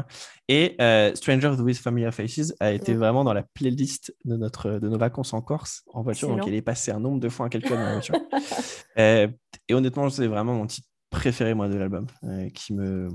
[0.48, 2.98] Et euh, Stranger with Familiar Faces a été Mm.
[2.98, 6.54] vraiment dans la playlist de, notre, de nos vacances en Corse en voiture, donc il
[6.54, 8.16] est passé un nombre de fois quelques fois dans la voiture.
[9.00, 9.28] Euh,
[9.68, 13.08] et honnêtement, c'est vraiment mon titre préféré, moi, de l'album, euh, qui me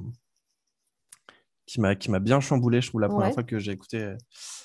[1.66, 3.32] qui m'a qui m'a bien chamboulé je trouve la première Ouais.
[3.34, 4.16] fois que j'ai écouté euh,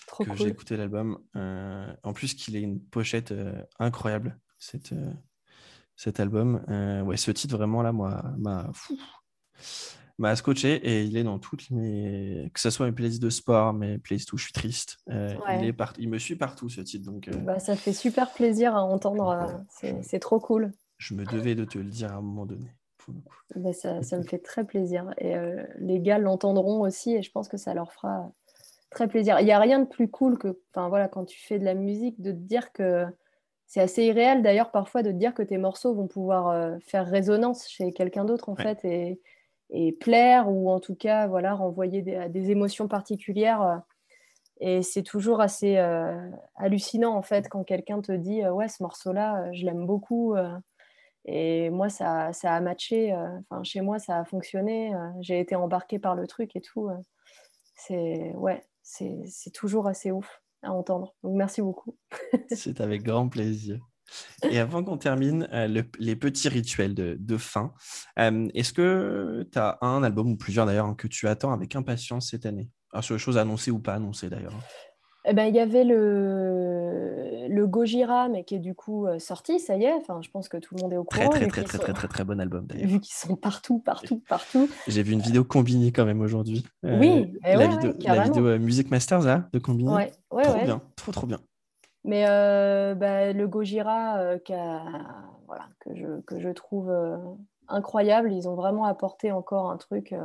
[0.08, 1.18] Trop que j'ai écouté l'album.
[1.36, 3.34] En plus, qu'il ait une pochette
[3.80, 4.94] incroyable, cette,
[5.98, 6.64] cet album.
[6.70, 8.72] Euh, ouais, ce titre, vraiment, là, moi, m'a
[10.20, 12.50] m'a scotché et il est dans toutes mes.
[12.54, 14.98] Que ce soit mes playlists de sport, mes playlists où je suis triste.
[15.10, 15.60] euh, Ouais.
[15.62, 15.94] il, est part...
[16.00, 17.06] il me suit partout, ce titre.
[17.12, 19.30] Donc, euh, Bah, ça fait super plaisir à entendre.
[19.84, 20.72] euh, C'est trop cool.
[20.98, 22.72] je me devais de te le dire à un moment donné.
[23.56, 25.14] Bah, ça, ça me fait très plaisir.
[25.20, 25.36] Et
[25.80, 28.32] les gars l'entendront aussi et je pense que ça leur fera
[28.90, 29.40] très plaisir.
[29.40, 31.74] Il n'y a rien de plus cool que enfin, voilà, quand tu fais de la
[31.76, 33.06] musique, de te dire que
[33.68, 37.08] c'est assez irréel d'ailleurs parfois de te dire que tes morceaux vont pouvoir euh, faire
[37.08, 38.64] résonance chez quelqu'un d'autre en Ouais.
[38.64, 39.22] fait et,
[39.72, 43.62] et plaire ou en tout cas voilà, renvoyer des, à des émotions particulières.
[43.62, 43.78] euh,
[44.60, 48.84] Et c'est toujours assez euh, hallucinant en fait quand quelqu'un te dit euh, ouais ce
[48.84, 50.36] morceau-là euh, je l'aime beaucoup.
[51.26, 53.14] et moi, ça, ça a matché.
[53.14, 54.94] Enfin, chez moi, ça a fonctionné.
[55.22, 56.90] J'ai été embarquée par le truc et tout.
[57.76, 61.16] C'est ouais, c'est c'est toujours assez ouf à entendre.
[61.24, 61.98] Donc merci beaucoup.
[62.52, 63.80] C'est avec grand plaisir.
[64.50, 67.74] Et avant qu'on termine, euh, le- les petits rituels de, de fin,
[68.20, 71.76] euh, est-ce que tu as un album ou plusieurs d'ailleurs hein, que tu attends avec
[71.76, 72.70] impatience cette année?
[72.94, 74.54] Alors, sur les choses annoncées ou pas annoncées d'ailleurs.
[74.56, 74.64] hein?
[75.26, 79.60] Eh ben, il y avait le le Gojira, mais qui est du coup euh, sorti.
[79.60, 79.94] Ça y est.
[79.94, 81.32] Enfin, je pense que tout le monde est au Très, courant.
[81.32, 82.88] très, très, très, sont- très, très, très bon album d'ailleurs.
[82.88, 84.70] Vu qu'ils sont partout, partout, partout.
[84.88, 86.66] J'ai vu une vidéo Combini quand même aujourd'hui.
[86.86, 88.24] Euh, Oui, eh la, ouais, vidéo, ouais, la carrément.
[88.26, 89.90] vidéo euh, Music Masters là, de Combini.
[89.94, 91.40] Ouais, ouais, trop bien, trop, trop bien.
[92.04, 94.38] Mais euh, bah, le Gojira, euh,
[95.46, 97.18] voilà, que, je, que je trouve euh,
[97.68, 100.14] incroyable, ils ont vraiment apporté encore un truc.
[100.14, 100.24] euh,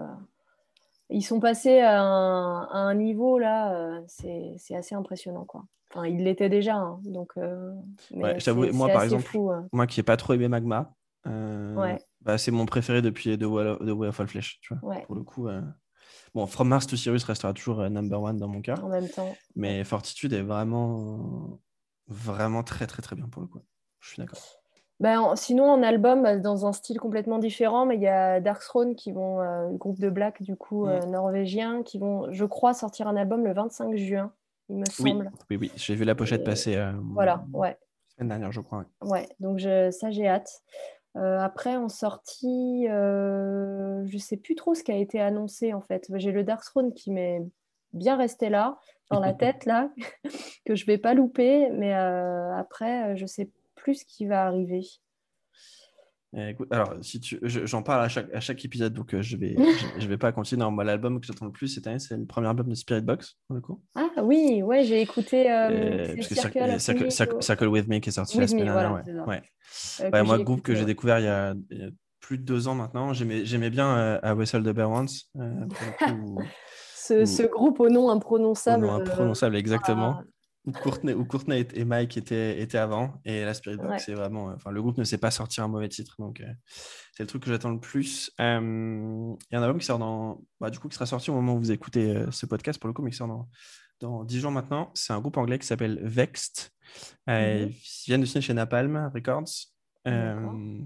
[1.10, 5.64] Ils sont passés à un, à un niveau là, euh, c'est assez impressionnant quoi.
[5.94, 7.32] Enfin, ils l'étaient déjà, hein, donc.
[7.36, 7.70] euh,
[8.12, 8.36] Ouais,
[8.72, 9.66] moi, par exemple, fou, hein.
[9.72, 10.94] Moi qui n'ai pas trop aimé Magma,
[11.26, 11.98] euh, Ouais.
[12.22, 14.58] bah, c'est mon préféré depuis The Way of, The Way of All Flesh.
[14.62, 15.02] Tu vois, Ouais.
[15.06, 15.48] Pour le coup.
[15.48, 15.60] euh,
[16.34, 18.82] Bon, From Mars to Sirius restera toujours number one dans mon cœur.
[18.84, 19.36] en même temps.
[19.54, 21.58] Mais Fortitude est vraiment,
[22.08, 23.60] vraiment très, très, très bien pour le coup.
[24.00, 24.38] Je suis d'accord.
[24.98, 28.40] Ben, en- sinon, en album, bah, dans un style complètement différent, mais il y a
[28.40, 30.88] Dark Throne qui vont, euh, le groupe de black du coup Mm.
[30.88, 34.32] euh, norvégien, qui vont, je crois, sortir un album le 25 juin,
[34.72, 35.30] il me Oui, semble.
[35.50, 35.70] oui, oui.
[35.76, 37.70] J'ai vu la pochette Et passer euh, Voilà, ouais.
[37.70, 38.84] la semaine dernière, je crois.
[39.02, 39.28] ouais.
[39.40, 40.62] Donc je, ça j'ai hâte.
[41.16, 45.82] Euh, après, en sortie, euh, je sais plus trop ce qui a été annoncé en
[45.82, 46.10] fait.
[46.14, 47.42] J'ai le Dark Throne qui m'est
[47.92, 48.78] bien resté là,
[49.10, 49.90] dans la tête là,
[50.64, 54.80] que je vais pas louper, mais euh, après, je sais plus ce qui va arriver.
[56.34, 59.20] Euh, écoute, alors, si tu, je- j'en parle à chaque, à chaque épisode, donc euh,
[59.20, 59.54] je vais,
[59.98, 60.60] je, je vais pas continuer.
[60.60, 63.36] Non, l'album que j'attends le plus cette année, c'est le premier album de Spirit Box,
[63.46, 63.82] pour le coup.
[63.94, 66.80] Ah oui, ouais, j'ai écouté euh, Euh, Circle Circle,
[67.12, 68.90] Circle- au- With Me qui est sorti With la semaine dernière.
[69.04, 69.28] voilà, ouais.
[69.28, 69.42] ouais.
[70.00, 71.88] euh, Ouais, moi, groupe que j'ai découvert il y, a, il y a
[72.20, 73.12] plus de deux ans maintenant.
[73.12, 74.72] J'aimais, bien euh, à Wessel de
[75.38, 75.50] euh,
[75.98, 76.38] coup,
[76.94, 78.86] Ce, ce groupe au nom au imprononçable.
[78.86, 80.16] nom euh, imprononçable, exactement.
[80.20, 80.24] ah,
[80.64, 83.20] Où Courtney, où Courtney et- Mike étaient, étaient avant.
[83.24, 83.98] Et la Spirit Box, Ouais.
[83.98, 84.50] c'est vraiment.
[84.50, 86.14] euh, Enfin, le groupe ne sait pas sortir un mauvais titre.
[86.20, 86.46] Donc, euh,
[87.16, 88.30] c'est le truc que j'attends le plus.
[88.40, 90.40] Euh, Il y a un album qui sort dans.
[90.60, 92.86] Bah, du coup, qui sera sorti au moment où vous écoutez euh, ce podcast, pour
[92.88, 93.48] le coup, mais qui sort dans,
[94.00, 94.90] dans 10 jours maintenant.
[94.94, 96.70] C'est un groupe anglais qui s'appelle Vexed.
[97.28, 97.70] Euh, Mhm.
[97.70, 99.48] Ils viennent de signer chez Napalm Records.
[100.06, 100.78] Euh,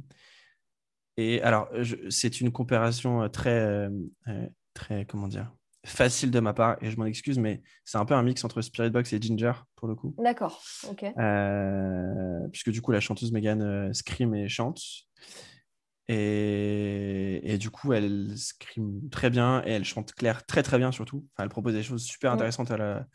[1.18, 1.68] et alors,
[2.10, 3.90] c'est une comparaison euh, très, euh,
[4.28, 5.50] euh, très, comment dire,
[5.86, 8.60] facile de ma part, et je m'en excuse, mais c'est un peu un mix entre
[8.60, 10.14] Spirit Box et Ginger, pour le coup.
[10.18, 11.04] D'accord, ok.
[11.18, 14.80] Euh, puisque du coup, la chanteuse Megan euh, scream et chante.
[16.08, 20.92] Et, et du coup, elle scream très bien et elle chante clair très très bien
[20.92, 21.26] surtout.
[21.32, 22.34] Enfin, elle propose des choses super Mm.
[22.34, 23.06] intéressantes à la-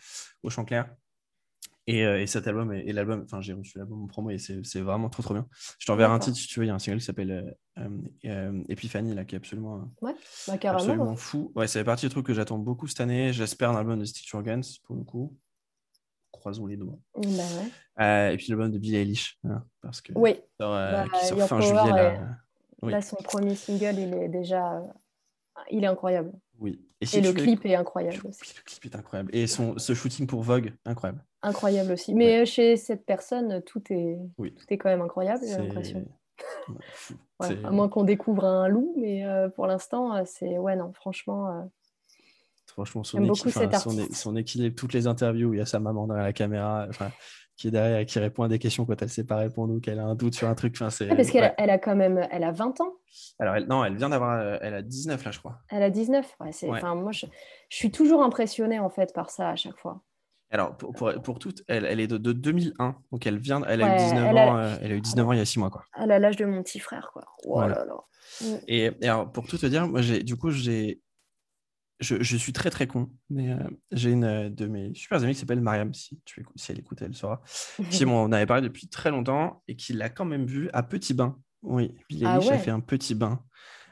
[0.44, 0.94] au chant clair.
[1.94, 4.38] Et, euh, et cet album, et, et l'album, enfin j'ai reçu l'album en promo et
[4.38, 5.48] c'est c'est vraiment trop trop bien.
[5.80, 7.52] Je t'enverrai un titre si tu veux, il y a un single qui s'appelle euh,
[7.84, 7.90] euh,
[8.26, 10.12] euh, Epiphany là, qui est absolument, Bah,
[10.64, 11.52] absolument fou.
[11.56, 13.34] Ouais, fait partie des trucs que j'attends beaucoup cette année.
[13.34, 15.36] J'espère un album de Stitch Organs pour le coup.
[16.32, 16.98] Croisons les doigts.
[17.16, 18.04] Bah ouais.
[18.04, 21.38] Euh, et puis l'album de Billie Eilish, hein, parce que Oui, sort, Bah, qui sort
[21.38, 22.14] Your fin juillet là.
[22.14, 22.20] est-
[22.84, 22.92] Oui.
[22.94, 24.82] là son premier single, il est déjà,
[25.70, 26.32] il est incroyable.
[26.62, 26.80] Oui.
[27.02, 28.42] Et si le clip est le incroyable aussi.
[28.56, 29.36] le clip est incroyable.
[29.36, 31.26] Et son, ce shooting pour Vogue, incroyable.
[31.42, 32.14] Incroyable aussi.
[32.14, 34.54] Mais euh, chez cette personne, tout est, Oui.
[34.54, 36.06] tout est quand même incroyable, j'ai l'impression.
[37.40, 40.94] ouais, À moins qu'on découvre un loup, mais euh, pour l'instant, euh, c'est ouais non,
[40.94, 41.62] franchement, euh,
[42.68, 44.22] Franchement, son, équi- enfin, son, é- artiste.
[44.22, 47.12] son équilibre, toutes les interviews où il y a sa maman derrière la caméra, enfin,
[47.62, 49.74] qui est derrière et qui répond à des questions quand elle ne sait pas répondre
[49.74, 50.74] ou qu'elle a un doute sur un truc.
[50.76, 51.56] Enfin, c'est, Ah, parce qu'elle ouais.
[51.58, 52.94] elle a quand même elle a 20 ans.
[53.40, 54.40] Alors, elle, non, elle vient d'avoir.
[54.40, 55.60] euh, Elle a 19 là, je crois.
[55.70, 56.36] Elle a 19.
[56.40, 56.82] Ouais, c'est- Ouais.
[56.82, 57.26] moi, je,
[57.70, 60.02] je suis toujours impressionnée en fait par ça à chaque fois.
[60.54, 62.96] Alors, pour, pour, pour toutes, elle, elle est de, de 2001.
[63.12, 63.62] Donc, elle vient.
[63.68, 64.58] Elle a Ouais, eu 19 elle a- ans.
[64.58, 65.86] euh, elle a eu 19 ans il y a 6 mois, quoi.
[65.98, 67.24] Elle a l'âge de mon petit frère, quoi.
[67.46, 67.76] Oh Voilà.
[67.76, 67.96] là là.
[68.42, 68.56] Mm.
[68.68, 71.02] Et, et alors, pour tout te dire, moi, j'ai, du coup, j'ai,
[72.02, 73.58] je, je suis très très con, mais euh,
[73.92, 75.94] j'ai une euh, de mes super amies qui s'appelle Mariam.
[75.94, 77.42] Si, tu écoutes, si elle écoute, elle saura.
[77.92, 81.14] Qui m'en avait parlé depuis très longtemps et qui l'a quand même vu à Petit
[81.14, 81.38] Bain.
[81.62, 83.44] Oui, Billie Ah a fait un petit bain.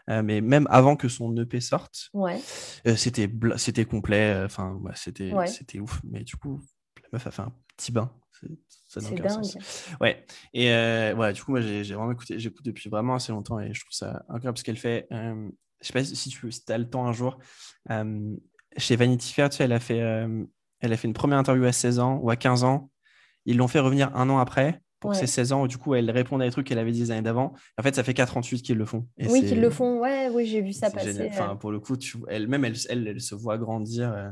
[0.09, 2.39] Euh, mais même avant que son EP sorte, Ouais.
[2.87, 4.41] euh, c'était c'était complet.
[4.43, 6.01] Enfin, ouais, c'était c'était ouf.
[6.03, 6.59] Mais du coup,
[7.03, 8.11] la meuf a fait un petit bain.
[8.41, 8.47] C'est-
[8.87, 9.43] Ça n'a aucun dingue.
[9.43, 9.87] sens.
[10.01, 10.25] Ouais.
[10.55, 13.71] Et ouais, du coup, moi, j'ai j'ai vraiment écouté, j'écoute depuis vraiment assez longtemps et
[13.71, 15.07] je trouve ça incroyable ce qu'elle fait.
[15.81, 17.37] Je sais pas si tu si as le temps un jour.
[17.89, 18.35] euh,
[18.77, 20.43] chez Vanity Fair, tu sais, elle a fait, euh,
[20.79, 22.89] elle a fait une première interview à 16 ans ou à 15 ans.
[23.45, 25.15] Ils l'ont fait revenir un an après pour Ouais.
[25.17, 27.11] ses 16 ans où du coup, elle répondait à des trucs qu'elle avait dit les
[27.11, 27.53] années d'avant.
[27.79, 29.07] En fait, ça fait 4 ans de suite qu'ils le font.
[29.17, 29.99] Et oui, qu'ils le font.
[29.99, 31.13] Ouais, oui, j'ai vu ça passer.
[31.13, 31.29] génial.
[31.29, 34.11] Enfin, pour le coup, tu, elle-même, elle, elle, elle se voit grandir.
[34.13, 34.29] euh,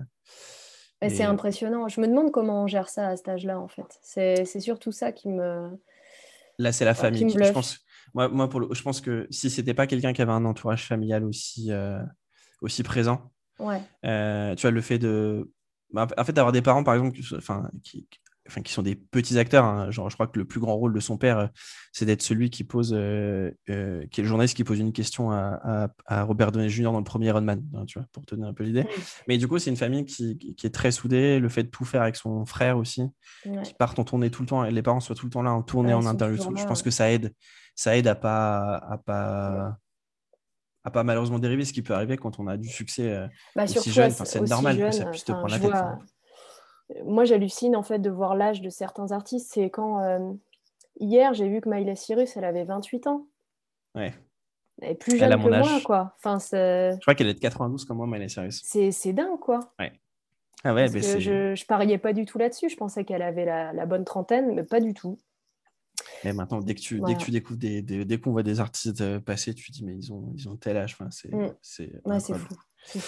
[1.02, 1.88] et c'est impressionnant.
[1.88, 3.86] Je me demande comment on gère ça à cet âge-là, en fait.
[4.02, 5.70] C'est surtout ça qui me.
[6.60, 7.24] Là, c'est la famille.
[7.24, 7.54] me qui- je bluffe.
[7.54, 7.80] pense,
[8.14, 10.86] moi, moi pour le, je pense que si c'était pas quelqu'un qui avait un entourage
[10.86, 12.02] familial aussi, euh,
[12.62, 13.82] aussi présent, Ouais.
[14.06, 15.52] euh, tu vois, le fait de.
[15.92, 18.08] bah, en fait, d'avoir des parents, par exemple, enfin, qui-
[18.48, 19.66] enfin, qui sont des petits acteurs.
[19.66, 19.92] hein.
[19.92, 21.48] Genre, je crois que le plus grand rôle de son père, euh,
[21.92, 25.32] c'est d'être celui qui pose, euh, euh, qui est le journaliste qui pose une question
[25.32, 26.84] à, à- à Robert Downey Jr.
[26.92, 28.88] dans le premier Iron Man, hein, tu vois, pour te donner un peu l'idée.
[29.28, 31.40] Mais du coup, c'est une famille qui, est très soudée.
[31.40, 33.04] Le fait de tout faire avec son frère aussi,
[33.46, 33.62] ouais.
[33.64, 35.52] qui partent en tournée tout le temps, et les parents soient tout le temps là
[35.54, 36.38] en tournée, Ouais, en interview.
[36.56, 36.84] Je pense ouais.
[36.86, 37.34] que ça aide,
[37.76, 39.78] ça aide à pas, à pas,
[40.84, 43.28] à pas malheureusement dériver, ce qui peut arriver quand on a du succès.
[43.56, 46.00] Bah, aussi jeune, enfin, c'est normal que ça puisse te prendre la tête, vois- enfin.
[47.04, 49.52] Moi, j'hallucine en fait de voir l'âge de certains artistes.
[49.54, 50.32] C'est quand euh,
[51.00, 53.28] hier, j'ai vu que Miley Cyrus, elle avait 28 ans.
[53.96, 54.14] Ouais.
[54.82, 55.84] Elle est plus Elle jeune a que mon moi, âge.
[55.84, 56.16] quoi.
[56.18, 58.62] Enfin, Je crois qu'elle est de 92 comme moi, Miley Cyrus.
[58.64, 59.60] c'est- dingue, quoi.
[60.64, 62.70] Ah ouais, Parce mais que je, je pariais pas du tout là-dessus.
[62.70, 65.18] Je pensais qu'elle avait la, la bonne trentaine, mais pas du tout.
[66.24, 68.60] Et maintenant, dès que tu, dès que tu découvres des, des- dès qu'on voit des
[68.60, 70.94] artistes euh, passer, tu te dis mais ils ont, ils ont tel âge.
[70.94, 71.54] Enfin, c'est, Mm.
[71.62, 72.56] c'est Ouais, fou.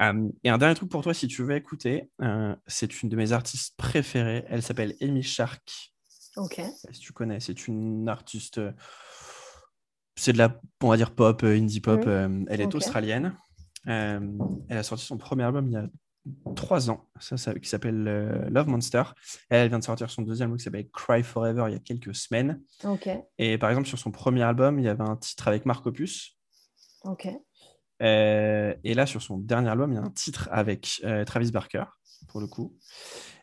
[0.00, 3.16] Euh, et un dernier truc pour toi, si tu veux écouter, euh, c'est une de
[3.16, 4.44] mes artistes préférées.
[4.48, 5.92] Elle s'appelle Amy Shark.
[6.36, 6.60] Ok.
[6.92, 8.60] Si tu connais, c'est une artiste.
[10.14, 11.98] C'est de la, on va dire, pop, euh, indie pop.
[12.04, 12.08] Mhm.
[12.08, 13.36] euh, elle est australienne.
[13.88, 14.20] Euh,
[14.68, 15.86] elle a sorti son premier album il y a
[16.54, 19.02] trois ans, ça, ça- qui s'appelle euh, Love Monster.
[19.48, 22.14] Elle, vient de sortir son deuxième album qui s'appelle Cry Forever il y a quelques
[22.14, 22.62] semaines.
[22.84, 23.08] Ok.
[23.38, 26.36] Et par exemple, sur son premier album, il y avait un titre avec Marc Opus.
[27.02, 27.28] Ok.
[28.02, 31.50] Euh, et là, sur son dernier album, il y a un titre avec euh, Travis
[31.50, 31.84] Barker,
[32.28, 32.76] pour le coup,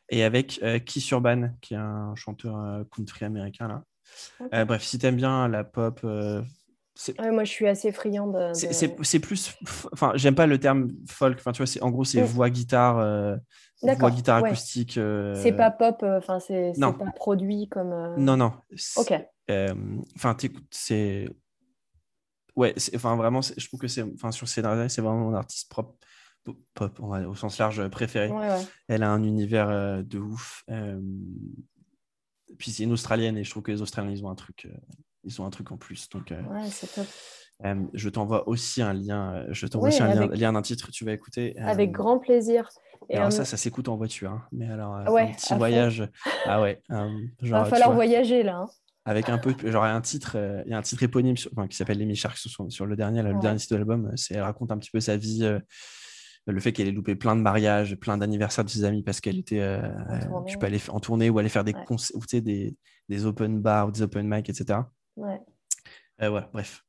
[0.09, 3.67] et avec euh, Keith Urban, qui est un chanteur country américain.
[3.67, 4.65] Là.
[4.65, 6.05] Bref, si t'aimes bien la pop,
[7.19, 8.53] Ouais, moi, je suis assez friande de.
[8.53, 9.53] c'est- plus.
[9.91, 11.37] Enfin, j'aime pas le terme folk.
[11.39, 13.37] Enfin, tu vois, c'est en gros, c'est voix guitare,
[13.81, 14.47] voix guitare ouais.
[14.47, 14.93] acoustique.
[14.93, 18.15] C'est pas pop, enfin, c'est pas produit comme.
[18.17, 18.53] Non, non.
[18.95, 19.13] Ok.
[20.15, 21.27] Enfin, t'écoutes, c'est.
[22.55, 24.03] Ouais, enfin, vraiment, je trouve que c'est.
[24.13, 25.95] Enfin, sur années, c'est vraiment mon artiste propre.
[26.75, 28.29] Pop, va- au sens large, euh, préféré.
[28.29, 28.61] Ouais, ouais.
[28.87, 30.63] Elle a un univers euh, de ouf.
[30.69, 31.01] euh,
[32.59, 34.77] Puis c'est une Australienne et je trouve que les Australiens, ils ont un truc, euh,
[35.23, 36.07] ils ont un truc en plus.
[36.09, 37.07] Donc, Ouais, c'est top.
[37.93, 39.45] je t'envoie aussi un lien.
[39.49, 40.91] Je t'envoie aussi un lien, avec- lien d'un titre.
[40.91, 41.57] Tu vas écouter.
[41.59, 42.69] Avec grand plaisir.
[43.09, 44.31] Et Alors ça, ça s'écoute en voiture.
[44.31, 44.43] hein.
[44.51, 46.09] Mais alors, un petit voyage.
[46.45, 46.81] Ah ouais.
[47.41, 48.57] genre, va falloir vois, voyager là.
[48.57, 48.69] hein.
[49.05, 51.67] Avec un peu, genre un titre, euh, il y a un titre éponyme sur- enfin,
[51.67, 54.11] qui s'appelle Les Shark sur, sur le dernier, le dernier titre de l'album.
[54.15, 55.59] C'est, elle raconte un petit peu sa vie, euh,
[56.47, 59.37] le fait qu'elle ait loupé plein de mariages, plein d'anniversaires de ses amis parce qu'elle
[59.37, 60.51] était, euh, euh, tournée.
[60.51, 61.85] tu peux aller en tournée ou aller faire des Ouais.
[61.85, 62.75] concerts, tu sais, des,
[63.09, 64.79] des open bars ou des open mic, etc.
[65.15, 65.39] Ouais.
[66.21, 66.83] Euh, voilà, bref.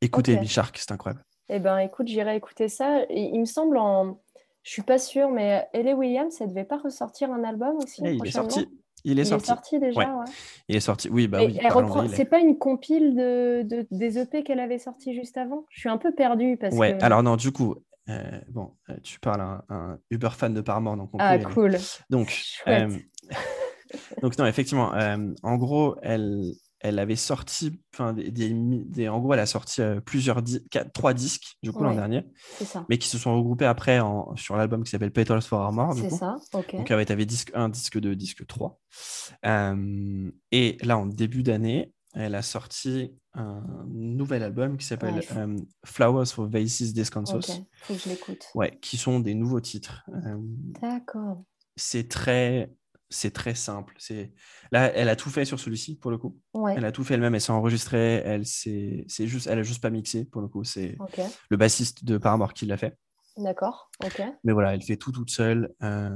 [0.00, 0.40] Écoutez Ok.
[0.42, 1.24] Les Shark, c'est incroyable.
[1.48, 3.04] Eh ben, écoute, j'irai écouter ça.
[3.08, 4.20] Il me semble en.
[4.62, 8.14] Je suis pas sûre, mais Ellie Williams, elle devait pas ressortir un album aussi Et
[8.14, 8.66] il est sorti.
[9.08, 9.44] Il est Il sorti.
[9.44, 10.06] est sorti déjà, Ouais.
[10.06, 10.24] ouais.
[10.68, 11.08] Il est sorti.
[11.08, 11.58] Oui, bah Et oui.
[11.70, 12.08] reprend.
[12.08, 15.64] C'est pas une compile de, de- des EP qu'elle avait sorti juste avant?
[15.70, 17.04] Je suis un peu perdue parce Ouais, que.
[17.04, 17.76] alors non, du coup,
[18.08, 21.38] euh, bon, euh, tu parles à un, un Uber fan de Paramore, donc on Ah,
[21.38, 21.76] cool.
[22.10, 22.88] Donc, euh,
[24.22, 26.42] donc non, effectivement, euh, en gros, elle,
[26.88, 30.62] elle avait sorti, enfin, des, des, des- en gros, elle a sorti euh, plusieurs, di-
[30.70, 32.24] quatre- trois disques du coup l'an dernier,
[32.64, 32.84] ça.
[32.88, 35.94] mais qui se sont regroupés après en, sur l'album qui s'appelle Petals for Armor.
[35.94, 36.36] C'est ça.
[36.52, 36.74] Ok.
[36.76, 38.80] Donc, tu avais disque 1, disque 2, disque 3.
[39.44, 45.26] Euh, et là, en début d'année, elle a sorti un nouvel album qui s'appelle Ouais,
[45.36, 47.50] euh, Flowers for Vases Descansos.
[47.50, 48.44] Ok, faut que je l'écoute.
[48.54, 50.02] Ouais, qui sont des nouveaux titres.
[50.08, 50.36] Euh,
[50.80, 51.44] D'accord.
[51.76, 52.72] c'est très,
[53.08, 53.94] c'est très simple.
[53.98, 54.32] C'est
[54.72, 56.38] là, elle a tout fait sur celui-ci pour le coup.
[56.54, 56.74] Ouais.
[56.76, 57.34] Elle a tout fait elle-même.
[57.34, 58.22] Elle s'est enregistrée.
[58.24, 60.64] Elle s'est, c'est juste, elle a juste pas mixé pour le coup.
[60.64, 60.96] C'est
[61.50, 62.96] le bassiste de Paramore qui l'a fait.
[63.36, 63.90] D'accord.
[64.04, 64.22] Ok.
[64.44, 65.72] Mais voilà, elle fait tout toute seule.
[65.82, 66.10] Euh,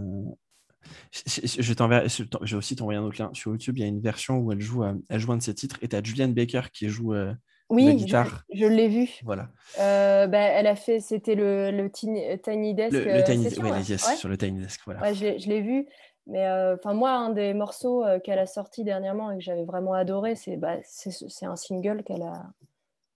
[1.13, 3.31] Je, je- je t'enverrai- je je vais aussi t'envoyer un autre lien.
[3.35, 5.43] Sur YouTube, il y a une version où elle joue, euh, elle joue un de
[5.43, 7.37] ses titres et tu as Julian Baker qui joue euh, la
[7.69, 8.45] Oui, je, guitare.
[8.53, 9.09] je l'ai vu.
[9.25, 9.51] Voilà.
[9.79, 12.93] Euh, bah, elle a fait, c'était le, le Tiny, Tiny Desk.
[12.93, 13.83] Le, le euh, Tiny, session, ouais, ouais.
[13.83, 14.17] yes, Ouais.
[14.17, 14.81] sur le Tiny Desk.
[14.87, 15.13] Voilà.
[15.13, 15.87] Je l'ai- je l'ai vu.
[16.27, 19.65] Mais euh, enfin, moi, un des morceaux euh, qu'elle a sorti dernièrement et que j'avais
[19.65, 22.53] vraiment adoré, c'est bah, c'est un single qu'elle a.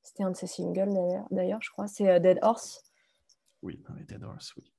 [0.02, 0.90] C'était un de ses singles
[1.30, 1.86] d'ailleurs- je crois.
[1.86, 2.82] C'est euh, Dead Horse.
[3.62, 4.70] Oui, Dead Horse, oui.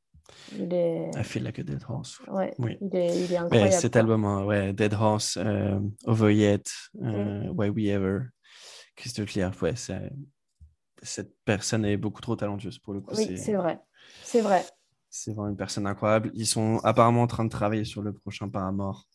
[0.58, 2.20] Il est, I feel like a Dead Horse.
[2.28, 2.78] ouais, Oui.
[2.82, 3.72] il est, il est Mais incroyable.
[3.74, 5.38] cet album, hein, ouais, Dead Horse,
[6.06, 6.64] Over Yet,
[7.02, 8.20] euh, Why We Ever,
[8.96, 9.74] Crystal Clear, ouais,
[11.04, 13.14] cette personne est beaucoup trop talentueuse pour le coup.
[13.16, 13.80] Oui, c'est vrai.
[14.24, 14.66] C'est vrai.
[15.18, 16.30] C'est vraiment une personne incroyable.
[16.34, 19.06] Ils sont apparemment en train de travailler sur le prochain Paramore.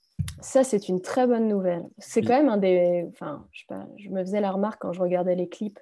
[0.40, 1.84] Ça, c'est une très bonne nouvelle.
[1.98, 2.26] C'est Oui.
[2.26, 3.06] quand même un des.
[3.10, 5.78] Enfin, je sais pas, je me faisais la remarque quand je regardais les clips,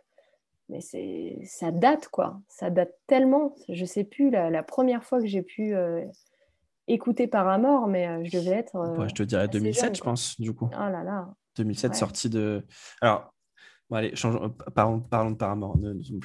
[0.69, 2.41] mais c'est ça date, quoi.
[2.49, 3.55] Ça date tellement.
[3.69, 6.05] Je sais plus la, la première fois que j'ai pu euh,
[6.89, 8.75] écouter Paramore, mais euh, je devais être.
[8.77, 10.69] euh, Ouais, je te dirais assez 2007, jeune, je pense, du coup.
[10.73, 11.29] Oh là là.
[11.57, 11.97] 2007, Ouais.
[11.97, 12.65] sortie de.
[13.01, 13.33] Alors,
[13.91, 15.77] bon, allez, changeons- euh, parlons, parlons de Paramore.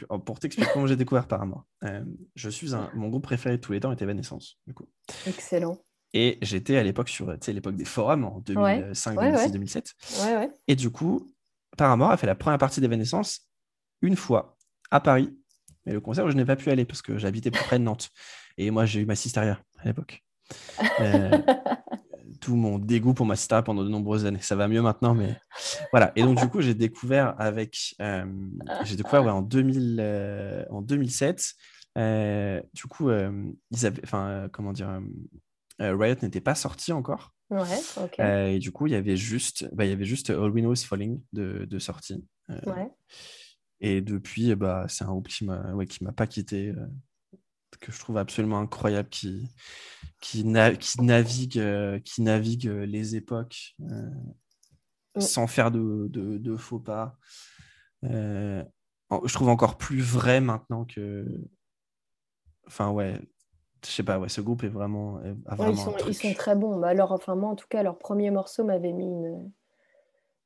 [0.09, 2.03] Oh, Pour t'expliquer comment j'ai découvert Paramore, euh,
[2.35, 4.87] je suis un, mon groupe préféré de tous les temps était Evanescence, du coup.
[5.27, 5.77] Excellent.
[6.13, 9.51] Et j'étais à l'époque sur, sais, l'époque des forums en 2005, Ouais, 2006, ouais.
[9.51, 9.93] 2007.
[10.23, 10.51] Ouais, ouais.
[10.67, 11.31] Et du coup,
[11.75, 13.49] Paramore a fait la première partie d'Evanescence
[14.01, 14.57] une fois
[14.91, 15.35] à Paris.
[15.85, 18.09] Mais le concert, je n'ai pas pu aller parce que j'habitais plus près de Nantes.
[18.57, 20.23] Et moi, j'ai eu ma sisteria à l'époque.
[20.99, 21.31] Euh,
[22.43, 24.41] tout mon dégoût pour ma sisteria pendant de nombreuses années.
[24.41, 25.37] Ça va mieux maintenant, mais
[25.91, 26.11] voilà.
[26.15, 27.95] Et donc, du coup, j'ai découvert avec.
[28.01, 28.25] euh,
[28.83, 31.53] j'ai découvert ouais, en, 2000, euh, en 2007.
[31.97, 34.01] euh, du coup, ils avaient.
[34.03, 35.01] Enfin, comment dire.
[35.79, 37.33] Riot n'était pas sorti encore.
[37.49, 38.19] Ouais, ok.
[38.19, 40.73] Et du coup, il y avait juste, bah, il y avait juste All We Know
[40.73, 42.23] Is Falling de, de sortie.
[42.49, 42.89] Ouais.
[43.81, 46.87] Et depuis, bah, c'est un groupe qui m'a ouais, qui m'a pas quitté, euh,
[47.79, 49.49] que je trouve absolument incroyable, qui,
[50.23, 54.09] qui, na- qui navigue, euh, qui navigue euh, les époques euh,
[55.19, 57.17] sans faire de, de- de faux pas.
[58.05, 58.63] Euh,
[59.25, 61.27] je trouve encore plus vrai maintenant que.
[62.67, 63.19] Enfin, ouais.
[63.85, 65.21] Je sais pas, ouais, ce groupe est vraiment.
[65.23, 66.15] est- Ouais, ils, sont, ils truc.
[66.15, 66.79] sont très bons.
[66.79, 69.51] Bah, alors, enfin, moi, en tout cas, leur premier morceau m'avait mis une,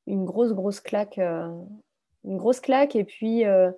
[0.08, 1.20] une grosse, grosse claque.
[1.20, 1.54] euh,
[2.24, 2.96] une grosse claque.
[2.96, 3.72] Et puis, euh, euh,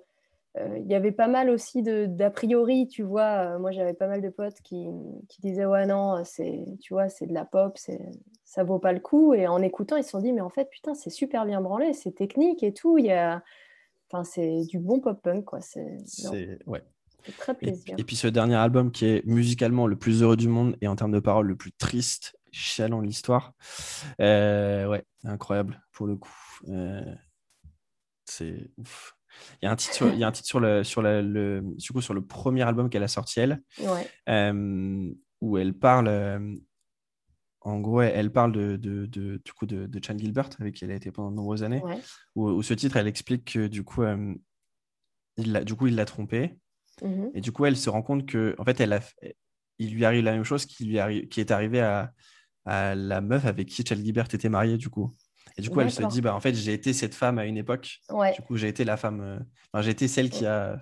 [0.58, 3.54] il y avait pas mal aussi de- d'a priori, tu vois.
[3.54, 4.86] Euh, moi, j'avais pas mal de potes qui,
[5.28, 8.00] qui disaient Ouais, non, c'est, tu vois, c'est de la pop, c'est,
[8.44, 9.32] ça vaut pas le coup.
[9.32, 11.92] Et en écoutant, ils se sont dit Mais en fait, putain, c'est super bien branlé,
[11.92, 12.98] c'est technique et tout.
[12.98, 13.42] Il y a.
[14.10, 15.60] Enfin, c'est du bon pop-punk, quoi.
[15.60, 15.98] C'est,
[16.66, 16.82] ouais.
[17.38, 17.94] très plaisir.
[17.96, 20.96] et puis ce dernier album qui est musicalement le plus heureux du monde et en
[20.96, 23.52] termes de paroles le plus triste, chialant de l'histoire.
[24.20, 26.34] Euh, ouais, incroyable pour le coup.
[26.68, 27.14] Euh,
[28.24, 29.16] c'est ouf.
[29.62, 31.22] Il y a un titre sur, il y a un titre sur le sur le,
[31.22, 35.74] le- du coup, sur le premier album qu'elle a sorti elle, Ouais, euh, où elle
[35.74, 36.08] parle.
[36.08, 36.54] euh,
[37.62, 40.84] en gros, elle, parle de, de, de- du coup de, de Chan Gilbert avec qui
[40.84, 41.82] elle a été pendant de nombreuses années.
[41.82, 41.98] ouais.
[42.34, 44.34] Où, où ce titre, elle explique que du coup, euh,
[45.36, 46.58] il du coup, il l'a trompée.
[47.02, 47.30] Mhm.
[47.34, 49.00] Et du coup, elle se rend compte que, en fait, elle a,
[49.78, 52.12] il lui arrive la même chose qui lui arrive, qui est arrivé à,
[52.64, 55.14] à la meuf avec qui Chad Gilbert était marié, du coup.
[55.60, 57.58] Et du coup, elle se dit, bah, en fait, j'ai été cette femme à une
[57.58, 57.98] époque.
[58.10, 58.32] Ouais.
[58.34, 59.38] Du coup, j'ai été la femme, euh,
[59.72, 60.78] enfin, j'ai été celle qui a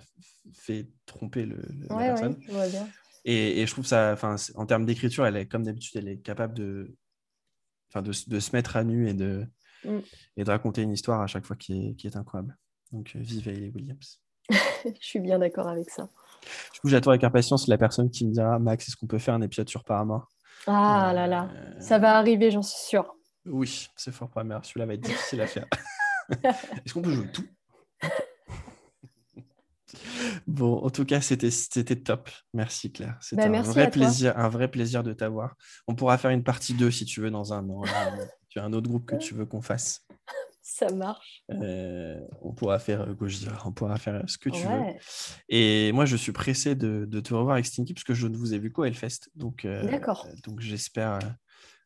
[0.53, 2.31] fait tromper le, le- la Ouais, personne.
[2.33, 2.87] ouais, je vois bien.
[3.25, 6.19] Et, et je trouve ça, enfin, en termes d'écriture, elle est, comme d'habitude, elle est
[6.19, 6.95] capable de,
[7.89, 9.45] enfin, de, se mettre à nu et de,
[9.85, 9.99] Mm.
[10.37, 12.57] et de raconter une histoire à chaque fois qui est, qui est incroyable.
[12.91, 14.21] Donc, euh, vive Hayley Williams.
[14.85, 16.09] Je suis bien d'accord avec ça.
[16.73, 19.33] Du coup, j'attends avec impatience la personne qui me dira Max, est-ce qu'on peut faire
[19.33, 20.29] un épisode sur Paramore?
[20.67, 23.13] Ah là là, Euh, ça va arriver, j'en suis sûre.
[23.49, 24.63] Oui, c'est fort première.
[24.63, 25.65] Celui-là va être difficile à faire.
[26.29, 27.45] est-ce qu'on peut jouer tout?
[30.47, 32.29] Bon, en tout cas, c'était top.
[32.53, 33.17] Merci Claire.
[33.21, 35.55] C'était Bah, un vrai plaisir, un vrai plaisir de t'avoir.
[35.87, 37.83] On pourra faire une partie 2 si tu veux dans un an.
[37.83, 40.05] Euh, tu as un autre groupe que tu veux qu'on fasse.
[40.61, 41.43] Ça marche.
[41.49, 44.83] Euh, on pourra faire euh, Gojira, on pourra faire ce que tu veux.
[45.49, 48.37] Et moi, je suis pressé de, de te revoir avec Stinky parce que je ne
[48.37, 49.29] vous ai vu qu'au Hellfest.
[49.35, 50.27] Donc, euh, D'accord.
[50.43, 51.19] donc j'espère, euh,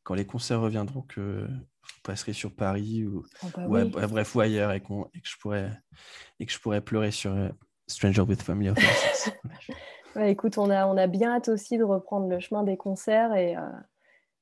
[0.03, 3.89] quand les concerts reviendront, que vous passerez sur Paris ou, Oh, bah ou à- oui.
[3.89, 5.71] bref, bref, ou ailleurs et, qu'on- et que je pourrais,
[6.39, 7.49] et que je pourrais pleurer sur euh,
[7.87, 8.77] Stranger with Family of.
[10.15, 13.33] Ouais, écoute, on a, on a bien hâte aussi de reprendre le chemin des concerts
[13.33, 13.61] et, euh,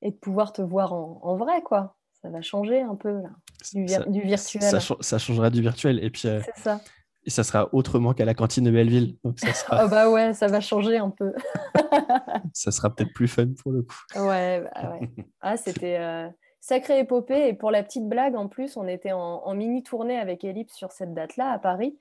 [0.01, 1.95] et de pouvoir te voir en, en vrai, quoi.
[2.21, 3.29] Ça va changer un peu, là.
[3.73, 4.61] du, vir- Ça- du virtuel.
[4.63, 6.03] Ça, cha- ça changera du virtuel.
[6.03, 6.81] Et puis, euh, C'est ça.
[7.25, 9.17] Et ça sera autrement qu'à la cantine de Belleville.
[9.23, 11.33] Donc, ça sera, Ah bah ouais, ça va changer un peu.
[12.53, 13.95] ça sera peut-être plus fun pour le coup.
[14.15, 15.09] Ouais, bah ouais.
[15.41, 16.27] Ah, c'était euh,
[16.61, 17.47] sacrée épopée.
[17.47, 20.73] Et pour la petite blague, en plus, on était en, en mini tournée avec Ellipse
[20.73, 21.95] sur cette date-là à Paris.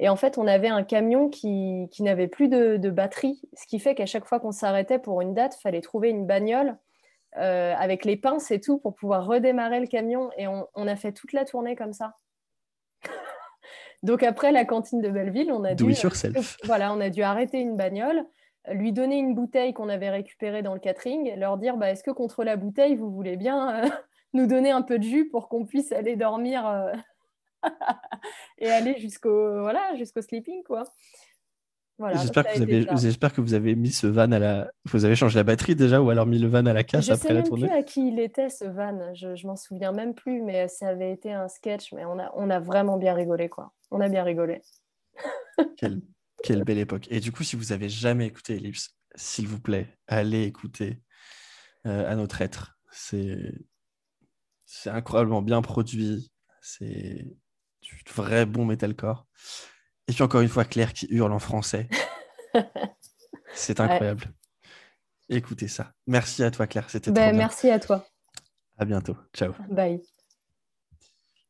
[0.00, 3.66] Et en fait, on avait un camion qui, qui n'avait plus de, de batterie, ce
[3.66, 6.76] qui fait qu'à chaque fois qu'on s'arrêtait pour une date, il fallait trouver une bagnole
[7.36, 10.30] euh, avec les pinces et tout pour pouvoir redémarrer le camion.
[10.36, 12.14] Et on, on a fait toute la tournée comme ça.
[14.04, 16.58] Donc après la cantine de Belleville, on a Do dû yourself.
[16.64, 18.26] voilà, on a dû arrêter une bagnole,
[18.70, 22.10] lui donner une bouteille qu'on avait récupérée dans le catering, leur dire bah, est-ce que
[22.10, 23.88] contre la bouteille, vous voulez bien euh,
[24.34, 26.92] nous donner un peu de jus pour qu'on puisse aller dormir euh,
[28.58, 30.84] et aller jusqu'au voilà, jusqu'au sleeping quoi.
[31.98, 32.96] Voilà, J'espère que, vous avez, ça.
[32.96, 34.70] j'espère que vous avez mis ce van à la.
[34.86, 37.12] Vous avez changé la batterie déjà ou alors mis le van à la casse Je
[37.12, 39.92] après sais la tournée plus à qui il était ce van, je, je m'en souviens
[39.92, 43.14] même plus, mais ça avait été un sketch, mais on a, on a vraiment bien
[43.14, 43.72] rigolé quoi.
[43.92, 44.60] On a bien rigolé.
[45.76, 46.00] Quelle,
[46.42, 47.06] quelle belle époque.
[47.10, 51.00] Et du coup, si vous avez jamais écouté Ellipse, s'il vous plaît, allez écouter
[51.86, 52.76] euh, à notre être.
[52.90, 53.52] C'est
[54.66, 56.32] c'est incroyablement bien produit.
[56.60, 57.24] C'est
[57.82, 59.26] du vrai bon metalcore.
[60.08, 61.88] Et puis encore une fois, Claire qui hurle en français.
[63.54, 64.24] C'est incroyable.
[65.28, 65.92] Écoutez ça.
[66.06, 66.90] Merci à toi, Claire.
[66.90, 67.32] C'était trop bien.
[67.32, 68.04] merci à toi.
[68.76, 69.16] À bientôt.
[69.32, 69.52] Ciao.
[69.70, 70.02] Bye.